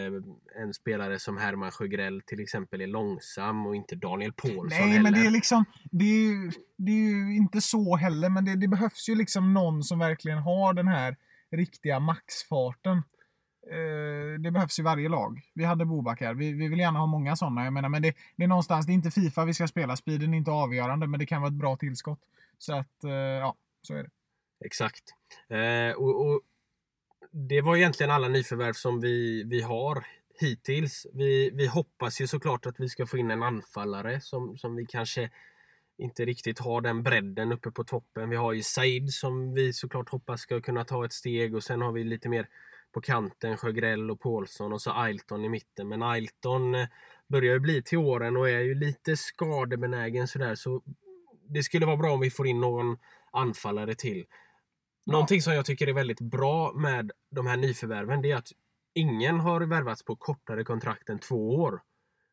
en 0.61 0.73
spelare 0.73 1.19
som 1.19 1.37
Herman 1.37 1.71
Sjögrell 1.71 2.21
till 2.21 2.39
exempel 2.39 2.81
är 2.81 2.87
långsam 2.87 3.65
och 3.65 3.75
inte 3.75 3.95
Daniel 3.95 4.33
Paulsson 4.33 4.67
Nej, 4.69 4.89
heller. 4.89 5.03
men 5.03 5.13
det 5.13 5.27
är 5.27 5.31
liksom, 5.31 5.65
det 5.91 6.05
är, 6.05 6.19
ju, 6.19 6.51
det 6.77 6.91
är 6.91 6.95
ju 6.95 7.35
inte 7.35 7.61
så 7.61 7.95
heller, 7.95 8.29
men 8.29 8.45
det, 8.45 8.55
det 8.55 8.67
behövs 8.67 9.09
ju 9.09 9.15
liksom 9.15 9.53
någon 9.53 9.83
som 9.83 9.99
verkligen 9.99 10.37
har 10.37 10.73
den 10.73 10.87
här 10.87 11.15
riktiga 11.51 11.99
maxfarten. 11.99 12.97
Eh, 13.71 14.39
det 14.39 14.51
behövs 14.51 14.79
i 14.79 14.81
varje 14.81 15.09
lag. 15.09 15.41
Vi 15.53 15.63
hade 15.63 15.85
Bobak 15.85 16.21
här. 16.21 16.33
Vi, 16.33 16.53
vi 16.53 16.67
vill 16.67 16.79
gärna 16.79 16.99
ha 16.99 17.05
många 17.05 17.35
sådana. 17.35 17.63
Jag 17.63 17.73
menar, 17.73 17.89
men 17.89 18.01
det, 18.01 18.13
det 18.35 18.43
är 18.43 18.47
någonstans, 18.47 18.85
det 18.85 18.91
är 18.91 18.93
inte 18.93 19.11
Fifa 19.11 19.45
vi 19.45 19.53
ska 19.53 19.67
spela. 19.67 19.95
Speeden 19.95 20.33
är 20.33 20.37
inte 20.37 20.51
avgörande, 20.51 21.07
men 21.07 21.19
det 21.19 21.25
kan 21.25 21.41
vara 21.41 21.49
ett 21.49 21.59
bra 21.59 21.75
tillskott. 21.75 22.19
Så 22.57 22.73
att, 22.73 23.03
eh, 23.03 23.11
ja, 23.11 23.55
så 23.81 23.93
är 23.93 24.03
det. 24.03 24.09
Exakt. 24.65 25.03
Eh, 25.49 25.97
och, 25.97 26.25
och 26.25 26.41
det 27.39 27.61
var 27.61 27.75
egentligen 27.75 28.11
alla 28.11 28.27
nyförvärv 28.27 28.73
som 28.73 28.99
vi, 28.99 29.43
vi 29.43 29.61
har 29.61 30.05
hittills. 30.39 31.07
Vi, 31.13 31.49
vi 31.53 31.67
hoppas 31.67 32.21
ju 32.21 32.27
såklart 32.27 32.65
att 32.65 32.79
vi 32.79 32.89
ska 32.89 33.05
få 33.05 33.17
in 33.17 33.31
en 33.31 33.43
anfallare 33.43 34.21
som, 34.21 34.57
som 34.57 34.75
vi 34.75 34.85
kanske 34.85 35.29
inte 35.97 36.25
riktigt 36.25 36.59
har 36.59 36.81
den 36.81 37.03
bredden 37.03 37.51
uppe 37.51 37.71
på 37.71 37.83
toppen. 37.83 38.29
Vi 38.29 38.35
har 38.35 38.53
ju 38.53 38.63
Said 38.63 39.09
som 39.09 39.53
vi 39.53 39.73
såklart 39.73 40.09
hoppas 40.09 40.41
ska 40.41 40.61
kunna 40.61 40.85
ta 40.85 41.05
ett 41.05 41.13
steg 41.13 41.55
och 41.55 41.63
sen 41.63 41.81
har 41.81 41.91
vi 41.91 42.03
lite 42.03 42.29
mer 42.29 42.47
på 42.91 43.01
kanten 43.01 43.57
Sjögrell 43.57 44.11
och 44.11 44.19
Paulsson 44.19 44.73
och 44.73 44.81
så 44.81 44.91
Ailton 44.91 45.45
i 45.45 45.49
mitten. 45.49 45.87
Men 45.87 46.03
Ailton 46.03 46.75
eh, 46.75 46.87
börjar 47.27 47.53
ju 47.53 47.59
bli 47.59 47.83
till 47.83 47.97
åren 47.97 48.37
och 48.37 48.49
är 48.49 48.59
ju 48.59 48.75
lite 48.75 49.17
skadebenägen 49.17 50.27
sådär 50.27 50.55
så 50.55 50.81
det 51.49 51.63
skulle 51.63 51.85
vara 51.85 51.97
bra 51.97 52.11
om 52.11 52.19
vi 52.19 52.29
får 52.29 52.47
in 52.47 52.61
någon 52.61 52.97
anfallare 53.31 53.95
till. 53.95 54.25
Någonting 55.07 55.41
som 55.41 55.53
jag 55.53 55.65
tycker 55.65 55.87
är 55.87 55.93
väldigt 55.93 56.21
bra 56.21 56.73
med 56.73 57.11
de 57.31 57.47
här 57.47 57.57
nyförvärven 57.57 58.21
det 58.21 58.31
är 58.31 58.35
att 58.35 58.51
ingen 58.93 59.39
har 59.39 59.61
värvats 59.61 60.03
på 60.05 60.15
kortare 60.15 60.63
kontrakt 60.63 61.09
än 61.09 61.19
två 61.19 61.55
år. 61.55 61.81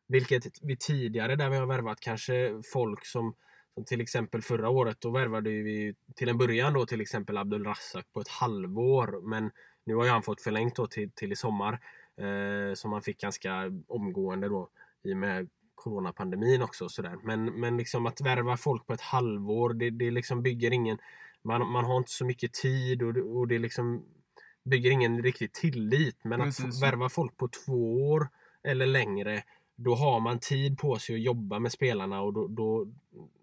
Vilket 0.07 0.43
vi 0.61 0.77
tidigare 0.77 1.35
där 1.35 1.49
vi 1.49 1.57
har 1.57 1.65
värvat 1.65 1.99
kanske 1.99 2.61
folk 2.73 3.05
som, 3.05 3.33
som 3.73 3.85
till 3.85 4.01
exempel 4.01 4.41
förra 4.41 4.69
året 4.69 4.97
då 4.99 5.11
värvade 5.11 5.49
vi 5.49 5.95
till 6.15 6.29
en 6.29 6.37
början 6.37 6.73
då 6.73 6.85
till 6.85 7.01
exempel 7.01 7.37
Abdul 7.37 7.63
Razak 7.63 8.05
på 8.13 8.21
ett 8.21 8.27
halvår. 8.27 9.29
Men 9.29 9.51
nu 9.85 9.95
har 9.95 10.05
ju 10.05 10.11
han 10.11 10.23
fått 10.23 10.41
förlängt 10.41 10.75
då 10.75 10.87
till, 10.87 11.11
till 11.11 11.31
i 11.31 11.35
sommar. 11.35 11.79
Eh, 12.17 12.73
som 12.73 12.93
han 12.93 13.01
fick 13.01 13.21
ganska 13.21 13.71
omgående 13.87 14.49
då 14.49 14.69
i 15.03 15.13
och 15.13 15.17
med 15.17 15.49
coronapandemin 15.75 16.61
också. 16.61 16.89
Sådär. 16.89 17.17
Men, 17.23 17.45
men 17.45 17.77
liksom 17.77 18.05
att 18.05 18.21
värva 18.21 18.57
folk 18.57 18.87
på 18.87 18.93
ett 18.93 19.01
halvår 19.01 19.73
det, 19.73 19.89
det 19.89 20.11
liksom 20.11 20.43
bygger 20.43 20.73
ingen 20.73 20.97
man, 21.45 21.71
man 21.71 21.85
har 21.85 21.97
inte 21.97 22.11
så 22.11 22.25
mycket 22.25 22.53
tid 22.53 23.03
och, 23.03 23.37
och 23.37 23.47
det 23.47 23.59
liksom 23.59 24.05
bygger 24.65 24.91
ingen 24.91 25.23
riktig 25.23 25.53
tillit. 25.53 26.17
Men 26.23 26.41
att 26.41 26.47
Precis. 26.47 26.83
värva 26.83 27.09
folk 27.09 27.37
på 27.37 27.47
två 27.47 28.09
år 28.11 28.29
eller 28.63 28.85
längre 28.85 29.43
då 29.75 29.95
har 29.95 30.19
man 30.19 30.39
tid 30.39 30.77
på 30.77 30.95
sig 30.95 31.15
att 31.15 31.21
jobba 31.21 31.59
med 31.59 31.71
spelarna 31.71 32.21
och 32.21 32.33
då, 32.33 32.47
då, 32.47 32.87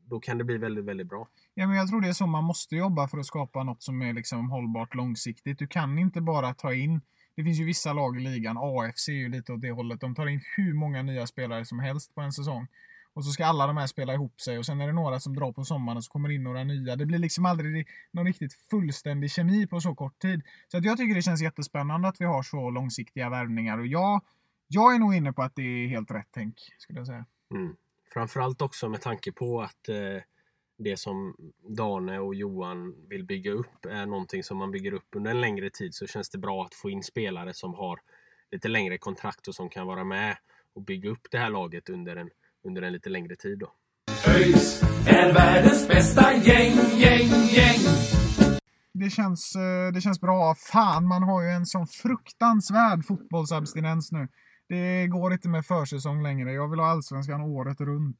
då 0.04 0.20
kan 0.20 0.38
det 0.38 0.44
bli 0.44 0.58
väldigt, 0.58 0.84
väldigt 0.84 1.08
bra. 1.08 1.28
Ja, 1.54 1.66
men 1.66 1.76
jag 1.76 1.88
tror 1.88 2.00
det 2.00 2.08
är 2.08 2.12
så 2.12 2.26
man 2.26 2.44
måste 2.44 2.76
jobba 2.76 3.08
för 3.08 3.18
att 3.18 3.26
skapa 3.26 3.62
något 3.62 3.82
som 3.82 4.02
är 4.02 4.12
liksom 4.12 4.50
hållbart 4.50 4.94
långsiktigt. 4.94 5.58
Du 5.58 5.66
kan 5.66 5.98
inte 5.98 6.20
bara 6.20 6.54
ta 6.54 6.74
in 6.74 7.00
det 7.34 7.44
finns 7.44 7.60
ju 7.60 7.64
vissa 7.64 7.92
lag 7.92 8.16
i 8.16 8.20
ligan, 8.20 8.56
AFC 8.58 9.08
är 9.08 9.12
ju 9.12 9.28
lite 9.28 9.52
åt 9.52 9.60
det 9.60 9.70
hållet. 9.70 10.00
De 10.00 10.14
tar 10.14 10.26
in 10.26 10.40
hur 10.56 10.74
många 10.74 11.02
nya 11.02 11.26
spelare 11.26 11.64
som 11.64 11.78
helst 11.78 12.14
på 12.14 12.20
en 12.20 12.32
säsong. 12.32 12.66
Och 13.14 13.24
så 13.24 13.30
ska 13.30 13.46
alla 13.46 13.66
de 13.66 13.76
här 13.76 13.86
spela 13.86 14.14
ihop 14.14 14.40
sig 14.40 14.58
och 14.58 14.66
sen 14.66 14.80
är 14.80 14.86
det 14.86 14.92
några 14.92 15.20
som 15.20 15.36
drar 15.36 15.52
på 15.52 15.64
sommaren 15.64 15.96
och 15.96 16.04
så 16.04 16.10
kommer 16.10 16.30
in 16.30 16.42
några 16.42 16.64
nya. 16.64 16.96
Det 16.96 17.06
blir 17.06 17.18
liksom 17.18 17.46
aldrig 17.46 17.88
någon 18.12 18.26
riktigt 18.26 18.54
fullständig 18.70 19.30
kemi 19.30 19.66
på 19.66 19.80
så 19.80 19.94
kort 19.94 20.18
tid. 20.18 20.42
Så 20.68 20.76
att 20.76 20.84
jag 20.84 20.96
tycker 20.98 21.14
det 21.14 21.22
känns 21.22 21.42
jättespännande 21.42 22.08
att 22.08 22.20
vi 22.20 22.24
har 22.24 22.42
så 22.42 22.70
långsiktiga 22.70 23.30
värvningar 23.30 23.78
och 23.78 23.86
jag, 23.86 24.20
jag 24.68 24.94
är 24.94 24.98
nog 24.98 25.14
inne 25.14 25.32
på 25.32 25.42
att 25.42 25.56
det 25.56 25.62
är 25.62 25.88
helt 25.88 26.10
rätt 26.10 26.28
tänk, 26.30 26.54
skulle 26.78 27.00
jag 27.00 27.06
säga. 27.06 27.26
Mm. 27.54 27.76
Framförallt 28.12 28.62
också 28.62 28.88
med 28.88 29.00
tanke 29.00 29.32
på 29.32 29.62
att 29.62 29.88
eh, 29.88 30.22
det 30.78 30.96
som 30.96 31.36
Dane 31.68 32.18
och 32.18 32.34
Johan 32.34 32.94
vill 33.08 33.24
bygga 33.24 33.50
upp 33.50 33.84
är 33.84 34.06
någonting 34.06 34.42
som 34.42 34.56
man 34.58 34.70
bygger 34.70 34.92
upp 34.92 35.08
under 35.16 35.30
en 35.30 35.40
längre 35.40 35.70
tid 35.70 35.94
så 35.94 36.06
känns 36.06 36.30
det 36.30 36.38
bra 36.38 36.64
att 36.64 36.74
få 36.74 36.90
in 36.90 37.02
spelare 37.02 37.54
som 37.54 37.74
har 37.74 38.00
lite 38.50 38.68
längre 38.68 38.98
kontrakt 38.98 39.48
och 39.48 39.54
som 39.54 39.68
kan 39.68 39.86
vara 39.86 40.04
med 40.04 40.36
och 40.74 40.82
bygga 40.82 41.10
upp 41.10 41.26
det 41.30 41.38
här 41.38 41.50
laget 41.50 41.88
under 41.88 42.16
en, 42.16 42.30
under 42.64 42.82
en 42.82 42.92
lite 42.92 43.10
längre 43.10 43.36
tid. 43.36 43.58
Då. 43.58 43.72
ÖIS 44.26 44.82
är 45.06 45.32
världens 45.34 45.88
bästa 45.88 46.32
gäng, 46.32 46.74
gäng, 46.96 47.28
gäng. 47.28 47.80
Det 48.92 49.10
känns, 49.10 49.56
eh, 49.56 49.92
det 49.92 50.00
känns 50.00 50.20
bra. 50.20 50.54
Fan, 50.54 51.06
man 51.06 51.22
har 51.22 51.42
ju 51.42 51.48
en 51.48 51.66
sån 51.66 51.86
fruktansvärd 51.86 53.04
fotbollsabstinens 53.06 54.12
nu. 54.12 54.28
Det 54.68 55.06
går 55.06 55.32
inte 55.32 55.48
med 55.48 55.66
försäsong 55.66 56.22
längre. 56.22 56.52
Jag 56.52 56.68
vill 56.68 56.80
ha 56.80 56.86
allsvenskan 56.86 57.40
året 57.40 57.80
runt. 57.80 58.18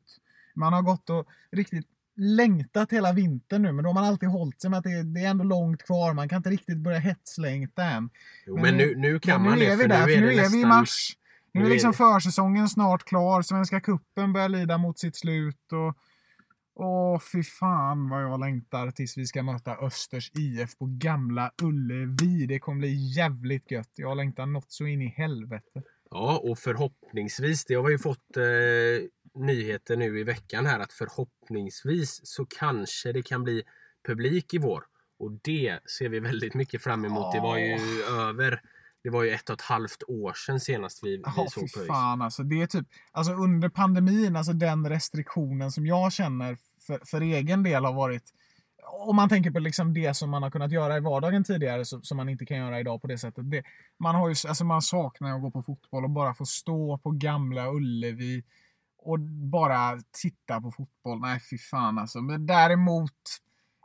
Man 0.55 0.73
har 0.73 0.83
gått 0.83 1.11
och 1.11 1.27
riktigt 1.53 1.87
längtat 2.17 2.93
hela 2.93 3.13
vintern 3.13 3.63
nu, 3.63 3.73
men 3.73 3.83
då 3.85 3.89
har 3.89 3.95
man 3.95 4.05
alltid 4.05 4.29
hållit 4.29 4.61
sig 4.61 4.71
med 4.71 4.79
att 4.79 4.85
det, 4.85 5.03
det 5.03 5.21
är 5.21 5.31
ändå 5.31 5.45
långt 5.45 5.83
kvar. 5.83 6.15
Man 6.15 6.29
kan 6.29 6.37
inte 6.37 6.51
riktigt 6.51 6.79
börja 6.79 6.99
hetslängta 6.99 7.85
än. 7.85 8.11
Jo, 8.47 8.59
men, 8.59 8.77
nu, 8.77 8.95
nu 8.97 9.19
kan 9.21 9.43
men 9.43 9.51
man 9.51 9.59
nu 9.59 9.65
det 9.65 9.73
är 9.73 9.77
vi 9.77 9.83
för 9.83 9.89
där, 9.89 10.07
nu 10.07 10.13
är 10.13 10.17
för 10.17 10.21
nu 10.21 10.33
är 10.33 10.51
vi 10.51 10.61
i 10.61 10.67
mars. 10.67 11.17
Nu 11.55 11.65
är 11.65 11.71
liksom 11.71 11.95
försäsongen 11.95 12.69
snart 12.69 13.05
klar. 13.05 13.43
Svenska 13.43 13.81
kuppen 13.81 14.33
börjar 14.33 14.49
lida 14.49 14.79
mot 14.79 14.99
sitt 14.99 15.17
slut. 15.17 15.73
Och, 15.73 15.97
åh, 16.75 17.21
fy 17.33 17.43
fan 17.43 18.09
vad 18.09 18.23
jag 18.23 18.41
längtar 18.41 18.91
tills 18.91 19.19
vi 19.19 19.27
ska 19.27 19.43
möta 19.43 19.77
Östers 19.77 20.31
IF 20.35 20.79
på 20.79 20.87
Gamla 20.91 21.53
Ullevi. 21.63 22.47
Det 22.47 22.59
kommer 22.59 22.79
bli 22.79 23.15
jävligt 23.17 23.71
gött. 23.71 23.91
Jag 23.95 24.17
längtar 24.17 24.47
något 24.47 24.73
så 24.73 24.87
in 24.87 25.03
i 25.03 25.09
helvete. 25.09 25.83
Ja, 26.11 26.41
och 26.45 26.59
förhoppningsvis, 26.59 27.65
det 27.65 27.75
har 27.75 27.83
vi 27.83 27.93
ju 27.93 27.99
fått 27.99 28.37
eh, 28.37 28.43
nyheter 29.35 29.97
nu 29.97 30.19
i 30.21 30.25
veckan 30.25 30.67
här 30.67 30.81
att 30.81 30.93
förhoppningsvis 30.93 32.21
så 32.25 32.47
kanske 32.47 33.13
det 33.13 33.23
kan 33.23 33.45
bli 33.45 33.63
publik 34.07 34.55
i 34.55 34.59
vår. 34.59 34.85
Och 35.19 35.33
det 35.33 35.79
ser 35.99 36.09
vi 36.09 36.21
väldigt 36.21 36.55
mycket 36.55 36.83
fram 36.83 37.05
emot. 37.05 37.33
Det 37.33 37.41
var 37.41 37.59
ju 37.59 38.03
över, 38.03 38.61
det 39.03 39.11
var 39.11 39.23
ju 39.23 39.31
ett 39.31 39.51
och 39.51 39.55
ett 39.55 39.61
halvt 39.61 40.03
år 40.09 40.33
sedan 40.33 40.61
senast 40.61 41.05
vi, 41.05 41.17
vi 41.17 41.23
Ja, 41.37 41.47
såg 41.51 41.73
på 41.73 41.85
fan 41.87 42.23
alltså. 42.23 42.43
Det 42.43 42.63
är 42.63 42.67
typ, 42.67 42.87
alltså 43.13 43.33
under 43.33 43.69
pandemin, 43.69 44.37
alltså 44.37 44.53
den 44.53 44.89
restriktionen 44.89 45.73
som 45.73 45.87
jag 45.87 46.13
känner 46.13 46.59
för, 46.87 47.01
för 47.05 47.21
egen 47.21 47.63
del 47.63 47.85
har 47.85 47.93
varit 47.93 48.33
om 48.85 49.17
man 49.17 49.29
tänker 49.29 49.51
på 49.51 49.59
liksom 49.59 49.95
det 49.95 50.15
som 50.15 50.31
man 50.31 50.43
har 50.43 50.51
kunnat 50.51 50.73
göra 50.73 50.97
i 50.97 51.01
vardagen 51.01 51.45
tidigare 51.45 51.85
så, 51.85 52.01
som 52.01 52.17
man 52.17 52.29
inte 52.29 52.47
kan 52.47 52.57
göra 52.57 52.81
idag 52.81 53.01
på 53.01 53.07
det 53.07 53.19
sättet. 53.19 53.51
Det, 53.51 53.63
man, 53.99 54.15
har 54.15 54.29
ju, 54.29 54.35
alltså 54.49 54.65
man 54.65 54.83
saknar 54.83 55.35
att 55.35 55.43
gå 55.43 55.51
på 55.51 55.63
fotboll 55.63 56.05
och 56.05 56.11
bara 56.11 56.35
få 56.35 56.47
stå 56.47 56.99
på 56.99 57.11
gamla 57.11 57.73
Ullevi 57.73 58.45
och 58.99 59.21
bara 59.21 59.99
titta 60.23 60.61
på 60.61 60.71
fotboll. 60.71 61.21
Nej, 61.21 61.41
fy 61.51 61.59
fan 61.59 61.99
alltså. 61.99 62.21
Men 62.21 62.47
däremot, 62.47 63.13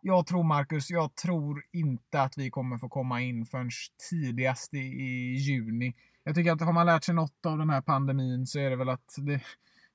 jag 0.08 0.28
tror 0.28 0.43
Marcus, 0.43 0.89
jag 0.89 1.16
tror 1.16 1.64
inte 1.74 2.22
att 2.22 2.38
vi 2.38 2.49
kommer 2.49 2.78
få 2.78 2.89
komma 2.89 3.22
in 3.22 3.45
förrän 3.45 3.70
tidigast 4.10 4.74
i, 4.74 4.78
i 4.78 5.36
juni. 5.36 5.95
Jag 6.24 6.36
tycker 6.36 6.51
att 6.51 6.62
har 6.62 6.74
man 6.74 6.86
lärt 6.86 7.03
sig 7.03 7.16
något 7.16 7.45
av 7.45 7.58
den 7.58 7.70
här 7.70 7.82
pandemin 7.82 8.45
så 8.45 8.60
är 8.60 8.70
det 8.70 8.76
väl 8.76 8.89
att 8.89 9.16
det, 9.18 9.41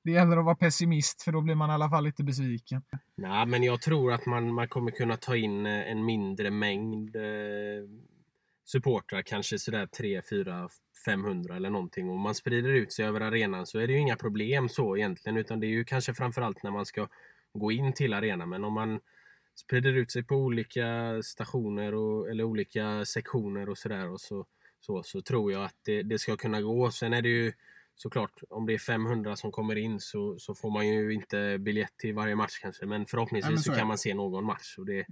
det 0.03 0.11
gäller 0.11 0.37
att 0.37 0.45
vara 0.45 0.55
pessimist 0.55 1.21
för 1.21 1.31
då 1.31 1.41
blir 1.41 1.55
man 1.55 1.69
i 1.69 1.73
alla 1.73 1.89
fall 1.89 2.03
lite 2.03 2.23
besviken. 2.23 2.81
Nej, 3.15 3.45
men 3.45 3.63
jag 3.63 3.81
tror 3.81 4.13
att 4.13 4.25
man, 4.25 4.53
man 4.53 4.67
kommer 4.67 4.91
kunna 4.91 5.17
ta 5.17 5.35
in 5.35 5.65
eh, 5.65 5.91
en 5.91 6.05
mindre 6.05 6.51
mängd 6.51 7.15
eh, 7.15 7.21
supportrar, 8.65 9.21
kanske 9.21 9.59
sådär 9.59 9.85
3, 9.85 10.21
4, 10.29 10.69
500 11.05 11.55
eller 11.55 11.69
någonting. 11.69 12.09
Om 12.09 12.19
man 12.19 12.35
sprider 12.35 12.69
ut 12.69 12.93
sig 12.93 13.05
över 13.05 13.21
arenan 13.21 13.65
så 13.65 13.79
är 13.79 13.87
det 13.87 13.93
ju 13.93 13.99
inga 13.99 14.15
problem 14.15 14.69
så 14.69 14.97
egentligen, 14.97 15.37
utan 15.37 15.59
det 15.59 15.67
är 15.67 15.71
ju 15.71 15.83
kanske 15.83 16.13
framförallt 16.13 16.63
när 16.63 16.71
man 16.71 16.85
ska 16.85 17.07
gå 17.53 17.71
in 17.71 17.93
till 17.93 18.13
arenan. 18.13 18.49
Men 18.49 18.63
om 18.63 18.73
man 18.73 18.99
sprider 19.55 19.93
ut 19.93 20.11
sig 20.11 20.23
på 20.23 20.35
olika 20.35 21.19
stationer 21.23 21.93
och, 21.93 22.29
eller 22.29 22.43
olika 22.43 23.05
sektioner 23.05 23.69
och 23.69 23.77
sådär 23.77 24.09
och 24.09 24.21
så, 24.21 24.45
så, 24.79 25.03
så 25.03 25.21
tror 25.21 25.51
jag 25.51 25.63
att 25.65 25.75
det, 25.85 26.03
det 26.03 26.19
ska 26.19 26.37
kunna 26.37 26.61
gå. 26.61 26.91
Sen 26.91 27.13
är 27.13 27.21
det 27.21 27.29
ju 27.29 27.53
såklart, 27.95 28.41
om 28.49 28.65
det 28.65 28.73
är 28.73 28.77
500 28.77 29.35
som 29.35 29.51
kommer 29.51 29.75
in 29.75 29.99
så, 29.99 30.39
så 30.39 30.55
får 30.55 30.71
man 30.71 30.87
ju 30.87 31.13
inte 31.13 31.57
biljett 31.59 31.97
till 31.97 32.13
varje 32.13 32.35
match 32.35 32.59
kanske. 32.61 32.85
Men 32.85 33.05
förhoppningsvis 33.05 33.49
men 33.53 33.63
så 33.63 33.73
kan 33.73 33.87
man 33.87 33.97
se 33.97 34.13
någon 34.13 34.45
match. 34.45 34.77
Och 34.77 34.85
det, 34.85 35.05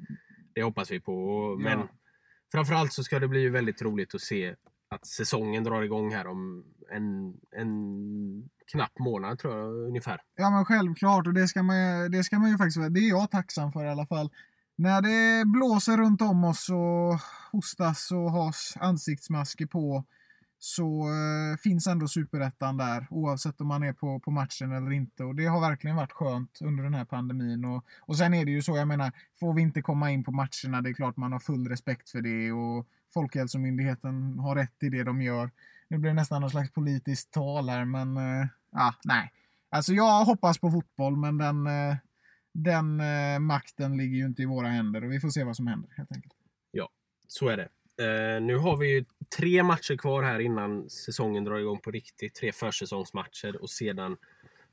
det 0.53 0.63
hoppas 0.63 0.91
vi 0.91 0.99
på. 0.99 1.13
Och, 1.13 1.59
men 1.61 1.79
Ja. 1.79 1.89
framförallt 2.51 2.93
så 2.93 3.03
ska 3.03 3.19
det 3.19 3.27
bli 3.27 3.49
väldigt 3.49 3.81
roligt 3.81 4.15
att 4.15 4.21
se 4.21 4.55
att 4.91 5.05
säsongen 5.05 5.63
drar 5.63 5.81
igång 5.81 6.13
här 6.13 6.27
om 6.27 6.63
en, 6.91 7.33
en 7.51 8.49
knapp 8.71 8.99
månad 8.99 9.39
tror 9.39 9.57
jag 9.57 9.73
ungefär. 9.87 10.21
Ja 10.35 10.49
men 10.49 10.65
självklart 10.65 11.27
och 11.27 11.33
det 11.33 11.47
ska 11.47 11.63
man, 11.63 11.75
ju- 11.77 12.09
det 12.09 12.23
ska 12.23 12.39
man 12.39 12.49
ju 12.49 12.57
faktiskt 12.57 12.77
vara. 12.77 12.89
Det 12.89 12.99
är 12.99 13.09
jag 13.09 13.31
tacksam 13.31 13.71
för 13.71 13.85
i 13.85 13.89
alla 13.89 14.05
fall. 14.05 14.29
När 14.75 15.01
det 15.01 15.45
blåser 15.45 15.97
runt 15.97 16.21
om 16.21 16.43
oss 16.43 16.69
och 16.69 17.19
hostas 17.51 18.11
och 18.11 18.31
has 18.31 18.73
ansiktsmasker 18.79 19.65
på 19.65 20.05
så 20.59 21.01
eh, 21.01 21.57
finns 21.57 21.87
ändå 21.87 22.07
superettan 22.07 22.77
där 22.77 23.07
oavsett 23.09 23.61
om 23.61 23.67
man 23.67 23.83
är 23.83 23.93
på, 23.93 24.19
på 24.19 24.31
matchen 24.31 24.71
eller 24.71 24.91
inte. 24.91 25.23
Och 25.23 25.35
det 25.35 25.45
har 25.45 25.61
verkligen 25.61 25.95
varit 25.95 26.11
skönt 26.11 26.59
under 26.61 26.83
den 26.83 26.93
här 26.93 27.05
pandemin. 27.05 27.65
Och, 27.65 27.85
och 28.01 28.17
sen 28.17 28.33
är 28.33 28.45
det 28.45 28.51
ju 28.51 28.61
så, 28.61 28.77
jag 28.77 28.87
menar, 28.87 29.11
får 29.39 29.53
vi 29.53 29.61
inte 29.61 29.81
komma 29.81 30.11
in 30.11 30.23
på 30.23 30.31
matcherna, 30.31 30.81
det 30.81 30.89
är 30.89 30.93
klart 30.93 31.17
man 31.17 31.31
har 31.31 31.39
full 31.39 31.67
respekt 31.67 32.09
för 32.09 32.21
det. 32.21 32.51
Och 32.51 32.87
Folkhälsomyndigheten 33.13 34.39
har 34.39 34.55
rätt 34.55 34.83
i 34.83 34.89
det 34.89 35.03
de 35.03 35.21
gör. 35.21 35.51
Nu 35.87 35.97
blir 35.97 36.11
det 36.11 36.15
nästan 36.15 36.41
någon 36.41 36.49
slags 36.49 36.71
politiskt 36.71 37.31
tal 37.31 37.69
här, 37.69 37.85
men 37.85 38.17
eh, 38.17 38.47
ja, 38.71 38.93
nej. 39.03 39.31
Alltså 39.69 39.93
jag 39.93 40.25
hoppas 40.25 40.59
på 40.59 40.71
fotboll, 40.71 41.17
men 41.17 41.37
den, 41.37 41.67
eh, 41.67 41.95
den 42.53 42.99
eh, 42.99 43.39
makten 43.39 43.97
ligger 43.97 44.17
ju 44.17 44.25
inte 44.25 44.41
i 44.41 44.45
våra 44.45 44.67
händer 44.67 45.03
och 45.03 45.11
vi 45.11 45.19
får 45.19 45.29
se 45.29 45.43
vad 45.43 45.55
som 45.55 45.67
händer 45.67 45.89
helt 45.97 46.11
enkelt. 46.11 46.33
Ja, 46.71 46.89
Så 47.27 47.49
är 47.49 47.57
det. 47.57 47.69
Eh, 48.01 48.41
nu 48.41 48.57
har 48.57 48.77
vi 48.77 48.87
ju 48.87 49.05
tre 49.37 49.63
matcher 49.63 49.97
kvar 49.97 50.23
här 50.23 50.39
innan 50.39 50.89
säsongen 50.89 51.43
drar 51.43 51.59
igång 51.59 51.79
på 51.79 51.91
riktigt. 51.91 52.35
Tre 52.35 52.51
försäsongsmatcher 52.51 53.61
och 53.61 53.69
sedan 53.69 54.17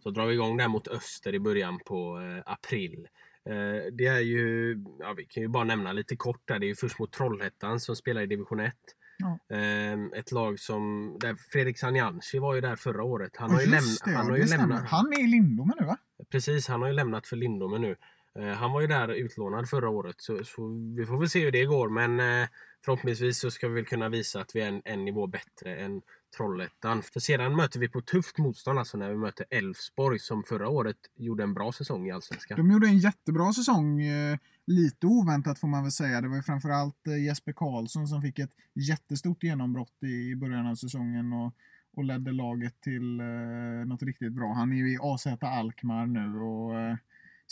så 0.03 0.11
drar 0.11 0.27
vi 0.27 0.35
igång 0.35 0.57
där 0.57 0.69
mot 0.69 0.89
Öster 0.89 1.35
i 1.35 1.41
början 1.41 1.81
på 1.87 2.21
eh, 2.21 2.53
april. 2.53 3.09
Eh, 3.49 3.93
det 3.93 4.07
är 4.07 4.21
ju, 4.21 4.77
ja, 4.99 5.15
vi 5.17 5.25
kan 5.25 5.43
ju 5.43 5.49
bara 5.49 5.65
nämna 5.65 5.93
lite 5.93 6.17
kort 6.17 6.43
där. 6.45 6.59
Det 6.59 6.67
är 6.67 6.69
ju 6.69 6.75
först 6.75 6.99
mot 6.99 7.13
Trollhättan 7.13 7.81
som 7.81 7.97
spelar 7.97 8.23
i 8.23 8.27
division 8.27 8.61
1. 8.61 8.75
Ja. 9.19 9.57
Eh, 9.57 10.21
ett 10.21 10.33
lag 10.33 10.59
som, 10.59 11.17
där 11.21 11.35
Fredrik 11.53 11.79
Sanjanci 11.79 12.39
var 12.39 12.55
ju 12.55 12.61
där 12.61 12.77
förra 12.77 13.03
året. 13.03 13.37
Han 13.37 13.51
har 13.51 13.61
ju, 13.61 13.67
just 13.67 13.73
lämnat, 13.73 14.05
det, 14.05 14.11
han 14.11 14.31
har 14.31 14.37
ju 14.37 14.45
lämnat. 14.45 14.89
Han 14.89 15.13
är 15.13 15.25
i 15.25 15.27
Lindome 15.27 15.75
nu 15.81 15.87
va? 15.87 15.97
Precis, 16.31 16.69
han 16.69 16.81
har 16.83 16.89
ju 16.89 16.95
lämnat 16.95 17.27
för 17.27 17.37
Lindome 17.37 17.79
nu. 17.79 17.97
Eh, 18.39 18.49
han 18.49 18.73
var 18.73 18.81
ju 18.81 18.87
där 18.87 19.09
utlånad 19.09 19.69
förra 19.69 19.89
året 19.89 20.15
så, 20.19 20.45
så 20.45 20.69
vi 20.97 21.07
får 21.07 21.19
väl 21.19 21.29
se 21.29 21.45
hur 21.45 21.53
det 21.53 21.65
går 21.65 21.89
men 21.89 22.21
eh, 22.21 22.49
förhoppningsvis 22.85 23.41
så 23.41 23.51
ska 23.51 23.69
vi 23.69 23.75
väl 23.75 23.85
kunna 23.85 24.09
visa 24.09 24.41
att 24.41 24.51
vi 24.55 24.61
är 24.61 24.69
en, 24.69 24.83
en 24.85 25.05
nivå 25.05 25.27
bättre 25.27 25.77
än 25.77 26.03
Trollhättan. 26.37 27.03
För 27.03 27.21
sedan 27.21 27.57
möter 27.57 27.81
vi 27.81 27.89
på 27.89 28.01
tufft 28.01 28.39
motstånd 28.39 28.79
alltså 28.79 28.97
när 28.97 29.09
vi 29.09 29.17
möter 29.17 29.47
Elfsborg 29.51 30.19
som 30.19 30.43
förra 30.43 30.69
året 30.69 30.97
gjorde 31.17 31.43
en 31.43 31.55
bra 31.55 31.73
säsong 31.73 32.07
i 32.07 32.11
Allsvenskan. 32.11 32.57
De 32.57 32.71
gjorde 32.71 32.87
en 32.87 32.99
jättebra 32.99 33.53
säsong. 33.53 34.01
Eh, 34.03 34.39
lite 34.67 35.07
oväntat 35.07 35.59
får 35.59 35.69
man 35.69 35.83
väl 35.83 35.93
säga. 35.93 36.21
Det 36.21 36.29
var 36.29 36.37
ju 36.37 36.43
framförallt 36.43 37.07
eh, 37.07 37.25
Jesper 37.25 37.53
Karlsson 37.53 38.09
som 38.09 38.23
fick 38.23 38.39
ett 38.39 38.53
jättestort 38.75 39.43
genombrott 39.43 40.03
i 40.03 40.37
början 40.37 40.67
av 40.67 40.75
säsongen 40.75 41.33
och, 41.33 41.55
och 41.97 42.05
ledde 42.05 42.33
laget 42.33 42.81
till 42.81 43.21
eh, 43.21 43.87
något 43.87 44.03
riktigt 44.03 44.33
bra. 44.33 44.53
Han 44.53 44.73
är 44.73 44.77
ju 44.77 44.93
i 44.93 44.99
AZ 45.01 45.27
Alkmaar 45.41 46.07
nu 46.07 46.39
och 46.39 46.81
eh, 46.81 46.97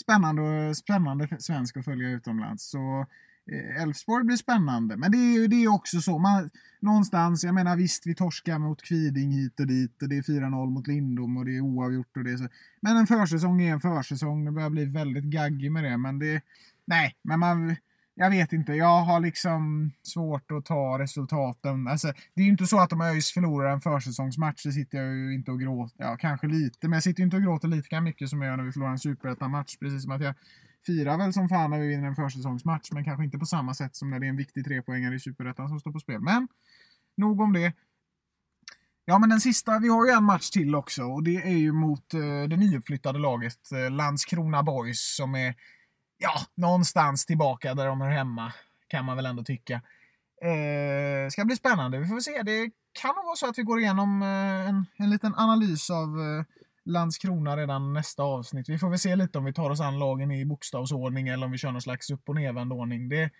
spännande, 0.00 0.74
spännande 0.74 1.28
svensk 1.38 1.76
att 1.76 1.84
följa 1.84 2.08
utomlands. 2.08 2.70
Så 2.70 3.06
Eh, 3.52 3.82
Elfsborg 3.82 4.24
blir 4.24 4.36
spännande. 4.36 4.96
Men 4.96 5.10
det 5.12 5.18
är 5.18 5.32
ju 5.32 5.46
det 5.46 5.64
är 5.64 5.68
också 5.68 6.00
så. 6.00 6.18
Man, 6.18 6.50
någonstans, 6.80 7.44
jag 7.44 7.54
menar 7.54 7.76
visst 7.76 8.06
vi 8.06 8.14
torskar 8.14 8.58
mot 8.58 8.82
Kviding 8.82 9.32
hit 9.32 9.60
och 9.60 9.66
dit 9.66 10.02
och 10.02 10.08
det 10.08 10.16
är 10.16 10.22
4-0 10.22 10.70
mot 10.70 10.86
Lindom 10.86 11.36
och 11.36 11.44
det 11.44 11.56
är 11.56 11.60
oavgjort 11.60 12.16
och 12.16 12.24
det 12.24 12.32
är 12.32 12.36
så. 12.36 12.48
Men 12.80 12.96
en 12.96 13.06
försäsong 13.06 13.62
är 13.62 13.72
en 13.72 13.80
försäsong. 13.80 14.44
Det 14.44 14.52
börjar 14.52 14.70
bli 14.70 14.84
väldigt 14.84 15.24
gaggig 15.24 15.72
med 15.72 15.84
det. 15.84 15.96
Men 15.96 16.18
det, 16.18 16.42
nej, 16.84 17.16
men 17.22 17.40
man, 17.40 17.76
jag 18.14 18.30
vet 18.30 18.52
inte. 18.52 18.72
Jag 18.72 19.02
har 19.02 19.20
liksom 19.20 19.92
svårt 20.02 20.50
att 20.50 20.64
ta 20.64 20.98
resultaten. 20.98 21.88
Alltså, 21.88 22.12
det 22.34 22.40
är 22.40 22.44
ju 22.44 22.50
inte 22.50 22.66
så 22.66 22.80
att 22.80 22.92
om 22.92 23.00
ÖIS 23.00 23.32
förlorar 23.32 23.72
en 23.72 23.80
försäsongsmatch 23.80 24.62
så 24.62 24.72
sitter 24.72 24.98
jag 24.98 25.14
ju 25.14 25.34
inte 25.34 25.50
och 25.50 25.60
gråter. 25.60 26.04
Ja, 26.04 26.16
kanske 26.16 26.46
lite. 26.46 26.88
Men 26.88 26.92
jag 26.92 27.02
sitter 27.02 27.20
ju 27.20 27.24
inte 27.24 27.36
och 27.36 27.42
gråter 27.42 27.68
lika 27.68 28.00
mycket 28.00 28.28
som 28.28 28.42
jag 28.42 28.50
gör 28.50 28.56
när 28.56 28.64
vi 28.64 28.72
förlorar 28.72 28.92
en 28.92 28.98
superettan-match. 28.98 29.76
Precis 29.80 30.02
som 30.02 30.12
att 30.12 30.22
jag 30.22 30.34
firar 30.86 31.18
väl 31.18 31.32
som 31.32 31.48
fan 31.48 31.70
när 31.70 31.78
vi 31.78 31.88
vinner 31.88 32.08
en 32.08 32.14
försäsongsmatch. 32.14 32.92
Men 32.92 33.04
kanske 33.04 33.24
inte 33.24 33.38
på 33.38 33.46
samma 33.46 33.74
sätt 33.74 33.96
som 33.96 34.10
när 34.10 34.20
det 34.20 34.26
är 34.26 34.30
en 34.30 34.36
viktig 34.36 34.64
trepoängare 34.64 35.14
i 35.14 35.20
superettan 35.20 35.68
som 35.68 35.80
står 35.80 35.92
på 35.92 36.00
spel. 36.00 36.20
Men 36.20 36.48
nog 37.16 37.40
om 37.40 37.52
det. 37.52 37.72
Ja, 39.04 39.18
men 39.18 39.28
den 39.28 39.40
sista, 39.40 39.78
vi 39.78 39.88
har 39.88 40.06
ju 40.06 40.12
en 40.12 40.24
match 40.24 40.50
till 40.50 40.74
också 40.74 41.02
och 41.02 41.22
det 41.22 41.36
är 41.36 41.56
ju 41.56 41.72
mot 41.72 42.14
eh, 42.14 42.48
det 42.48 42.56
nyuppflyttade 42.56 43.18
laget 43.18 43.72
eh, 43.72 43.90
Landskrona 43.90 44.62
Boys 44.62 45.16
som 45.16 45.34
är, 45.34 45.54
ja, 46.18 46.40
någonstans 46.54 47.26
tillbaka 47.26 47.74
där 47.74 47.86
de 47.86 48.00
är 48.00 48.10
hemma, 48.10 48.52
kan 48.88 49.04
man 49.04 49.16
väl 49.16 49.26
ändå 49.26 49.44
tycka. 49.44 49.74
Eh, 50.42 51.30
ska 51.30 51.44
bli 51.44 51.56
spännande, 51.56 51.98
vi 51.98 52.06
får 52.06 52.20
se. 52.20 52.42
Det 52.42 52.70
kan 53.00 53.14
nog 53.14 53.24
vara 53.24 53.36
så 53.36 53.48
att 53.48 53.58
vi 53.58 53.62
går 53.62 53.80
igenom 53.80 54.22
eh, 54.22 54.68
en, 54.68 54.86
en 54.96 55.10
liten 55.10 55.34
analys 55.34 55.90
av 55.90 56.20
eh, 56.20 56.44
Landskrona 56.86 57.56
redan 57.56 57.92
nästa 57.92 58.22
avsnitt. 58.22 58.68
Vi 58.68 58.78
får 58.78 58.90
väl 58.90 58.98
se 58.98 59.16
lite 59.16 59.38
om 59.38 59.44
vi 59.44 59.52
tar 59.52 59.70
oss 59.70 59.80
an 59.80 59.98
lagen 59.98 60.30
i 60.30 60.44
bokstavsordning 60.44 61.28
eller 61.28 61.46
om 61.46 61.52
vi 61.52 61.58
kör 61.58 61.72
någon 61.72 61.82
slags 61.82 62.10
upp 62.10 62.28
och 62.28 62.34
nervänd 62.34 62.72
ordning. 62.72 63.08
Det, 63.08 63.30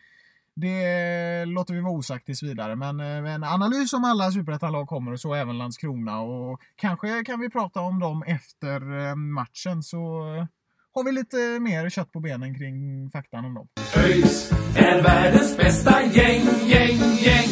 det 0.55 1.45
låter 1.45 1.75
vi 1.75 1.81
vara 1.81 1.93
osagt 1.93 2.27
tills 2.27 2.43
vidare, 2.43 2.77
men 2.77 3.01
eh, 3.01 3.35
en 3.35 3.45
analys 3.45 3.93
om 3.93 4.05
alla 4.05 4.31
superettanlag 4.31 4.89
kommer 4.89 5.13
och 5.13 5.21
så 5.21 5.35
även 5.35 5.59
Landskrona 5.59 6.21
och 6.21 6.61
kanske 6.77 7.25
kan 7.25 7.41
vi 7.41 7.51
prata 7.51 7.81
om 7.81 7.99
dem 7.99 8.23
efter 8.23 9.09
eh, 9.09 9.15
matchen 9.15 9.83
så 9.83 9.99
eh, 10.37 10.47
har 10.95 11.05
vi 11.05 11.13
lite 11.13 11.61
mer 11.61 11.91
kött 11.91 12.13
på 12.13 12.21
benen 12.21 12.59
kring 12.59 13.11
faktan 13.11 13.45
om 13.45 13.55
dem. 13.55 13.69
ÖIS 13.97 14.53
är 14.77 15.03
världens 15.03 15.57
bästa 15.57 16.03
gäng, 16.03 16.47
gäng, 16.67 16.99
gäng. 16.99 17.49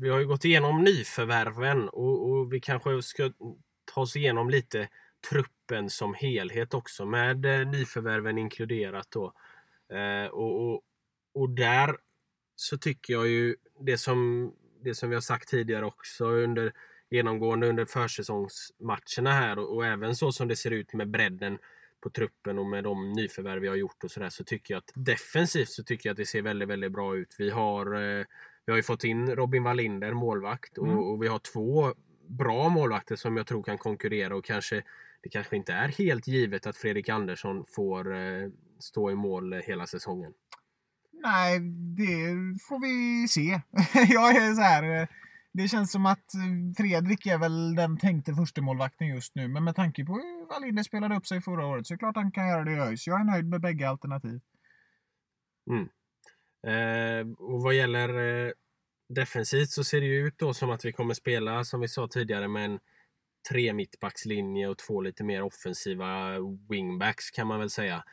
Vi 0.00 0.08
har 0.08 0.18
ju 0.18 0.26
gått 0.26 0.44
igenom 0.44 0.84
nyförvärven 0.84 1.88
och, 1.88 2.30
och 2.30 2.52
vi 2.52 2.60
kanske 2.60 3.02
ska 3.02 3.30
ta 3.84 4.00
oss 4.00 4.16
igenom 4.16 4.50
lite 4.50 4.88
truppen 5.30 5.90
som 5.90 6.14
helhet 6.14 6.74
också 6.74 7.06
med 7.06 7.46
eh, 7.46 7.68
nyförvärven 7.68 8.38
inkluderat 8.38 9.06
då. 9.10 9.32
Eh, 9.96 10.26
och, 10.26 10.68
och, 10.68 10.82
och 11.34 11.50
där 11.50 11.96
så 12.56 12.78
tycker 12.78 13.12
jag 13.12 13.28
ju 13.28 13.56
det 13.80 13.98
som, 13.98 14.52
det 14.84 14.94
som 14.94 15.08
vi 15.08 15.14
har 15.14 15.20
sagt 15.20 15.48
tidigare 15.48 15.86
också 15.86 16.24
under 16.24 16.72
genomgående 17.10 17.68
under 17.68 17.84
försäsongsmatcherna 17.84 19.32
här 19.32 19.58
och, 19.58 19.76
och 19.76 19.86
även 19.86 20.16
så 20.16 20.32
som 20.32 20.48
det 20.48 20.56
ser 20.56 20.70
ut 20.70 20.92
med 20.92 21.10
bredden 21.10 21.58
på 22.00 22.10
truppen 22.10 22.58
och 22.58 22.66
med 22.66 22.84
de 22.84 23.12
nyförvärv 23.12 23.60
vi 23.60 23.68
har 23.68 23.76
gjort 23.76 24.04
och 24.04 24.10
sådär 24.10 24.28
så 24.28 24.44
tycker 24.44 24.74
jag 24.74 24.78
att 24.78 24.92
defensivt 24.94 25.68
så 25.68 25.84
tycker 25.84 26.08
jag 26.08 26.14
att 26.14 26.18
det 26.18 26.26
ser 26.26 26.42
väldigt, 26.42 26.68
väldigt 26.68 26.92
bra 26.92 27.16
ut. 27.16 27.34
Vi 27.38 27.50
har, 27.50 27.94
eh, 27.94 28.24
vi 28.64 28.72
har 28.72 28.76
ju 28.76 28.82
fått 28.82 29.04
in 29.04 29.36
Robin 29.36 29.62
Wallinder, 29.62 30.12
målvakt, 30.12 30.78
Mm. 30.78 30.98
och, 30.98 31.12
och 31.12 31.22
vi 31.22 31.28
har 31.28 31.38
två 31.38 31.94
bra 32.38 32.68
målvakter 32.68 33.16
som 33.16 33.36
jag 33.36 33.46
tror 33.46 33.62
kan 33.62 33.78
konkurrera 33.78 34.36
och 34.36 34.44
kanske 34.44 34.82
det 35.22 35.28
kanske 35.28 35.56
inte 35.56 35.72
är 35.72 35.88
helt 35.88 36.26
givet 36.26 36.66
att 36.66 36.76
Fredrik 36.76 37.08
Andersson 37.08 37.64
får 37.68 38.14
eh, 38.16 38.48
stå 38.78 39.10
i 39.10 39.14
mål 39.14 39.52
hela 39.54 39.86
säsongen. 39.86 40.32
Nej, 41.12 41.60
det 41.96 42.34
får 42.68 42.80
vi 42.80 43.28
se. 43.28 43.40
jag 44.12 44.36
är 44.36 44.54
så 44.54 44.62
här. 44.62 45.00
eh, 45.02 45.08
Det 45.52 45.68
känns 45.68 45.92
som 45.92 46.06
att 46.06 46.32
Fredrik 46.76 47.26
är 47.26 47.38
väl 47.38 47.74
den 47.74 47.98
tänkte 47.98 48.34
förstemålvakten 48.34 49.08
just 49.08 49.34
nu. 49.34 49.48
Men 49.48 49.64
med 49.64 49.76
tanke 49.76 50.04
på 50.04 50.12
hur 50.12 50.46
Wallinder 50.48 50.82
spelade 50.82 51.16
upp 51.16 51.26
sig 51.26 51.40
förra 51.40 51.66
året 51.66 51.86
så 51.86 51.94
är 51.94 51.96
det 51.96 51.98
klart 51.98 52.16
han 52.16 52.32
kan 52.32 52.48
göra 52.48 52.64
det 52.64 52.72
i 52.72 52.78
ÖIS. 52.78 53.06
Jag 53.06 53.20
är 53.20 53.24
nöjd 53.24 53.48
med 53.48 53.60
bägge 53.60 53.88
alternativ. 53.88 54.40
Eh, 56.66 57.26
och 57.38 57.62
vad 57.62 57.74
gäller 57.74 58.08
eh, 58.08 58.52
defensivt 59.14 59.70
så 59.70 59.84
ser 59.84 60.00
det 60.00 60.06
ju 60.06 60.26
ut 60.26 60.38
då 60.38 60.54
som 60.54 60.70
att 60.70 60.84
vi 60.84 60.92
kommer 60.92 61.14
spela, 61.14 61.64
som 61.64 61.80
vi 61.80 61.88
sa 61.88 62.08
tidigare, 62.08 62.48
med 62.48 62.64
en 62.64 62.78
tre 63.50 63.72
mittbackslinje 63.72 64.68
och 64.68 64.78
två 64.78 65.00
lite 65.00 65.24
mer 65.24 65.42
offensiva 65.42 66.38
wingbacks 66.68 67.30
kan 67.30 67.46
man 67.46 67.58
väl 67.58 67.70
säga. 67.70 68.04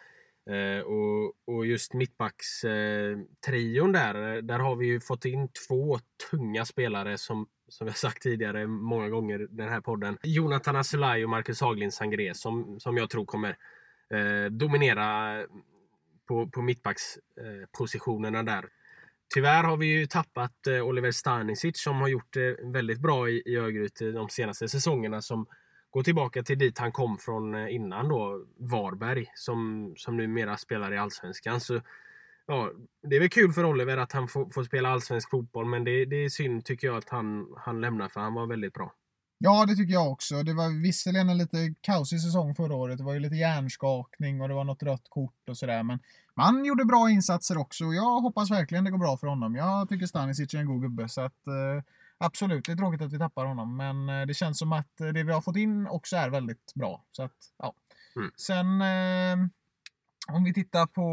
Eh, 0.49 0.81
och, 0.81 1.33
och 1.45 1.65
just 1.65 1.93
mittbackstrion 1.93 3.95
eh, 3.95 4.01
där, 4.01 4.35
eh, 4.35 4.41
där 4.41 4.59
har 4.59 4.75
vi 4.75 4.85
ju 4.85 4.99
fått 4.99 5.25
in 5.25 5.49
två 5.67 5.99
tunga 6.31 6.65
spelare 6.65 7.17
som, 7.17 7.47
som 7.67 7.85
vi 7.85 7.91
har 7.91 7.95
sagt 7.95 8.21
tidigare 8.21 8.67
många 8.67 9.09
gånger 9.09 9.41
i 9.41 9.47
den 9.49 9.69
här 9.69 9.81
podden. 9.81 10.17
Jonathan 10.23 10.75
Asulaj 10.75 11.23
och 11.23 11.29
Marcus 11.29 11.61
Haglind 11.61 11.93
Sangré 11.93 12.33
som, 12.33 12.79
som 12.79 12.97
jag 12.97 13.09
tror 13.09 13.25
kommer 13.25 13.57
eh, 14.13 14.45
dominera 14.51 15.37
på, 16.27 16.49
på 16.49 16.61
mittbackspositionerna 16.61 18.43
där. 18.43 18.65
Tyvärr 19.33 19.63
har 19.63 19.77
vi 19.77 19.85
ju 19.85 20.05
tappat 20.05 20.67
eh, 20.67 20.81
Oliver 20.81 21.11
Stanisic 21.11 21.81
som 21.81 22.01
har 22.01 22.07
gjort 22.07 22.33
det 22.33 22.57
väldigt 22.63 22.99
bra 22.99 23.29
i, 23.29 23.43
i 23.45 23.55
Örgryte 23.55 24.05
eh, 24.05 24.13
de 24.13 24.29
senaste 24.29 24.69
säsongerna 24.69 25.21
som 25.21 25.45
går 25.89 26.03
tillbaka 26.03 26.43
till 26.43 26.57
dit 26.57 26.77
han 26.77 26.91
kom 26.91 27.17
från 27.17 27.55
eh, 27.55 27.75
innan 27.75 28.09
då, 28.09 28.45
Varberg, 28.57 29.25
som, 29.35 29.93
som 29.97 30.17
numera 30.17 30.57
spelar 30.57 30.93
i 30.93 30.97
Allsvenskan. 30.97 31.61
Så 31.61 31.81
ja, 32.47 32.71
det 33.09 33.15
är 33.15 33.19
väl 33.19 33.29
kul 33.29 33.53
för 33.53 33.65
Oliver 33.65 33.97
att 33.97 34.11
han 34.11 34.27
får, 34.27 34.49
får 34.49 34.63
spela 34.63 34.89
allsvensk 34.89 35.29
fotboll, 35.29 35.65
men 35.65 35.83
det, 35.83 36.05
det 36.05 36.15
är 36.15 36.29
synd 36.29 36.65
tycker 36.65 36.87
jag 36.87 36.97
att 36.97 37.09
han, 37.09 37.47
han 37.57 37.81
lämnar 37.81 38.09
för 38.09 38.19
han 38.19 38.33
var 38.33 38.47
väldigt 38.47 38.73
bra. 38.73 38.93
Ja, 39.41 39.65
det 39.65 39.75
tycker 39.75 39.93
jag 39.93 40.11
också. 40.11 40.43
Det 40.43 40.53
var 40.53 40.83
visserligen 40.83 41.29
en 41.29 41.37
lite 41.37 41.73
kaosig 41.81 42.21
säsong 42.21 42.55
förra 42.55 42.75
året. 42.75 42.97
Det 42.97 43.03
var 43.03 43.13
ju 43.13 43.19
lite 43.19 43.35
hjärnskakning 43.35 44.41
och 44.41 44.47
det 44.47 44.53
var 44.53 44.63
något 44.63 44.83
rött 44.83 45.09
kort 45.09 45.49
och 45.49 45.57
sådär. 45.57 45.83
Men 45.83 45.99
man 46.39 46.65
gjorde 46.65 46.85
bra 46.85 47.09
insatser 47.09 47.57
också 47.57 47.85
och 47.85 47.95
jag 47.95 48.21
hoppas 48.21 48.51
verkligen 48.51 48.83
det 48.83 48.91
går 48.91 48.97
bra 48.97 49.17
för 49.17 49.27
honom. 49.27 49.55
Jag 49.55 49.89
tycker 49.89 50.05
Stanisic 50.05 50.53
är 50.53 50.57
en 50.57 50.65
god 50.65 50.81
gubbe 50.81 51.09
så 51.09 51.21
att 51.21 51.47
eh, 51.47 51.83
absolut, 52.17 52.65
det 52.65 52.71
är 52.71 52.75
tråkigt 52.75 53.01
att 53.01 53.13
vi 53.13 53.17
tappar 53.17 53.45
honom. 53.45 53.77
Men 53.77 54.09
eh, 54.09 54.25
det 54.25 54.33
känns 54.33 54.59
som 54.59 54.73
att 54.73 55.01
eh, 55.01 55.07
det 55.07 55.23
vi 55.23 55.31
har 55.31 55.41
fått 55.41 55.55
in 55.55 55.87
också 55.87 56.15
är 56.15 56.29
väldigt 56.29 56.73
bra. 56.75 57.03
Så 57.11 57.23
att, 57.23 57.35
ja. 57.57 57.73
Mm. 58.15 58.31
Sen 58.35 58.81
eh, 58.81 59.47
om 60.35 60.43
vi 60.43 60.53
tittar 60.53 60.85
på 60.85 61.09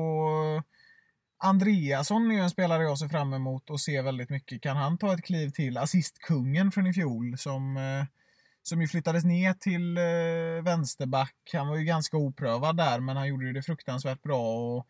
Andreasson 1.39 2.31
är 2.31 2.35
ju 2.35 2.41
en 2.41 2.51
spelare 2.51 2.83
jag 2.83 2.99
ser 2.99 3.09
fram 3.09 3.33
emot 3.33 3.71
och 3.71 3.81
ser 3.81 4.03
väldigt 4.03 4.31
mycket. 4.31 4.63
Kan 4.63 4.77
han 4.77 4.99
ta 4.99 5.15
ett 5.15 5.25
kliv 5.25 5.51
till? 5.51 5.79
Assistkungen 5.79 6.73
från 6.73 6.87
i 6.87 6.93
fjol 6.93 7.39
som, 7.39 7.77
eh, 7.77 8.05
som 8.63 8.81
ju 8.81 8.89
flyttades 8.89 9.25
ner 9.25 9.53
till 9.55 9.99
vänsterback. 10.65 11.37
Han 11.53 11.69
var 11.69 11.77
ju 11.77 11.85
ganska 11.85 12.17
oprövad 12.17 12.77
där 12.77 13.01
men 13.01 13.17
han 13.17 13.29
gjorde 13.29 13.53
det 13.53 13.63
fruktansvärt 13.63 14.23
bra 14.23 14.57
och 14.57 14.87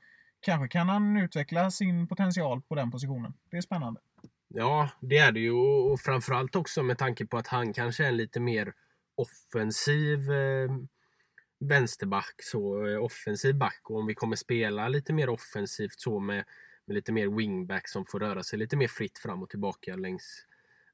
kanske 0.46 0.68
kan 0.68 0.88
han 0.88 1.16
utveckla 1.16 1.70
sin 1.70 2.08
potential 2.08 2.62
på 2.62 2.74
den 2.74 2.90
positionen. 2.90 3.34
Det 3.50 3.56
är 3.56 3.60
spännande. 3.60 4.00
Ja, 4.48 4.90
det 5.00 5.18
är 5.18 5.32
det 5.32 5.40
ju. 5.40 5.52
Och 5.52 6.00
framförallt 6.00 6.56
också 6.56 6.82
med 6.82 6.98
tanke 6.98 7.26
på 7.26 7.36
att 7.38 7.46
han 7.46 7.72
kanske 7.72 8.04
är 8.04 8.08
en 8.08 8.16
lite 8.16 8.40
mer 8.40 8.72
offensiv 9.14 10.32
eh, 10.32 10.70
vänsterback, 11.58 12.34
så 12.42 12.86
eh, 12.86 13.04
offensiv 13.04 13.54
back. 13.54 13.80
Och 13.90 13.98
om 13.98 14.06
vi 14.06 14.14
kommer 14.14 14.36
spela 14.36 14.88
lite 14.88 15.12
mer 15.12 15.28
offensivt 15.28 16.00
så 16.00 16.20
med, 16.20 16.44
med 16.84 16.94
lite 16.94 17.12
mer 17.12 17.26
wingback 17.26 17.88
som 17.88 18.04
får 18.06 18.20
röra 18.20 18.42
sig 18.42 18.58
lite 18.58 18.76
mer 18.76 18.88
fritt 18.88 19.18
fram 19.18 19.42
och 19.42 19.50
tillbaka 19.50 19.96
längs, 19.96 20.46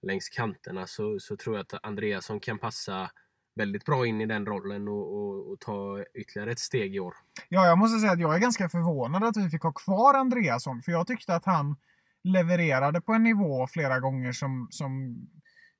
längs 0.02 0.28
kanterna 0.28 0.86
så, 0.86 1.18
så 1.20 1.36
tror 1.36 1.56
jag 1.56 1.62
att 1.62 1.84
Andreasson 1.84 2.40
kan 2.40 2.58
passa 2.58 3.10
väldigt 3.54 3.84
bra 3.84 4.06
in 4.06 4.20
i 4.20 4.26
den 4.26 4.46
rollen 4.46 4.88
och, 4.88 5.16
och, 5.16 5.52
och, 5.52 5.60
ta 5.60 6.04
ytterligare 6.14 6.52
ett 6.52 6.58
steg 6.58 6.94
i 6.94 7.00
år. 7.00 7.14
Ja, 7.48 7.66
jag 7.66 7.78
måste 7.78 7.98
säga 7.98 8.12
att 8.12 8.20
jag 8.20 8.34
är 8.34 8.38
ganska 8.38 8.68
förvånad 8.68 9.24
att 9.24 9.36
vi 9.36 9.50
fick 9.50 9.62
ha 9.62 9.72
kvar 9.72 10.14
Andreasson, 10.14 10.82
för 10.82 10.92
jag 10.92 11.06
tyckte 11.06 11.34
att 11.34 11.44
han 11.44 11.76
levererade 12.24 13.00
på 13.00 13.12
en 13.12 13.22
nivå 13.22 13.66
flera 13.66 14.00
gånger 14.00 14.32
som, 14.32 14.68
som 14.70 15.16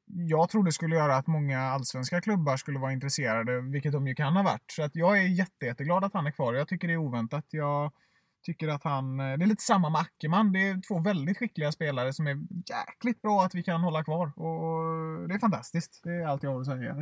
jag 0.07 0.49
trodde 0.49 0.73
skulle 0.73 0.97
göra 0.97 1.17
att 1.17 1.27
många 1.27 1.61
allsvenska 1.61 2.21
klubbar 2.21 2.57
skulle 2.57 2.79
vara 2.79 2.93
intresserade, 2.93 3.61
vilket 3.61 3.93
de 3.93 4.07
ju 4.07 4.15
kan 4.15 4.37
ha 4.37 4.43
varit. 4.43 4.71
Så 4.71 4.83
att 4.83 4.97
jag 4.97 5.19
är 5.19 5.23
jätte, 5.23 5.67
jätteglad 5.67 6.05
att 6.05 6.15
han 6.15 6.27
är 6.27 6.31
kvar. 6.31 6.55
Jag 6.55 6.69
tycker 6.69 6.89
det 6.89 6.95
är 6.95 6.99
oväntat. 6.99 7.47
Jag 7.51 7.93
tycker 8.43 8.69
att 8.69 8.85
han... 8.85 9.21
Eh, 9.21 9.39
det 9.39 9.45
är 9.45 9.47
lite 9.47 9.63
samma 9.63 9.91
med 9.91 10.01
Ackerman. 10.01 10.53
Det 10.53 10.69
är 10.69 10.81
två 10.89 10.99
väldigt 10.99 11.39
skickliga 11.39 11.73
spelare 11.73 12.13
som 12.13 12.27
är 12.27 12.39
jäkligt 12.67 13.23
bra 13.23 13.43
att 13.43 13.55
vi 13.55 13.63
kan 13.63 13.81
hålla 13.81 14.05
kvar. 14.05 14.27
Och 14.27 15.29
det 15.29 15.35
är 15.35 15.39
fantastiskt. 15.39 16.01
Det 16.05 16.11
är 16.11 16.27
allt 16.27 16.43
jag 16.43 16.51
har 16.51 16.61
att 16.61 16.67
säga. 16.67 16.97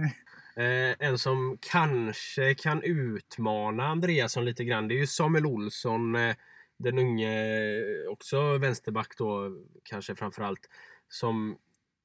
Eh, 0.56 0.96
en 0.98 1.18
som 1.18 1.58
kanske 1.60 2.54
kan 2.54 2.82
utmana 2.82 3.86
Andreasson 3.86 4.44
lite 4.44 4.64
grann, 4.64 4.88
det 4.88 4.94
är 4.94 4.98
ju 4.98 5.06
Samuel 5.06 5.46
Olsson. 5.46 6.14
Eh, 6.14 6.34
den 6.78 6.98
unge, 6.98 7.32
eh, 7.78 8.12
också 8.12 8.58
vänsterback 8.58 9.14
då, 9.18 9.50
kanske 9.82 10.14
framförallt. 10.14 10.68
Som 11.08 11.56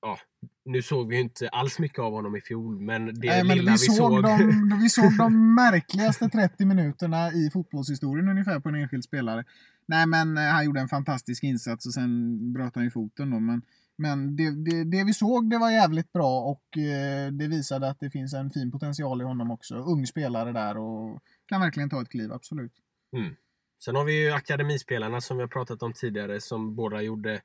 ja, 0.06 0.18
nu 0.66 0.82
såg 0.82 1.10
vi 1.10 1.16
ju 1.16 1.22
inte 1.22 1.50
alls 1.50 1.80
mycket 1.80 2.00
av 2.00 2.12
honom 2.12 2.36
i 2.36 2.42
fjol, 2.42 2.80
men 2.80 3.06
det 3.06 3.28
Nej, 3.28 3.44
men 3.44 3.58
lilla 3.58 3.72
vi, 3.72 3.78
såg... 3.78 3.96
såg... 3.96 4.24
De, 4.24 4.80
vi 4.84 4.90
såg 4.90 5.18
de 5.18 5.56
märkligaste 5.56 6.30
30 6.30 6.66
minuterna 6.66 7.32
i 7.32 7.50
fotbollshistorien 7.54 8.30
ungefär 8.30 8.60
på 8.60 8.70
en 8.70 8.76
enskild 8.76 9.04
spelare. 9.04 9.44
Nej, 9.86 10.08
men 10.08 10.38
eh, 10.38 10.44
han 10.44 10.66
gjorde 10.66 10.80
en 10.80 10.88
fantastisk 10.88 11.44
insats 11.44 11.86
och 11.86 11.94
sen 11.94 12.54
bröt 12.54 12.76
han 12.76 12.84
ju 12.84 12.92
foten 12.92 13.32
då. 13.32 13.40
Men, 13.40 13.62
men 13.98 14.36
det, 14.36 14.52
det, 14.66 14.84
det 14.84 15.04
vi 15.04 15.14
såg, 15.14 15.50
det 15.50 15.58
var 15.58 15.72
jävligt 15.72 16.14
bra 16.14 16.42
och 16.42 16.78
eh, 16.78 17.32
det 17.32 17.48
visade 17.48 17.90
att 17.90 18.00
det 18.00 18.10
finns 18.10 18.34
en 18.34 18.52
fin 18.52 18.72
potential 18.72 19.22
i 19.22 19.24
honom 19.24 19.52
också. 19.52 19.76
Ung 19.76 20.06
spelare 20.06 20.52
där 20.52 20.78
och 20.78 21.20
kan 21.46 21.62
verkligen 21.62 21.90
ta 21.90 22.02
ett 22.02 22.10
kliv, 22.10 22.34
absolut. 22.34 22.74
Mm. 23.18 23.36
Sen 23.86 23.96
har 23.96 24.04
vi 24.04 24.24
ju 24.24 24.32
akademispelarna 24.32 25.22
som 25.22 25.38
vi 25.38 25.44
har 25.44 25.48
pratat 25.48 25.84
om 25.84 25.94
tidigare 25.94 26.42
som 26.42 26.76
båda 26.76 27.02
gjorde 27.02 27.42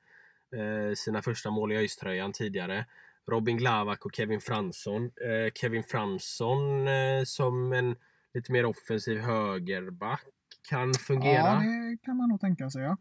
sina 0.95 1.23
första 1.23 1.51
mål 1.51 1.73
i 1.73 1.77
ÖIS-tröjan 1.77 2.33
tidigare. 2.33 2.85
Robin 3.31 3.57
Glavak 3.57 4.07
och 4.07 4.15
Kevin 4.15 4.41
Fransson. 4.41 5.05
Eh, 5.05 5.53
Kevin 5.55 5.83
Fransson 5.83 6.89
eh, 6.89 7.25
som 7.25 7.73
en 7.73 7.97
lite 8.35 8.53
mer 8.53 8.65
offensiv 8.65 9.21
högerback 9.21 10.25
kan 10.69 10.95
fungera. 10.95 11.37
Ja, 11.37 11.61
det 11.61 11.99
kan 12.05 12.17
man 12.17 12.29
nog 12.29 12.41
tänka 12.41 12.71
sig. 12.71 12.83
Ja. 12.83 12.97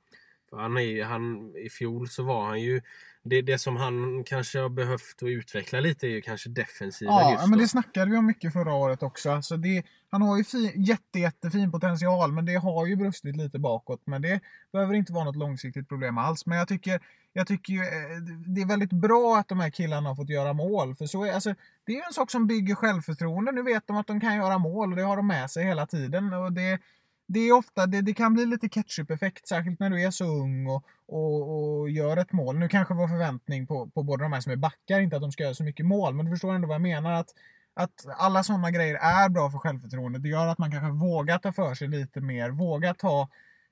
Han 0.51 0.77
är, 0.77 1.03
han, 1.03 1.55
I 1.55 1.69
fjol 1.69 2.09
så 2.09 2.23
var 2.23 2.45
han 2.45 2.61
ju 2.61 2.81
det, 3.23 3.41
det 3.41 3.59
som 3.59 3.75
han 3.75 4.23
kanske 4.23 4.59
har 4.59 4.69
behövt 4.69 5.15
att 5.21 5.27
utveckla 5.27 5.79
lite 5.79 6.07
är 6.07 6.09
ju 6.09 6.21
kanske 6.21 6.49
defensiven 6.49 7.13
ja, 7.13 7.31
just 7.31 7.49
men 7.49 7.59
det 7.59 7.67
snackade 7.67 8.11
vi 8.11 8.17
om 8.17 8.25
mycket 8.25 8.53
förra 8.53 8.73
året 8.73 9.03
också. 9.03 9.31
Alltså 9.31 9.57
det, 9.57 9.83
han 10.09 10.21
har 10.21 10.37
ju 10.37 10.43
fin, 10.43 10.71
jätte, 10.75 11.19
jättefin 11.19 11.71
potential, 11.71 12.31
men 12.31 12.45
det 12.45 12.55
har 12.55 12.85
ju 12.85 12.95
brustit 12.95 13.35
lite 13.35 13.59
bakåt. 13.59 14.01
Men 14.05 14.21
det 14.21 14.39
behöver 14.71 14.93
inte 14.93 15.13
vara 15.13 15.23
något 15.23 15.35
långsiktigt 15.35 15.89
problem 15.89 16.17
alls. 16.17 16.45
Men 16.45 16.57
jag 16.57 16.67
tycker, 16.67 17.01
jag 17.33 17.47
tycker 17.47 17.73
ju, 17.73 17.79
eh, 17.79 18.17
det 18.47 18.61
är 18.61 18.65
väldigt 18.65 18.93
bra 18.93 19.37
att 19.37 19.47
de 19.47 19.59
här 19.59 19.69
killarna 19.69 20.09
har 20.09 20.15
fått 20.15 20.29
göra 20.29 20.53
mål. 20.53 20.95
För 20.95 21.05
så 21.05 21.23
är, 21.23 21.33
alltså, 21.33 21.55
det 21.85 21.91
är 21.91 21.95
ju 21.95 22.03
en 22.07 22.13
sak 22.13 22.31
som 22.31 22.47
bygger 22.47 22.75
självförtroende. 22.75 23.51
Nu 23.51 23.63
vet 23.63 23.87
de 23.87 23.97
att 23.97 24.07
de 24.07 24.19
kan 24.19 24.35
göra 24.35 24.57
mål 24.57 24.91
och 24.91 24.95
det 24.95 25.03
har 25.03 25.17
de 25.17 25.27
med 25.27 25.51
sig 25.51 25.65
hela 25.65 25.85
tiden. 25.85 26.33
Och 26.33 26.53
det, 26.53 26.79
det 27.27 27.39
är 27.39 27.51
ofta, 27.51 27.85
det, 27.85 28.01
det 28.01 28.13
kan 28.13 28.33
bli 28.33 28.45
lite 28.45 28.69
ketchup-effekt, 28.69 29.47
särskilt 29.47 29.79
när 29.79 29.89
du 29.89 30.01
är 30.01 30.11
så 30.11 30.25
ung 30.25 30.67
och, 30.67 30.85
och, 31.07 31.79
och, 31.79 31.89
gör 31.89 32.17
ett 32.17 32.31
mål. 32.31 32.59
Nu 32.59 32.67
kanske 32.67 32.93
vår 32.93 33.07
förväntning 33.07 33.67
på, 33.67 33.89
på 33.89 34.03
båda 34.03 34.23
de 34.23 34.33
här 34.33 34.41
som 34.41 34.51
är 34.51 34.55
backar 34.55 34.99
inte 34.99 35.15
att 35.15 35.21
de 35.21 35.31
ska 35.31 35.43
göra 35.43 35.53
så 35.53 35.63
mycket 35.63 35.85
mål, 35.85 36.13
men 36.13 36.25
du 36.25 36.31
förstår 36.31 36.53
ändå 36.53 36.67
vad 36.67 36.75
jag 36.75 36.81
menar. 36.81 37.11
Att, 37.11 37.29
att 37.73 38.05
alla 38.17 38.43
sådana 38.43 38.71
grejer 38.71 38.95
är 38.95 39.29
bra 39.29 39.51
för 39.51 39.57
självförtroendet. 39.57 40.23
Det 40.23 40.29
gör 40.29 40.47
att 40.47 40.57
man 40.57 40.71
kanske 40.71 40.91
vågar 40.91 41.37
ta 41.37 41.51
för 41.51 41.75
sig 41.75 41.87
lite 41.87 42.21
mer, 42.21 42.49
vågar 42.49 42.93
ta 42.93 43.29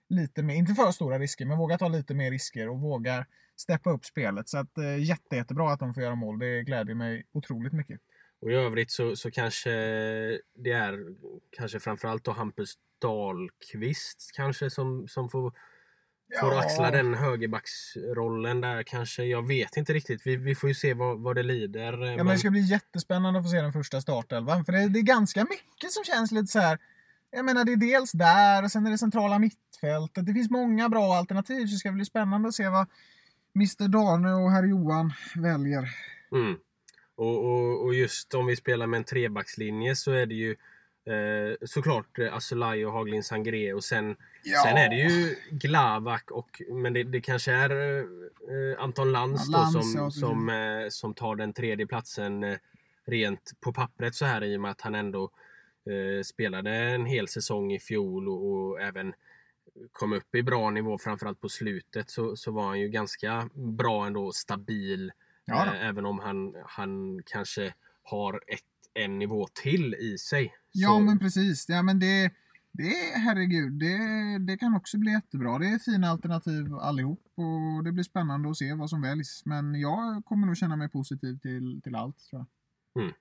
lite 0.10 0.44
mer, 0.44 0.56
inte 0.56 0.74
för 0.74 0.92
stora 0.92 1.20
risker, 1.20 1.46
men 1.46 1.58
vågar 1.58 1.78
ta 1.78 1.88
lite 1.88 2.14
mer 2.14 2.32
risker 2.32 2.70
och 2.70 2.80
vågar 2.80 3.26
steppa 3.58 3.90
upp 3.90 4.06
spelet. 4.06 4.50
Så 4.50 4.58
att 4.58 4.78
eh, 4.78 5.04
jätte, 5.04 5.36
jättebra 5.36 5.74
att 5.74 5.80
de 5.80 5.94
får 5.94 6.04
göra 6.04 6.16
mål. 6.16 6.40
Det 6.40 6.64
gläder 6.64 6.94
mig 6.94 7.26
otroligt 7.32 7.74
mycket. 7.74 8.00
Och 8.42 8.52
i 8.52 8.54
övrigt 8.54 8.92
så, 8.92 9.16
så 9.16 9.32
kanske 9.32 9.70
det 10.56 10.72
är 10.72 11.06
kanske 11.58 11.80
framförallt 11.80 12.24
då 12.24 12.32
Hampus 12.32 12.74
Dahlqvist 13.02 14.32
kanske 14.36 14.70
som, 14.70 15.08
som 15.08 15.30
får, 15.30 15.54
ja. 16.28 16.40
får 16.40 16.58
axla 16.58 16.92
den 16.92 17.14
högerbacksrollen 17.14 18.62
där 18.62 18.84
kanske. 18.84 19.24
Jag 19.24 19.48
vet 19.48 19.78
inte 19.78 19.94
riktigt. 19.94 20.22
Vi, 20.26 20.36
vi 20.36 20.56
får 20.56 20.70
ju 20.70 20.76
se 20.76 20.94
vad, 20.94 21.20
vad 21.20 21.36
det 21.36 21.44
lider. 21.44 21.94
Ja, 21.94 21.98
men... 21.98 22.18
men 22.18 22.28
det 22.28 22.38
ska 22.38 22.50
bli 22.50 22.62
jättespännande 22.62 23.40
att 23.40 23.46
få 23.46 23.50
se 23.50 23.62
den 23.62 23.74
första 23.74 24.02
startelvan. 24.02 24.66
För 24.66 24.74
det, 24.74 24.90
det 24.90 25.00
är 25.00 25.04
ganska 25.04 25.44
mycket 25.44 25.92
som 25.92 26.04
känns 26.04 26.32
lite 26.32 26.48
så 26.48 26.60
här. 26.60 26.80
Jag 27.32 27.46
menar 27.46 27.66
det 27.66 27.72
är 27.72 27.78
dels 27.78 28.12
där 28.12 28.64
och 28.64 28.72
sen 28.72 28.86
är 28.88 28.92
det 28.92 28.98
centrala 28.98 29.40
mittfältet. 29.40 30.26
Det 30.26 30.34
finns 30.34 30.50
många 30.50 30.90
bra 30.90 31.14
alternativ 31.14 31.66
så 31.66 31.72
det 31.72 31.78
ska 31.78 31.92
bli 31.92 32.06
spännande 32.06 32.48
att 32.48 32.56
se 32.56 32.70
vad 32.70 32.88
Mr 33.58 33.88
Dane 33.88 34.34
och 34.34 34.52
herr 34.52 34.64
Johan 34.64 35.14
väljer. 35.36 35.90
Mm. 36.32 36.56
Och, 37.16 37.46
och, 37.46 37.86
och, 37.86 37.94
just 37.94 38.34
om 38.34 38.46
vi 38.46 38.56
spelar 38.56 38.88
med 38.88 38.98
en 38.98 39.04
trebackslinje 39.04 39.96
så 39.96 40.12
är 40.12 40.26
det 40.26 40.36
ju 40.36 40.52
eh, 41.06 41.56
såklart 41.66 42.20
eh, 42.20 42.34
Asulaj 42.34 42.86
och 42.86 42.94
Haglin 42.94 43.24
Sangré 43.24 43.74
och 43.74 43.84
sen, 43.84 44.16
ja. 44.44 44.64
sen 44.64 44.78
är 44.78 44.90
det 44.90 44.96
ju 44.96 45.36
Glavak 45.52 46.32
och 46.32 46.62
men 46.72 46.94
det, 46.94 47.04
det 47.04 47.22
kanske 47.22 47.52
är 47.52 48.00
eh, 48.00 48.84
Anton 48.84 49.12
Lantz 49.12 49.44
ja, 49.50 49.72
då, 49.74 49.82
som, 49.82 50.12
som, 50.12 50.50
eh, 50.50 50.90
som 50.90 51.14
tar 51.14 51.36
den 51.36 51.54
tredje 51.54 51.88
platsen 51.88 52.44
eh, 52.44 52.58
rent 53.06 53.52
på 53.60 53.74
pappret 53.74 54.16
så 54.16 54.26
här 54.26 54.44
i 54.44 54.58
och 54.58 54.62
med 54.62 54.72
att 54.72 54.82
han 54.82 54.96
ändå 54.96 55.24
eh, 55.86 56.24
spelade 56.24 56.72
en 56.72 57.06
hel 57.06 57.28
säsong 57.28 57.74
i 57.74 57.80
fjol 57.80 58.30
och, 58.30 58.52
och 58.52 58.82
även 58.82 59.14
kom 59.92 60.14
upp 60.14 60.36
i 60.36 60.44
bra 60.44 60.70
nivå 60.70 60.98
framförallt 60.98 61.42
på 61.42 61.50
slutet 61.50 62.10
så, 62.10 62.36
så 62.36 62.52
var 62.52 62.68
han 62.68 62.80
ju 62.80 62.88
ganska 62.88 63.50
bra 63.54 64.08
ändå 64.08 64.32
stabil 64.32 65.12
Ja, 65.48 65.66
eh, 65.66 65.88
även 65.88 66.06
om 66.06 66.20
han, 66.20 66.56
han 66.66 67.24
kanske 67.26 67.74
har 68.04 68.34
ett, 68.48 68.60
en 68.94 69.20
nivå 69.20 69.48
till 69.54 69.96
i 69.96 70.18
sig. 70.18 70.54
Ja, 70.72 71.00
men 71.00 71.20
precis. 71.20 71.70
Ja, 71.70 71.82
men 71.82 72.00
det, 72.00 72.32
det 72.72 72.94
herregud, 73.16 73.74
det, 73.74 73.98
det 74.48 74.58
kan 74.58 74.76
också 74.76 74.98
bli 74.98 75.12
jättebra. 75.12 75.60
Det 75.60 75.66
är 75.68 75.80
fina 75.80 76.10
alternativ 76.10 76.74
allihop 76.74 77.24
och 77.36 77.84
det 77.84 77.92
blir 77.92 78.04
spännande 78.04 78.50
att 78.50 78.58
se 78.58 78.74
vad 78.74 78.90
som 78.90 79.02
väljs. 79.02 79.42
Men 79.46 79.80
jag 79.80 80.26
kommer 80.26 80.48
nog 80.48 80.58
känna 80.58 80.76
mig 80.76 80.90
positiv 80.90 81.40
till, 81.40 81.82
till 81.84 81.96
allt, 81.96 82.18
tror 82.30 82.46
jag. 82.94 83.04
Mm. 83.04 83.16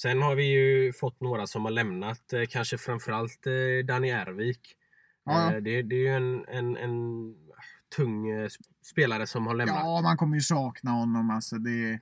Sen 0.00 0.22
har 0.22 0.34
vi 0.34 0.44
ju 0.44 0.92
fått 0.92 1.20
några 1.20 1.46
som 1.46 1.64
har 1.64 1.72
lämnat, 1.72 2.32
eh, 2.32 2.42
kanske 2.50 2.78
framförallt 2.78 3.46
eh, 3.46 3.86
Danny 3.86 4.08
Ervik. 4.08 4.76
Ja, 5.24 5.52
ja. 5.52 5.60
Det, 5.60 5.82
det, 5.82 5.94
är 5.94 6.00
ju 6.00 6.08
en, 6.08 6.44
en, 6.48 6.76
en 6.76 7.34
tung 7.96 8.30
eh, 8.30 8.48
spelare 8.90 9.26
som 9.26 9.46
har 9.46 9.54
lämnat. 9.54 9.76
Ja, 9.76 10.00
man 10.02 10.16
kommer 10.16 10.34
ju 10.34 10.40
sakna 10.40 10.90
honom. 10.90 11.30
Alltså, 11.30 11.56
det, 11.56 12.00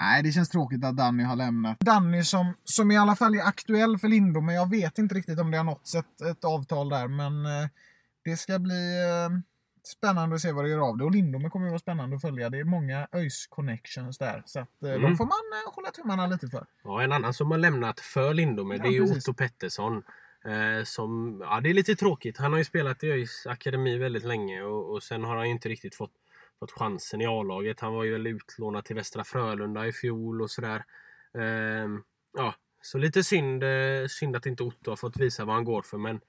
nej, 0.00 0.22
det 0.22 0.32
känns 0.32 0.48
tråkigt 0.48 0.84
att 0.84 0.96
Danny 0.96 1.24
har 1.24 1.36
lämnat. 1.36 1.80
Danny 1.80 2.24
som, 2.24 2.54
som 2.64 2.90
i 2.90 2.96
alla 2.96 3.16
fall 3.16 3.34
är 3.34 3.42
aktuell 3.42 3.98
för 3.98 4.08
Lindom, 4.08 4.46
men 4.46 4.54
jag 4.54 4.70
vet 4.70 4.98
inte 4.98 5.14
riktigt 5.14 5.40
om 5.40 5.50
det 5.50 5.56
har 5.56 5.64
nåtts 5.64 5.94
ett, 5.94 6.20
ett 6.20 6.44
avtal 6.44 6.88
där. 6.88 7.08
Men 7.08 7.46
eh, 7.46 7.68
det 8.24 8.36
ska 8.36 8.58
bli 8.58 9.02
eh, 9.02 9.38
spännande 9.86 10.34
att 10.34 10.40
se 10.40 10.52
vad 10.52 10.64
det 10.64 10.68
gör 10.68 10.88
av 10.88 10.98
det. 10.98 11.04
Och 11.04 11.10
Lindome 11.10 11.50
kommer 11.50 11.66
att 11.66 11.70
vara 11.70 11.78
spännande 11.78 12.16
att 12.16 12.22
följa. 12.22 12.50
Det 12.50 12.58
är 12.58 12.64
många 12.64 13.08
ÖIS 13.12 13.46
connections 13.46 14.18
där. 14.18 14.42
Så 14.46 14.60
att, 14.60 14.82
mm. 14.82 15.02
de 15.02 15.16
får 15.16 15.24
man 15.24 15.32
eh, 15.66 15.74
hålla 15.74 15.90
tummarna 15.90 16.26
lite 16.26 16.48
för. 16.48 16.66
Ja, 16.84 17.02
en 17.02 17.12
annan 17.12 17.34
som 17.34 17.50
har 17.50 17.58
lämnat 17.58 18.00
för 18.00 18.34
Lindome, 18.34 18.76
ja, 18.76 18.82
det 18.82 18.88
är 18.88 19.00
precis. 19.00 19.28
Otto 19.28 19.34
Pettersson. 19.34 20.02
Eh, 20.46 20.84
som, 20.84 21.38
ja, 21.40 21.60
det 21.60 21.70
är 21.70 21.74
lite 21.74 21.96
tråkigt. 21.96 22.38
Han 22.38 22.52
har 22.52 22.58
ju 22.58 22.64
spelat 22.64 23.04
i 23.04 23.10
ÖIS 23.10 23.46
akademi 23.46 23.98
väldigt 23.98 24.24
länge 24.24 24.62
och, 24.62 24.92
och 24.92 25.02
sen 25.02 25.24
har 25.24 25.36
han 25.36 25.46
inte 25.46 25.68
riktigt 25.68 25.94
fått, 25.94 26.12
fått 26.58 26.70
chansen 26.70 27.20
i 27.20 27.26
A-laget. 27.26 27.80
Han 27.80 27.94
var 27.94 28.04
ju 28.04 28.12
väl 28.12 28.26
utlånad 28.26 28.84
till 28.84 28.96
Västra 28.96 29.24
Frölunda 29.24 29.86
i 29.86 29.92
fjol 29.92 30.42
och 30.42 30.50
sådär. 30.50 30.84
Eh, 31.38 31.88
ja, 32.36 32.54
så 32.82 32.98
lite 32.98 33.24
synd, 33.24 33.62
eh, 33.62 34.06
synd 34.08 34.36
att 34.36 34.46
inte 34.46 34.62
Otto 34.62 34.90
har 34.90 34.96
fått 34.96 35.16
visa 35.16 35.44
vad 35.44 35.54
han 35.54 35.64
går 35.64 35.82
för 35.82 35.98
men 35.98 36.20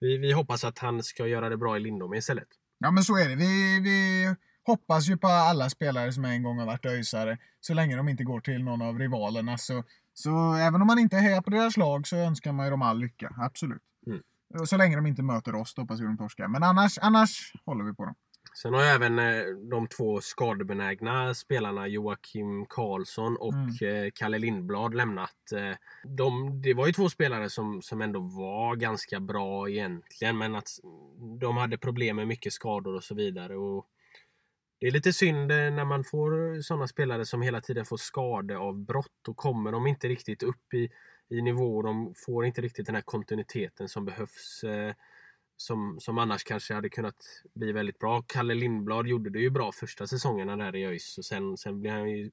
vi, 0.00 0.18
vi 0.18 0.32
hoppas 0.32 0.64
att 0.64 0.78
han 0.78 1.02
ska 1.02 1.26
göra 1.26 1.48
det 1.48 1.56
bra 1.56 1.76
i 1.76 1.80
Lindome 1.80 2.16
istället. 2.16 2.48
Ja 2.78 2.90
men 2.90 3.04
så 3.04 3.16
är 3.16 3.28
det. 3.28 3.34
Vi, 3.34 3.80
vi 3.80 4.26
hoppas 4.66 5.08
ju 5.08 5.16
på 5.16 5.26
alla 5.26 5.70
spelare 5.70 6.12
som 6.12 6.24
en 6.24 6.42
gång 6.42 6.58
har 6.58 6.66
varit 6.66 6.86
ÖISare 6.86 7.38
så 7.60 7.74
länge 7.74 7.96
de 7.96 8.08
inte 8.08 8.24
går 8.24 8.40
till 8.40 8.64
någon 8.64 8.82
av 8.82 8.98
rivalerna 8.98 9.58
så 9.58 9.84
så 10.14 10.52
även 10.54 10.80
om 10.80 10.86
man 10.86 10.98
inte 10.98 11.16
hejar 11.16 11.40
på 11.42 11.50
deras 11.50 11.76
lag 11.76 12.06
så 12.06 12.16
önskar 12.16 12.52
man 12.52 12.66
ju 12.66 12.70
dem 12.70 12.82
all 12.82 12.98
lycka. 12.98 13.34
Absolut. 13.38 13.82
Mm. 14.06 14.22
Så 14.66 14.76
länge 14.76 14.96
de 14.96 15.06
inte 15.06 15.22
möter 15.22 15.54
oss 15.54 15.74
hoppas 15.76 16.00
vi 16.00 16.04
de 16.04 16.18
torskar. 16.18 16.48
Men 16.48 16.62
annars, 16.62 16.98
annars 16.98 17.52
håller 17.66 17.84
vi 17.84 17.94
på 17.94 18.04
dem. 18.04 18.14
Sen 18.62 18.74
har 18.74 18.80
ju 18.82 18.86
även 18.88 19.18
eh, 19.18 19.42
de 19.70 19.86
två 19.86 20.20
skadebenägna 20.20 21.34
spelarna 21.34 21.86
Joakim 21.88 22.66
Karlsson 22.68 23.36
och 23.36 23.52
Mm. 23.54 24.04
eh, 24.04 24.10
Kalle 24.14 24.38
Lindblad 24.38 24.94
lämnat. 24.94 25.52
Eh, 25.56 25.76
De, 26.08 26.62
det 26.62 26.74
var 26.74 26.86
ju 26.86 26.92
två 26.92 27.08
spelare 27.08 27.50
som, 27.50 27.82
som 27.82 28.02
ändå 28.02 28.20
var 28.20 28.76
ganska 28.76 29.20
bra 29.20 29.68
egentligen 29.70 30.38
men 30.38 30.54
att 30.54 30.68
de 31.40 31.56
hade 31.56 31.78
problem 31.78 32.16
med 32.16 32.28
mycket 32.28 32.52
skador 32.52 32.94
och 32.94 33.04
så 33.04 33.14
vidare. 33.14 33.56
Och 33.56 33.86
det 34.82 34.88
är 34.88 34.92
lite 34.92 35.12
synd 35.12 35.52
eh, 35.52 35.56
när 35.70 35.84
man 35.84 36.04
får 36.04 36.60
sådana 36.62 36.88
spelare 36.88 37.26
som 37.26 37.42
hela 37.42 37.60
tiden 37.60 37.84
får 37.84 37.96
skadeavbrott 37.96 39.28
och 39.28 39.36
kommer 39.36 39.72
de 39.72 39.86
inte 39.86 40.08
riktigt 40.08 40.42
upp 40.42 40.74
i, 40.74 40.90
i 41.30 41.42
nivå. 41.42 41.82
De 41.82 42.14
får 42.26 42.46
inte 42.46 42.60
riktigt 42.60 42.86
den 42.86 42.94
här 42.94 43.02
kontinuiteten 43.02 43.88
som 43.88 44.04
behövs. 44.04 44.64
eh, 44.64 44.94
Som, 45.56 46.00
som 46.00 46.18
annars 46.18 46.44
kanske 46.44 46.74
hade 46.74 46.88
kunnat 46.90 47.16
bli 47.54 47.72
väldigt 47.72 47.98
bra. 47.98 48.22
Kalle 48.26 48.54
Lindblad 48.54 49.06
gjorde 49.06 49.30
det 49.30 49.38
ju 49.40 49.50
bra 49.50 49.72
första 49.72 50.06
säsongerna 50.06 50.56
där 50.56 50.76
i 50.76 50.84
ÖIS 50.86 51.18
och 51.18 51.24
sen, 51.24 51.56
sen 51.56 51.80
blev 51.80 51.92
han 51.92 52.10
ju, 52.10 52.30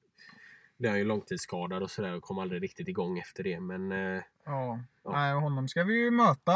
blev 0.80 0.90
han 0.92 0.98
ju 0.98 1.04
långtidsskadad 1.04 1.82
och 1.82 1.90
sådär 1.90 2.16
och 2.16 2.22
kom 2.22 2.38
aldrig 2.38 2.62
riktigt 2.62 2.88
igång 2.88 3.18
efter 3.18 3.42
det. 3.42 3.60
Men 3.60 3.92
eh, 3.92 4.22
Ja. 4.44 4.80
Ja. 5.04 5.12
Nej, 5.12 5.34
honom 5.34 5.68
ska 5.68 5.84
vi 5.84 6.04
ju 6.04 6.10
möta 6.10 6.52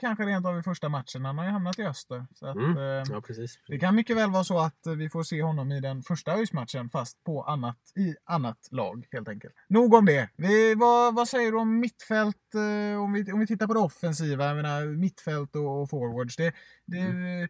kanske 0.00 0.24
rent 0.24 0.46
av 0.46 0.58
i 0.58 0.62
första 0.62 0.88
matchen. 0.88 1.24
Han 1.24 1.38
har 1.38 1.44
ju 1.44 1.50
hamnat 1.50 1.78
i 1.78 1.82
öster. 1.82 2.26
Så 2.34 2.46
att, 2.46 2.56
Mm. 2.56 2.76
eh, 2.76 3.02
ja, 3.10 3.20
precis. 3.26 3.58
Det 3.66 3.78
kan 3.78 3.94
mycket 3.94 4.16
väl 4.16 4.30
vara 4.30 4.44
så 4.44 4.58
att 4.58 4.86
vi 4.98 5.10
får 5.10 5.22
se 5.22 5.42
honom 5.42 5.72
i 5.72 5.80
den 5.80 6.02
första 6.02 6.32
ÖIS-matchen 6.34 6.90
fast 6.90 7.24
på 7.24 7.42
annat, 7.42 7.78
i 7.96 8.14
annat 8.24 8.68
lag 8.70 9.06
helt 9.12 9.28
enkelt. 9.28 9.54
Nog 9.68 9.94
om 9.94 10.04
det. 10.06 10.28
Vi, 10.36 10.74
vad, 10.74 11.14
vad 11.14 11.28
säger 11.28 11.52
du 11.52 11.58
om 11.58 11.80
mittfält? 11.80 12.54
eh, 12.54 13.02
Om 13.02 13.12
vi, 13.12 13.32
om 13.32 13.40
vi 13.40 13.46
tittar 13.46 13.66
på 13.66 13.74
det 13.74 13.80
offensiva, 13.80 14.44
jag 14.46 14.56
menar 14.56 14.86
mittfält 14.86 15.56
och, 15.56 15.82
och 15.82 15.90
forwards. 15.90 16.36
Det, 16.36 16.54
det, 16.86 16.98
Mm. 16.98 17.48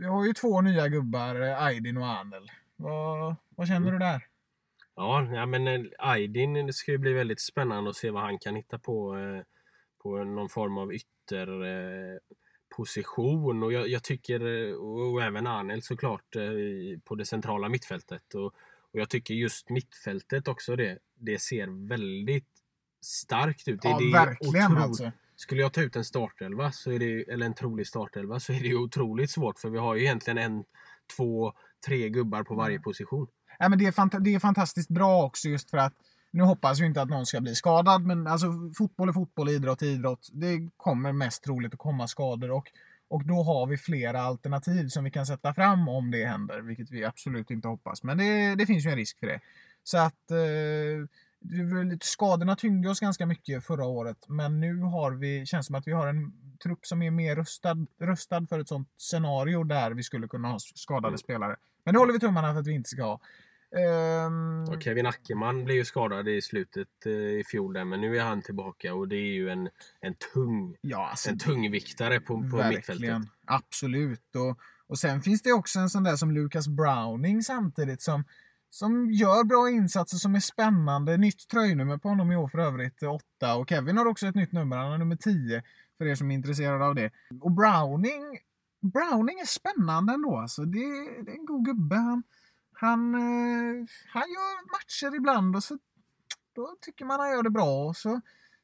Vi 0.00 0.06
har 0.06 0.24
ju 0.26 0.32
två 0.32 0.60
nya 0.60 0.88
gubbar, 0.88 1.34
Aydin 1.36 1.96
och 1.96 2.06
Anel. 2.06 2.50
Vad, 2.76 3.36
vad 3.56 3.68
känner 3.68 3.92
du 3.92 3.98
där? 3.98 4.22
Ja, 4.96 5.28
ja 5.32 5.46
men 5.46 5.66
eh, 5.66 5.80
Aydin 5.98 6.66
det 6.66 6.72
ska 6.72 6.92
ju 6.92 6.98
bli 6.98 7.12
väldigt 7.12 7.40
spännande 7.40 7.90
att 7.90 7.96
se 7.96 8.10
vad 8.10 8.22
han 8.22 8.38
kan 8.38 8.56
hitta 8.56 8.78
på 8.78 9.16
eh, 9.16 9.42
på 10.02 10.24
någon 10.24 10.48
form 10.48 10.78
av 10.78 10.94
ytter 10.94 11.64
eh, 11.64 12.18
position 12.76 13.62
och 13.62 13.72
jag, 13.72 13.88
jag 13.88 14.02
tycker 14.02 14.68
eh, 14.68 14.74
och, 14.74 15.22
även 15.22 15.46
Anel 15.46 15.82
såklart 15.82 16.36
eh, 16.36 17.00
på 17.04 17.14
det 17.14 17.24
centrala 17.24 17.68
mittfältet 17.68 18.34
och, 18.34 18.46
och 18.92 19.00
jag 19.00 19.10
tycker 19.10 19.34
just 19.34 19.70
mittfältet 19.70 20.48
också 20.48 20.76
det 20.76 20.98
det 21.14 21.38
ser 21.38 21.88
väldigt 21.88 22.48
starkt 23.04 23.68
ut. 23.68 23.80
Ja, 23.82 23.98
det 23.98 24.04
är 24.04 24.12
verkligen 24.12 24.72
otro- 24.72 24.82
alltså. 24.82 25.12
Skulle 25.36 25.60
jag 25.60 25.72
ta 25.72 25.82
ut 25.82 25.96
en 25.96 26.04
startelva, 26.04 26.72
så 26.72 26.90
är 26.90 26.98
det, 26.98 27.32
eller 27.32 27.46
en 27.46 27.54
trolig 27.54 27.86
startelva, 27.86 28.40
så 28.40 28.52
är 28.52 28.60
det 28.60 28.74
otroligt 28.74 29.30
svårt 29.30 29.58
för 29.58 29.70
vi 29.70 29.78
har 29.78 29.94
ju 29.94 30.02
egentligen 30.02 30.38
en, 30.38 30.64
två, 31.16 31.52
tre 31.86 32.08
gubbar 32.08 32.42
på 32.42 32.54
varje 32.54 32.78
position. 32.80 33.26
Ja, 33.58 33.68
men 33.68 33.78
det, 33.78 33.86
är 33.86 33.92
fanta- 33.92 34.20
det 34.20 34.34
är 34.34 34.38
fantastiskt 34.38 34.88
bra 34.90 35.24
också 35.24 35.48
just 35.48 35.70
för 35.70 35.78
att 35.78 35.92
nu 36.30 36.42
hoppas 36.42 36.80
vi 36.80 36.86
inte 36.86 37.02
att 37.02 37.08
någon 37.08 37.26
ska 37.26 37.40
bli 37.40 37.54
skadad, 37.54 38.02
men 38.06 38.26
alltså 38.26 38.46
fotboll 38.78 39.08
är 39.08 39.12
fotboll, 39.12 39.48
idrott 39.48 39.82
är 39.82 39.86
idrott. 39.86 40.28
Det 40.32 40.70
kommer 40.76 41.12
mest 41.12 41.42
troligt 41.44 41.72
att 41.72 41.78
komma 41.78 42.08
skador 42.08 42.50
och, 42.50 42.68
och 43.08 43.26
då 43.26 43.42
har 43.42 43.66
vi 43.66 43.76
flera 43.76 44.20
alternativ 44.22 44.88
som 44.88 45.04
vi 45.04 45.10
kan 45.10 45.26
sätta 45.26 45.54
fram 45.54 45.88
om 45.88 46.10
det 46.10 46.26
händer, 46.26 46.60
vilket 46.60 46.90
vi 46.90 47.04
absolut 47.04 47.50
inte 47.50 47.68
hoppas. 47.68 48.02
Men 48.02 48.18
det, 48.18 48.54
det 48.54 48.66
finns 48.66 48.86
ju 48.86 48.90
en 48.90 48.96
risk 48.96 49.18
för 49.18 49.26
det. 49.26 49.40
Så 49.82 49.98
att 49.98 50.30
eh, 50.30 51.08
skadorna 52.00 52.56
tyngde 52.56 52.90
oss 52.90 53.00
ganska 53.00 53.26
mycket 53.26 53.64
förra 53.64 53.84
året, 53.84 54.24
men 54.28 54.60
nu 54.60 54.78
har 54.80 55.10
vi, 55.12 55.46
känns 55.46 55.66
som 55.66 55.74
att 55.74 55.86
vi 55.86 55.92
har 55.92 56.06
en 56.06 56.32
trupp 56.62 56.86
som 56.86 57.02
är 57.02 57.10
mer 57.10 57.36
rustad, 57.36 57.86
rustad 58.00 58.46
för 58.46 58.58
ett 58.58 58.68
sånt 58.68 58.88
scenario 58.96 59.64
där 59.64 59.90
vi 59.90 60.02
skulle 60.02 60.28
kunna 60.28 60.48
ha 60.48 60.58
skadade 60.58 61.08
Mm. 61.08 61.18
spelare. 61.18 61.56
Men 61.84 61.94
det 61.94 62.00
håller 62.00 62.12
vi 62.12 62.18
tummarna 62.20 62.52
för 62.52 62.60
att 62.60 62.66
vi 62.66 62.72
inte 62.72 62.88
ska 62.88 63.02
ha. 63.02 63.20
Och 64.68 64.82
Kevin 64.82 65.06
Ackerman 65.06 65.64
blev 65.64 65.76
ju 65.76 65.84
skadad 65.84 66.28
i 66.28 66.42
slutet 66.42 66.88
eh, 67.06 67.12
i 67.12 67.42
fjol 67.46 67.72
där, 67.72 67.84
men 67.84 68.00
nu 68.00 68.18
är 68.18 68.22
han 68.22 68.42
tillbaka 68.42 68.94
och 68.94 69.08
det 69.08 69.16
är 69.16 69.32
ju 69.32 69.48
en, 69.48 69.68
en 70.00 70.14
tung 70.34 70.76
ja, 70.80 71.08
alltså, 71.10 71.30
en 71.30 71.38
tungviktare 71.38 72.20
på, 72.20 72.50
på 72.50 72.68
mittfältet. 72.68 73.22
Absolut. 73.46 74.36
Och, 74.36 74.58
och 74.86 74.98
sen 74.98 75.22
finns 75.22 75.42
det 75.42 75.52
också 75.52 75.78
en 75.78 75.90
sån 75.90 76.02
där 76.02 76.16
som 76.16 76.30
Lucas 76.30 76.68
Browning 76.68 77.42
samtidigt 77.42 78.02
som, 78.02 78.24
som 78.70 79.10
gör 79.10 79.44
bra 79.44 79.70
insatser 79.70 80.16
som 80.16 80.34
är 80.34 80.40
spännande. 80.40 81.16
Nytt 81.16 81.48
tröjnummer 81.48 81.98
på 81.98 82.08
honom 82.08 82.32
i 82.32 82.36
år 82.36 82.48
för 82.48 82.58
övrigt, 82.58 83.02
eh, 83.02 83.14
åtta. 83.14 83.54
Och 83.54 83.68
Kevin 83.68 83.98
har 83.98 84.06
också 84.06 84.26
ett 84.26 84.34
nytt 84.34 84.52
nummer, 84.52 84.76
han 84.76 84.90
har 84.90 84.98
nummer 84.98 85.16
10 85.16 85.62
för 85.98 86.06
er 86.06 86.14
som 86.14 86.30
är 86.30 86.34
intresserade 86.34 86.84
av 86.84 86.94
det. 86.94 87.10
Och 87.40 87.52
Browning, 87.52 88.38
Browning 88.80 89.38
är 89.38 89.46
spännande 89.46 90.12
ändå 90.12 90.36
alltså. 90.36 90.64
Det, 90.64 90.78
det 91.24 91.30
är 91.30 91.38
en 91.38 91.46
god 91.46 91.64
gubbe. 91.64 91.96
Han, 91.96 92.22
han, 92.84 93.14
eh, 93.14 93.86
han 94.12 94.28
gör 94.28 94.72
matcher 94.72 95.16
ibland 95.16 95.56
och 95.56 95.64
så 95.64 95.78
då 96.54 96.76
tycker 96.80 97.04
man 97.04 97.20
han 97.20 97.30
gör 97.30 97.42
det 97.42 97.50
bra 97.50 97.84
och 97.84 97.96
så 97.96 98.20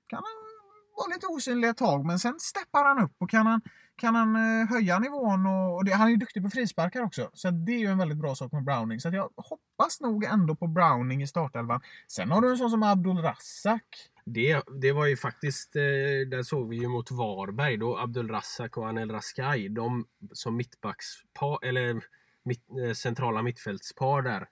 kan 0.07 0.17
han 0.17 0.51
vara 0.97 1.15
lite 1.15 1.27
osynlig 1.27 1.69
ett 1.69 1.77
tag 1.77 2.07
men 2.07 2.19
sen 2.19 2.41
steppar 2.41 2.85
han 2.85 3.05
upp 3.05 3.15
och 3.19 3.31
kan 3.31 3.47
han, 3.47 3.61
kan 3.97 4.15
han 4.15 4.37
eh, 4.37 4.69
höja 4.69 4.99
nivån 4.99 5.47
och, 5.47 5.77
och 5.77 5.85
det, 5.85 5.93
han 5.93 6.07
är 6.07 6.11
ju 6.11 6.17
duktig 6.17 6.43
på 6.43 6.51
frisparkar 6.51 7.03
också. 7.03 7.31
Så 7.33 7.51
det 7.51 7.73
är 7.73 7.79
ju 7.79 7.87
en 7.87 7.99
väldigt 7.99 8.19
bra 8.19 8.35
sak 8.35 8.53
med 8.53 8.65
Browning. 8.65 9.01
Så 9.01 9.09
att 9.09 9.15
jag 9.15 9.31
hoppas 9.37 10.01
nog 10.01 10.25
ändå 10.25 10.57
på 10.57 10.67
Browning 10.67 11.23
i 11.23 11.27
startelvan. 11.27 11.81
Sen 12.09 12.31
har 12.31 12.41
du 12.41 12.51
en 12.51 12.57
sån 12.57 12.71
som 12.71 12.83
Abdul 12.83 13.17
Rassak. 13.17 14.11
Det, 14.25 14.63
det 14.83 14.93
var 14.93 15.07
ju 15.07 15.17
faktiskt, 15.17 15.77
eh, 15.77 15.83
där 16.31 16.43
såg 16.43 16.69
vi 16.69 16.77
ju 16.77 16.89
mot 16.89 17.11
Varberg 17.11 17.77
då 17.77 17.99
Abdul 17.99 18.29
Rassak 18.29 18.77
och 18.77 18.89
Anel 18.89 19.11
Raskai, 19.11 19.69
de 19.69 20.05
som 20.33 20.57
mittbackspar, 20.57 21.59
eller 21.63 22.03
mitt, 22.43 22.65
eh, 22.71 22.93
centrala 22.93 23.43
mittfältspar 23.43 24.23
där. 24.23 24.49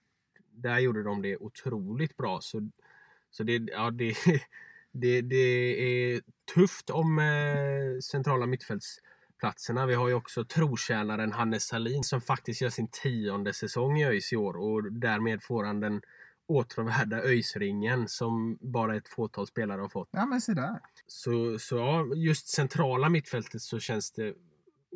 Där 0.50 0.78
gjorde 0.78 1.02
de 1.02 1.22
det 1.22 1.36
otroligt 1.36 2.16
bra. 2.16 2.40
Så, 2.40 2.70
så 3.30 3.42
det, 3.42 3.52
ja, 3.52 3.90
det, 3.90 4.14
det, 4.92 5.20
det 5.20 5.36
är 5.36 6.20
tufft 6.54 6.90
om 6.90 7.18
eh, 7.18 8.00
centrala 8.00 8.46
mittfältsplatserna. 8.46 9.86
Vi 9.86 9.94
har 9.94 10.08
ju 10.08 10.14
också 10.14 10.44
trotjänaren 10.44 11.32
Hannes 11.32 11.66
Salin 11.66 12.04
som 12.04 12.20
faktiskt 12.20 12.60
gör 12.60 12.70
sin 12.70 12.88
tionde 12.88 13.52
säsong 13.52 13.98
i 13.98 14.06
ÖIS 14.06 14.32
i 14.32 14.36
år 14.36 14.56
och 14.56 14.92
därmed 14.92 15.42
får 15.42 15.64
han 15.64 15.80
den 15.80 16.02
åtråvärda 16.48 17.22
ÖIS-ringen 17.22 18.08
som 18.08 18.58
bara 18.60 18.96
ett 18.96 19.08
fåtal 19.08 19.46
spelare 19.46 19.80
har 19.80 19.88
fått. 19.88 20.08
Ja 20.12 20.26
men 20.26 20.40
se 20.40 20.52
där. 20.52 20.80
Så, 21.06 21.58
så 21.58 21.76
ja, 21.76 22.06
just 22.14 22.48
centrala 22.48 23.08
mittfältet 23.08 23.62
så 23.62 23.78
känns 23.78 24.12
det 24.12 24.34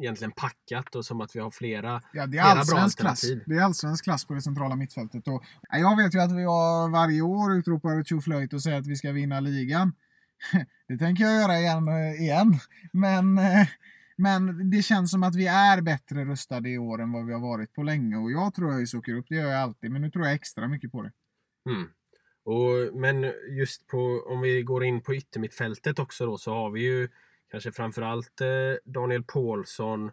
egentligen 0.01 0.33
packat 0.33 0.95
och 0.95 1.05
som 1.05 1.21
att 1.21 1.37
vi 1.37 1.41
har 1.41 1.51
flera 1.51 2.03
Ja, 2.13 2.27
det 2.27 2.33
Flera 2.33 2.45
är 2.45 2.55
bra 2.55 2.61
allsvensk 2.61 2.99
klass. 2.99 3.25
alternativ. 3.25 3.43
Det 3.47 3.55
är 3.55 3.63
allsvensk 3.63 4.05
klass 4.05 4.25
på 4.25 4.35
det 4.35 4.43
centrala 4.43 4.77
mittfältet. 4.77 5.29
Och, 5.29 5.45
ja, 5.71 5.79
jag 5.79 5.97
vet 5.97 6.15
ju 6.15 6.19
att 6.19 6.33
vi 6.33 6.45
har 6.45 6.91
varje 6.91 7.23
år 7.23 7.55
utropar 7.59 8.05
tjoflöjt 8.05 8.53
och 8.53 8.63
säger 8.63 8.79
att 8.79 8.87
vi 8.87 8.97
ska 8.97 9.13
vinna 9.13 9.41
ligan. 9.41 9.93
Det 10.89 10.99
tänker 10.99 11.25
jag 11.25 11.35
göra 11.43 11.59
igen. 11.59 11.89
igen. 12.21 12.59
Men, 12.93 13.39
eh, 13.39 13.69
men 14.17 14.71
det 14.71 14.83
känns 14.83 15.11
som 15.11 15.23
att 15.23 15.35
vi 15.37 15.47
är 15.47 15.81
bättre 15.81 16.25
rustade 16.25 16.71
i 16.71 16.79
år 16.79 17.03
än 17.03 17.13
vad 17.13 17.27
vi 17.27 17.33
har 17.33 17.41
varit 17.41 17.73
på 17.75 17.83
länge. 17.83 18.17
Och 18.17 18.31
jag 18.33 18.55
tror 18.55 18.73
ÖIS 18.73 18.95
åker 18.95 19.15
upp, 19.15 19.27
det 19.29 19.35
gör 19.35 19.51
jag 19.51 19.61
alltid. 19.61 19.91
Men 19.91 20.03
nu 20.03 20.11
tror 20.11 20.25
jag 20.25 20.35
extra 20.35 20.69
mycket 20.69 20.93
på 20.93 21.03
det. 21.03 21.13
Mm. 21.71 21.89
Och, 22.45 23.01
men 23.01 23.33
just 23.59 23.87
på, 23.87 24.25
om 24.29 24.41
vi 24.41 24.63
går 24.63 24.85
in 24.85 25.01
på 25.01 25.15
yttermittfältet 25.15 25.99
också 25.99 26.27
då 26.27 26.39
så 26.39 26.55
har 26.55 26.71
vi 26.71 26.81
ju 26.81 27.09
kanske 27.53 27.73
framförallt 27.73 28.41
eh, 28.41 28.47
Daniel 28.93 29.23
Paulsson, 29.25 30.11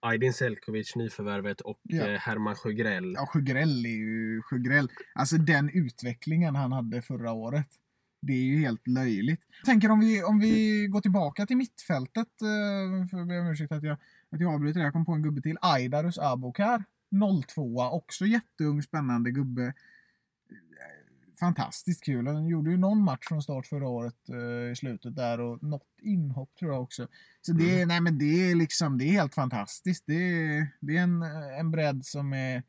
Aydin 0.00 0.32
Selkovic, 0.32 0.96
nyförvärvet 0.96 1.60
och 1.60 1.80
Ja. 1.82 2.06
eh, 2.08 2.18
Herman 2.18 2.54
Sjögrell. 2.54 3.12
Ja, 3.16 3.26
Sjögrell 3.26 3.86
är 3.86 3.90
ju 3.90 4.42
Sjögrell. 4.42 4.88
Alltså 5.14 5.36
den 5.36 5.70
utvecklingen 5.74 6.54
han 6.56 6.72
hade 6.72 7.02
förra 7.02 7.32
året. 7.32 7.66
Det 8.22 8.32
är 8.32 8.42
ju 8.42 8.58
helt 8.58 8.86
löjligt. 8.86 9.40
Jag 9.58 9.64
tänker 9.66 9.90
om 9.90 10.00
vi, 10.00 10.22
om 10.22 10.38
vi 10.40 10.86
går 10.86 11.00
tillbaka 11.00 11.46
till 11.46 11.56
mittfältet. 11.56 12.28
eh, 12.42 13.08
För 13.10 13.18
jag 13.18 13.28
ber 13.28 13.40
om 13.40 13.46
ursäkt 13.46 13.72
att 13.72 13.82
jag, 13.82 13.98
att 14.30 14.40
jag 14.40 14.54
avbryter. 14.54 14.80
Jag 14.80 14.92
kom 14.92 15.04
på 15.04 15.12
en 15.12 15.22
gubbe 15.22 15.40
till. 15.42 15.56
Aidarus 15.60 16.18
Abokar. 16.18 16.84
02 17.54 17.80
Också 17.82 18.26
jätteung, 18.26 18.82
spännande 18.82 19.30
gubbe. 19.30 19.74
Fantastiskt 21.40 22.04
kul. 22.04 22.26
Han 22.26 22.46
gjorde 22.46 22.70
ju 22.70 22.76
någon 22.76 23.02
match 23.04 23.26
från 23.28 23.42
start 23.42 23.66
förra 23.66 23.88
året 23.88 24.28
eh, 24.28 24.70
i 24.72 24.76
slutet 24.76 25.16
där 25.16 25.40
och 25.40 25.62
något 25.62 25.86
inhopp 26.02 26.54
tror 26.58 26.72
jag 26.72 26.82
också. 26.82 27.08
Så 27.40 27.52
det, 27.52 27.80
är- 27.80 27.86
nej, 27.86 28.00
men 28.00 28.18
det 28.18 28.50
är 28.50 28.54
liksom, 28.54 28.98
det 28.98 29.04
är 29.04 29.12
helt 29.12 29.34
fantastiskt. 29.34 30.04
Det 30.06 30.14
är, 30.14 30.68
det 30.80 30.96
är 30.96 31.02
en, 31.02 31.22
en 31.58 31.70
bredd 31.70 32.04
som 32.04 32.32
är 32.32 32.62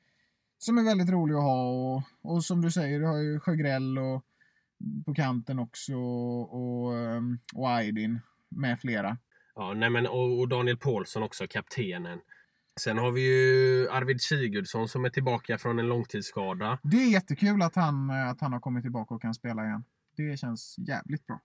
som 0.59 0.77
är 0.77 0.83
väldigt 0.83 1.09
rolig 1.09 1.35
att 1.35 1.41
ha 1.41 1.63
och, 1.69 2.01
och 2.21 2.43
som 2.45 2.61
du 2.61 2.71
säger, 2.71 2.99
du 2.99 3.05
har 3.05 3.17
ju 3.17 3.39
Sjögrell 3.39 3.97
och 3.97 4.23
på 5.05 5.13
kanten 5.13 5.59
också 5.59 5.95
och, 5.95 6.95
ehm, 6.97 7.39
och 7.55 7.69
Aydin 7.69 8.19
med 8.49 8.79
flera. 8.79 9.17
Ja, 9.55 9.73
nej 9.73 9.89
men, 9.89 10.07
och, 10.07 10.39
och 10.39 10.47
Daniel 10.47 10.77
Paulsson 10.77 11.23
också, 11.23 11.47
kaptenen. 11.49 12.19
Sen 12.79 12.97
har 12.97 13.11
vi 13.11 13.21
ju 13.21 13.89
Arvid 13.89 14.21
Sigurdsson 14.21 14.87
som 14.87 15.05
är 15.05 15.09
tillbaka 15.09 15.57
från 15.57 15.79
en 15.79 15.87
långtidsskada. 15.87 16.79
Det 16.83 16.97
är 16.97 17.11
jättekul 17.11 17.61
att 17.61 17.75
han, 17.75 18.09
eh, 18.09 18.29
att 18.29 18.41
han 18.41 18.53
har 18.53 18.59
kommit 18.59 18.83
tillbaka 18.83 19.13
och 19.15 19.21
kan 19.21 19.33
spela 19.33 19.65
igen. 19.65 19.83
Det 20.17 20.37
känns 20.39 20.75
jävligt 20.77 21.27
bra. 21.27 21.41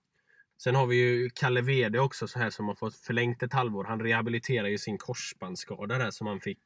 Sen 0.63 0.75
har 0.75 0.87
vi 0.87 0.95
ju 0.95 1.29
Kalle 1.29 1.61
Wede 1.61 1.99
också 1.99 2.27
så 2.27 2.39
här 2.39 2.49
som 2.49 2.67
har 2.67 2.75
fått 2.75 2.95
förlängt 2.95 3.43
ett 3.43 3.53
halvår. 3.53 3.83
Han 3.83 3.99
rehabiliterar 3.99 4.67
ju 4.67 4.77
sin 4.77 4.97
korsbandsskada 4.97 5.97
där 5.97 6.11
som 6.11 6.27
han 6.27 6.39
fick 6.39 6.59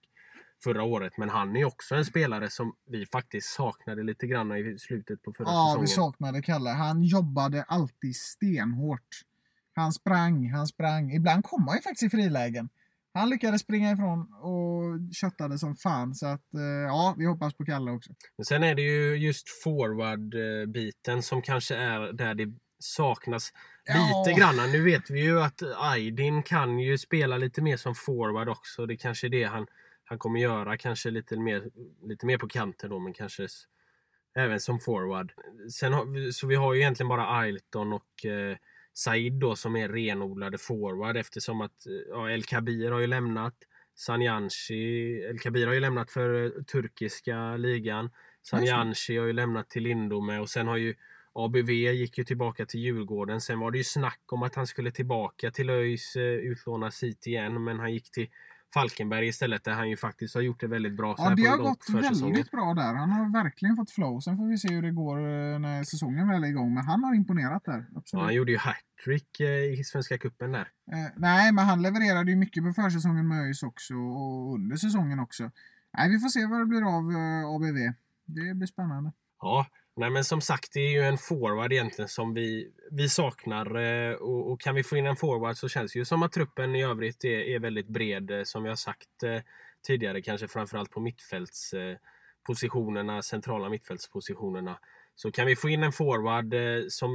förra 0.64 0.84
året. 0.84 1.18
Men 1.18 1.30
han 1.30 1.56
är 1.56 1.66
också 1.66 1.96
en 1.96 2.06
spelare 2.06 2.50
som 2.50 2.74
vi 2.90 3.06
faktiskt 3.06 3.48
saknade 3.54 4.04
lite 4.04 4.28
grann 4.28 4.52
i 4.52 4.78
slutet 4.80 5.24
på 5.24 5.34
förra 5.34 5.48
Ja, 5.48 5.66
säsongen. 5.68 5.82
vi 5.82 5.88
saknade 5.88 6.42
Kalle. 6.42 6.70
Han 6.70 7.04
jobbade 7.04 7.64
alltid 7.64 8.16
stenhårt. 8.16 9.08
Han 9.74 9.94
sprang, 9.94 10.50
han 10.52 10.68
sprang. 10.68 11.12
Ibland 11.12 11.44
kom 11.44 11.68
han 11.68 11.78
ju 11.78 11.82
faktiskt 11.82 12.04
i 12.14 12.18
frilägen. 12.18 12.70
Han 13.18 13.30
lyckades 13.30 13.62
springa 13.62 13.92
ifrån 13.92 14.34
och 14.34 15.14
köttade 15.14 15.58
som 15.60 15.76
fan. 15.76 16.16
Så 16.16 16.26
att 16.26 16.54
eh, 16.54 16.62
ja, 16.62 17.16
vi 17.18 17.26
hoppas 17.26 17.54
på 17.54 17.66
Kalle 17.66 17.92
också. 17.92 18.12
Men 18.38 18.46
sen 18.46 18.64
är 18.64 18.76
det 18.76 18.82
ju 18.82 19.16
just 19.16 19.64
forward-biten 19.64 21.22
som 21.22 21.42
kanske 21.42 21.76
är 21.76 22.14
där 22.14 22.34
det 22.34 22.54
saknas 22.80 23.54
Ja. 23.86 24.24
lite 24.26 24.40
grann. 24.40 24.72
Nu 24.72 24.84
vet 24.84 25.10
vi 25.10 25.22
ju 25.22 25.42
att 25.42 25.62
Aydin 25.78 26.44
kan 26.44 26.80
ju 26.80 26.98
spela 26.98 27.38
lite 27.38 27.62
mer 27.62 27.78
som 27.78 27.96
forward 27.96 28.50
också. 28.50 28.86
Det 28.86 28.98
kanske 28.98 29.28
är 29.28 29.30
det 29.30 29.44
han, 29.44 29.68
han 30.04 30.18
kommer 30.18 30.40
göra. 30.40 30.78
Kanske 30.78 31.12
lite 31.12 31.38
mer, 31.40 31.64
lite 32.04 32.26
mer 32.26 32.38
på 32.38 32.48
kanten 32.48 32.90
då, 32.90 33.00
men 33.00 33.14
kanske 33.14 33.48
även 34.36 34.60
som 34.60 34.80
forward. 34.80 35.34
Sen 35.74 35.94
har, 35.94 36.32
så 36.32 36.48
vi 36.48 36.56
har 36.56 36.74
ju 36.74 36.80
egentligen 36.80 37.08
bara 37.08 37.28
Ailton 37.28 37.94
och 37.94 38.26
eh, 38.26 38.58
Said 38.98 39.34
då 39.34 39.56
som 39.56 39.76
är 39.76 39.90
renodlade 39.90 40.58
forward 40.58 41.18
eftersom 41.18 41.62
att 41.62 41.88
eh, 41.88 41.94
ja, 42.10 42.30
El 42.30 42.44
Kabir 42.44 42.92
har 42.92 43.00
ju 43.00 43.08
lämnat. 43.08 43.54
Sanjanshi, 43.96 45.22
El 45.30 45.40
Kabir 45.40 45.68
har 45.68 45.74
ju 45.74 45.80
lämnat 45.80 46.12
för 46.12 46.46
eh, 46.46 46.64
turkiska 46.64 47.58
ligan. 47.58 48.10
Sanjanshi 48.42 49.18
har 49.18 49.26
ju 49.26 49.34
lämnat 49.34 49.70
till 49.70 49.84
Lindome 49.84 50.40
och 50.40 50.50
sen 50.50 50.68
har 50.68 50.78
ju 50.78 50.96
ABV 51.34 51.70
gick 51.70 52.18
ju 52.18 52.24
tillbaka 52.24 52.66
till 52.66 52.80
Djurgården. 52.80 53.42
Sen 53.42 53.60
var 53.60 53.72
det 53.72 53.78
ju 53.78 53.84
snack 53.84 54.22
om 54.32 54.44
att 54.44 54.56
han 54.56 54.68
skulle 54.68 54.92
tillbaka 54.92 55.52
till 55.52 55.70
ÖIS 55.70 56.16
eh, 56.16 56.24
utlånas 56.24 57.04
hit 57.04 57.28
igen 57.28 57.64
men 57.64 57.80
han 57.80 57.94
gick 57.94 58.12
till 58.12 58.28
Falkenberg 58.74 59.28
istället 59.28 59.64
där 59.64 59.74
han 59.74 59.90
ju 59.90 59.98
faktiskt 59.98 60.36
har 60.36 60.42
gjort 60.42 60.60
det 60.60 60.68
väldigt 60.68 60.98
bra 60.98 61.16
Ja, 61.18 61.30
det 61.36 61.46
har 61.46 61.58
gått 61.58 61.90
väldigt 61.90 62.52
bra 62.52 62.74
där. 62.74 62.94
Han 62.94 63.12
har 63.12 63.44
verkligen 63.44 63.76
fått 63.76 63.92
flow. 63.92 64.20
Sen 64.20 64.38
får 64.38 64.48
vi 64.48 64.58
se 64.58 64.74
hur 64.74 64.82
det 64.82 64.92
går 64.92 65.18
eh, 65.18 65.60
när 65.60 65.84
säsongen 65.84 66.28
väl 66.28 66.44
är 66.44 66.48
igång. 66.48 66.74
Men 66.74 66.86
han 66.86 67.04
har 67.04 67.16
imponerat 67.16 67.66
där. 67.66 67.86
Ja, 67.92 67.98
Absolut. 68.00 68.24
han 68.24 68.34
gjorde 68.34 68.52
ju 68.52 68.58
hattrick 68.58 69.40
eh, 69.40 69.80
i 69.80 69.84
Svenska 69.84 70.18
cupen 70.18 70.52
där. 70.52 70.68
Eh, 70.92 71.12
nej, 71.16 71.52
men 71.52 71.66
han 71.66 71.82
levererade 71.82 72.32
ju 72.32 72.38
mycket 72.38 72.64
på 72.64 72.74
försäsongen 72.74 73.28
med 73.28 73.42
ÖIS 73.42 73.64
också 73.64 73.94
och 73.94 74.54
under 74.54 74.76
säsongen 74.76 75.20
också. 75.20 75.52
Nej, 75.98 76.10
vi 76.10 76.20
får 76.20 76.30
se 76.30 76.46
vad 76.46 76.60
det 76.60 76.66
blir 76.66 76.82
av 76.82 77.12
eh, 77.12 77.56
ABV. 77.56 77.94
Det 78.26 78.54
blir 78.56 78.68
spännande. 78.68 79.12
Ja, 79.42 79.68
nej 79.98 80.10
men 80.10 80.24
som 80.24 80.42
sagt 80.42 80.74
det 80.74 80.80
är 80.80 80.90
ju 80.90 81.02
en 81.02 81.18
forward 81.18 81.74
egentligen 81.74 82.10
som 82.10 82.34
vi, 82.34 82.72
vi 82.92 83.10
saknar 83.10 83.76
eh, 83.76 84.14
och, 84.14 84.52
och 84.52 84.62
kan 84.62 84.76
vi 84.76 84.84
få 84.84 84.98
in 84.98 85.06
en 85.06 85.16
forward 85.16 85.58
så 85.58 85.70
känns 85.70 85.94
det 85.94 86.00
ju 86.00 86.06
som 86.06 86.24
att 86.24 86.32
truppen 86.32 86.76
i 86.76 86.84
övrigt 86.84 87.26
är, 87.26 87.40
är 87.40 87.60
väldigt 87.60 87.88
bred 87.88 88.32
eh, 88.32 88.44
som 88.44 88.64
vi 88.64 88.70
har 88.70 88.76
sagt 88.76 89.24
eh, 89.24 89.40
tidigare 89.88 90.22
kanske 90.22 90.48
framförallt 90.48 90.92
på 90.92 91.00
mittfältspositionerna, 91.00 93.22
centrala 93.22 93.70
mittfältspositionerna. 93.70 94.80
Så 95.16 95.32
kan 95.32 95.48
vi 95.48 95.56
få 95.56 95.70
in 95.70 95.84
en 95.84 95.92
forward 95.92 96.56
som, 96.92 97.12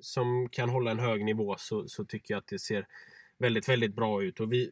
som 0.00 0.48
kan 0.48 0.68
hålla 0.68 0.90
en 0.90 0.98
hög 0.98 1.24
nivå 1.24 1.54
så, 1.58 1.88
så 1.88 2.04
tycker 2.04 2.34
jag 2.34 2.38
att 2.38 2.48
det 2.48 2.58
ser 2.58 2.86
väldigt, 3.38 3.68
väldigt 3.68 3.94
bra 3.94 4.22
ut. 4.22 4.40
Och 4.40 4.52
vi, 4.52 4.70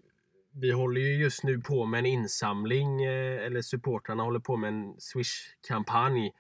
vi 0.53 0.71
håller 0.71 1.01
ju 1.01 1.17
just 1.17 1.45
nu 1.45 1.61
på 1.61 1.85
med 1.85 1.99
en 1.99 2.07
insamling, 2.07 3.05
eller 3.05 3.63
supportrarna 3.63 4.23
håller 4.23 4.41
på 4.41 4.57
med 4.57 4.69
en 4.69 4.95
Swish-kampanj. 4.99 6.33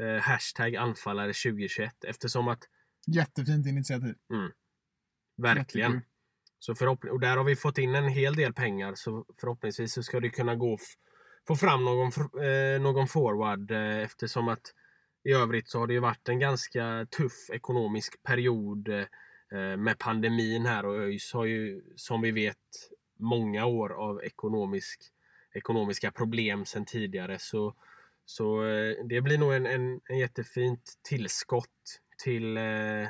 Eh, 0.00 0.20
hashtag 0.20 0.76
anfallare 0.76 1.32
2021 1.32 2.04
eftersom 2.04 2.48
att 2.48 2.64
Jättefint 3.06 3.66
initiativ. 3.66 4.14
verkligen 5.36 5.92
Jättekul. 5.92 6.08
så 6.58 6.74
förhopp- 6.74 7.04
och 7.10 7.20
där 7.20 7.36
har 7.36 7.44
vi 7.44 7.56
fått 7.56 7.78
in 7.78 7.94
en 7.94 8.08
hel 8.08 8.34
del 8.36 8.52
pengar 8.52 8.94
så 8.94 9.24
förhoppningsvis 9.40 9.92
så 9.92 10.02
ska 10.02 10.20
det 10.20 10.30
kunna 10.30 10.54
gå 10.54 10.78
få 11.48 11.56
fram 11.56 11.84
någon, 11.84 12.12
eh, 12.42 12.80
någon 12.80 13.08
forward 13.08 13.70
eh, 13.70 13.98
eftersom 13.98 14.48
att 14.48 14.74
i 15.24 15.32
övrigt 15.32 15.68
så 15.68 15.78
har 15.78 15.86
det 15.86 15.92
ju 15.92 16.00
varit 16.00 16.28
en 16.28 16.38
ganska 16.38 17.06
tuff 17.16 17.50
ekonomisk 17.52 18.22
period 18.22 18.88
eh, 18.88 19.76
med 19.76 19.98
pandemin 19.98 20.66
här 20.66 20.86
och 20.86 20.96
ÖIS 20.98 21.32
har 21.32 21.44
ju 21.44 21.82
som 21.96 22.22
vi 22.22 22.30
vet 22.30 22.56
många 23.18 23.66
år 23.66 23.92
av 23.92 24.24
ekonomisk, 24.24 25.00
ekonomiska 25.54 26.12
problem 26.12 26.64
sedan 26.64 26.84
tidigare 26.84 27.38
så, 27.38 27.74
så 28.24 28.64
eh, 28.64 28.94
det 29.08 29.20
blir 29.20 29.38
nog 29.38 29.54
en, 29.54 29.66
en, 29.66 30.00
en 30.04 30.18
jättefint 30.18 30.92
tillskott 31.08 32.00
till 32.22 32.56
eh, 32.56 33.08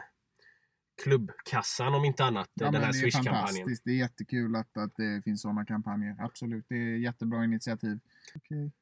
klubbkassan 1.03 1.95
om 1.95 2.05
inte 2.05 2.25
annat. 2.25 2.51
Ja, 2.55 2.71
den 2.71 2.83
här 2.83 2.93
det 2.93 2.99
är 2.99 3.01
Swish-kampanjen. 3.01 3.77
Det 3.85 3.91
är 3.91 3.97
jättekul 3.97 4.57
att, 4.57 4.77
att 4.77 4.97
det 4.97 5.23
finns 5.25 5.43
sådana 5.43 5.65
kampanjer. 5.65 6.17
Absolut, 6.19 6.65
det 6.69 6.75
är 6.75 6.99
jättebra 6.99 7.45
initiativ. 7.45 7.99
Okej. 8.35 8.73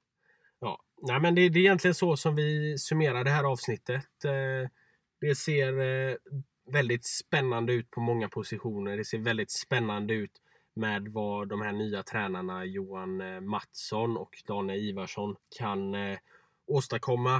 Ja, 0.61 0.83
nej, 1.03 1.21
men 1.21 1.35
det, 1.35 1.49
det 1.49 1.59
är 1.59 1.61
egentligen 1.61 1.95
så 1.95 2.17
som 2.17 2.35
vi 2.37 2.79
summerar 2.79 3.25
det 3.25 3.31
här 3.31 3.45
avsnittet. 3.45 4.25
Eh, 4.25 4.71
Det 5.21 5.35
ser 5.35 5.79
eh, 5.79 6.17
väldigt 6.73 7.07
spännande 7.07 7.73
ut 7.73 7.91
på 7.91 8.01
många 8.01 8.29
positioner. 8.29 8.97
Det 8.97 9.05
ser 9.05 9.19
väldigt 9.19 9.51
spännande 9.51 10.15
ut 10.15 10.31
med 10.75 11.09
vad 11.09 11.49
de 11.49 11.61
här 11.61 11.73
nya 11.73 12.03
tränarna 12.03 12.65
Johan 12.65 13.21
eh, 13.21 13.41
Mattsson 13.41 14.17
och 14.17 14.43
Daniel 14.47 14.79
Ivarsson 14.81 15.37
kan 15.59 15.95
eh, 15.95 16.19
åstadkomma. 16.67 17.37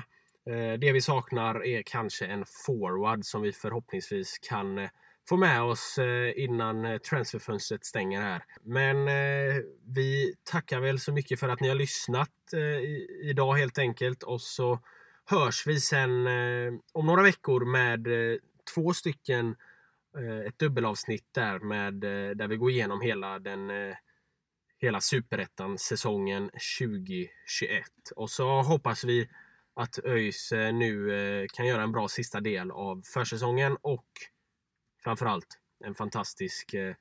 Eh, 0.47 0.79
Det 0.79 0.93
vi 0.93 1.01
saknar 1.01 1.67
är 1.67 1.83
kanske 1.83 2.27
en 2.27 2.45
forward 2.67 3.25
som 3.25 3.43
vi 3.43 3.53
förhoppningsvis 3.53 4.39
kan 4.39 4.79
eh, 4.79 4.89
få 5.29 5.37
med 5.37 5.63
oss 5.63 5.99
eh, 5.99 6.33
innan 6.45 6.85
eh, 6.85 6.99
transferfönstret 6.99 7.85
stänger 7.85 8.21
här. 8.21 8.45
Men 8.63 9.09
eh, 9.09 9.55
vi 9.87 10.35
tackar 10.45 10.81
väl 10.81 10.99
så 11.01 11.13
mycket 11.13 11.41
för 11.41 11.49
att 11.49 11.61
ni 11.61 11.69
har 11.69 11.75
lyssnat 11.75 12.31
eh, 12.53 12.61
i- 12.61 13.21
idag 13.25 13.55
helt 13.55 13.79
enkelt 13.79 14.23
och 14.23 14.41
så 14.41 14.81
hörs 15.25 15.67
vi 15.67 15.81
sen 15.81 16.27
eh, 16.27 16.73
om 16.93 17.07
några 17.07 17.23
veckor 17.23 17.65
med 17.65 18.07
eh, 18.07 18.37
två 18.75 18.93
stycken 18.95 19.49
eh, 19.49 19.55
ett 20.47 20.59
dubbelavsnitt 20.59 21.27
där 21.33 21.59
med 21.59 22.05
eh, 22.05 22.31
där 22.31 22.49
vi 22.49 22.57
går 22.57 22.71
igenom 22.71 23.01
hela 23.01 23.39
den 23.39 23.71
eh, 23.71 23.97
hela 24.79 25.01
superettan 25.01 25.79
säsongen 25.79 26.51
2021 26.81 27.29
och 28.17 28.31
så 28.31 28.63
hoppas 28.63 29.05
vi 29.05 29.29
att 29.75 29.99
ÖIS 30.05 30.53
eh, 30.53 30.75
nu 30.75 31.15
eh, 31.15 31.47
kan 31.53 31.67
göra 31.67 31.83
en 31.83 31.93
bra 31.93 32.09
sista 32.09 32.41
del 32.41 32.71
av 32.71 33.03
försäsongen 33.15 33.77
och 33.81 34.07
framförallt 35.05 35.59
en 35.85 35.95
fantastisk 35.95 36.75
eh, 36.75 36.95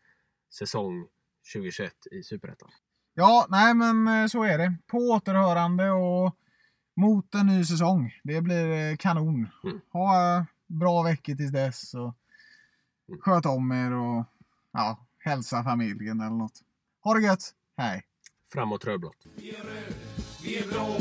säsong 0.53 1.07
2021 1.53 1.93
i 2.11 2.23
Superettan. 2.23 2.69
Ja, 3.13 3.45
nej 3.49 3.73
men 3.73 4.07
eh, 4.07 4.27
så 4.27 4.43
är 4.43 4.57
det. 4.57 4.75
På 4.87 4.97
återhörande 4.97 5.91
och 5.91 6.35
mot 6.95 7.35
en 7.35 7.45
ny 7.45 7.65
säsong. 7.65 8.13
Det 8.23 8.41
blir 8.41 8.71
eh, 8.71 8.95
kanon. 8.95 9.47
Mm. 9.63 9.81
Ha 9.91 10.37
eh, 10.37 10.43
bra 10.67 11.03
veckor 11.03 11.35
tills 11.35 11.51
dess 11.51 11.93
och 11.93 12.15
sköt 13.19 13.45
om 13.45 13.71
er 13.71 13.91
och 13.91 14.25
ja, 14.73 15.07
hälsa 15.19 15.63
familjen 15.63 16.21
eller 16.21 16.35
något. 16.35 16.61
Ha 17.03 17.13
det 17.13 17.21
gött. 17.21 17.53
Hej! 17.77 18.03
Framåt 18.53 18.85
rödblått! 18.85 19.17
Vi 20.43 20.57
är 20.57 20.67
blå 20.67 20.95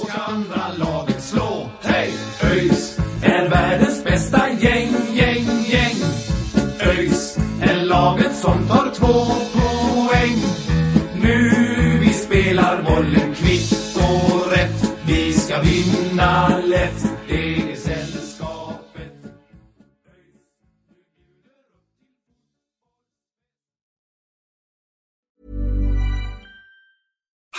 och 0.00 0.08
ska 0.08 0.22
andra 0.22 0.72
laget 0.72 1.22
slå. 1.22 1.70
Hej! 1.82 2.12
ÖIS 2.42 2.98
är 3.22 3.50
världens 3.50 4.04
bästa 4.04 4.48
gäng, 4.50 4.92
gäng, 5.12 5.46
gäng. 5.66 5.96
ÖIS 6.80 7.38
är 7.62 7.84
laget 7.84 8.36
som 8.36 8.68
tar 8.68 8.94
två 8.94 9.24
poäng. 9.52 10.36
Nu 11.22 11.50
vi 12.00 12.12
spelar 12.12 12.82
bollen 12.82 13.34
kvitt 13.34 13.96
och 13.96 14.52
rätt. 14.52 14.98
Vi 15.06 15.32
ska 15.32 15.60
vinna 15.62 16.58
lätt. 16.58 17.10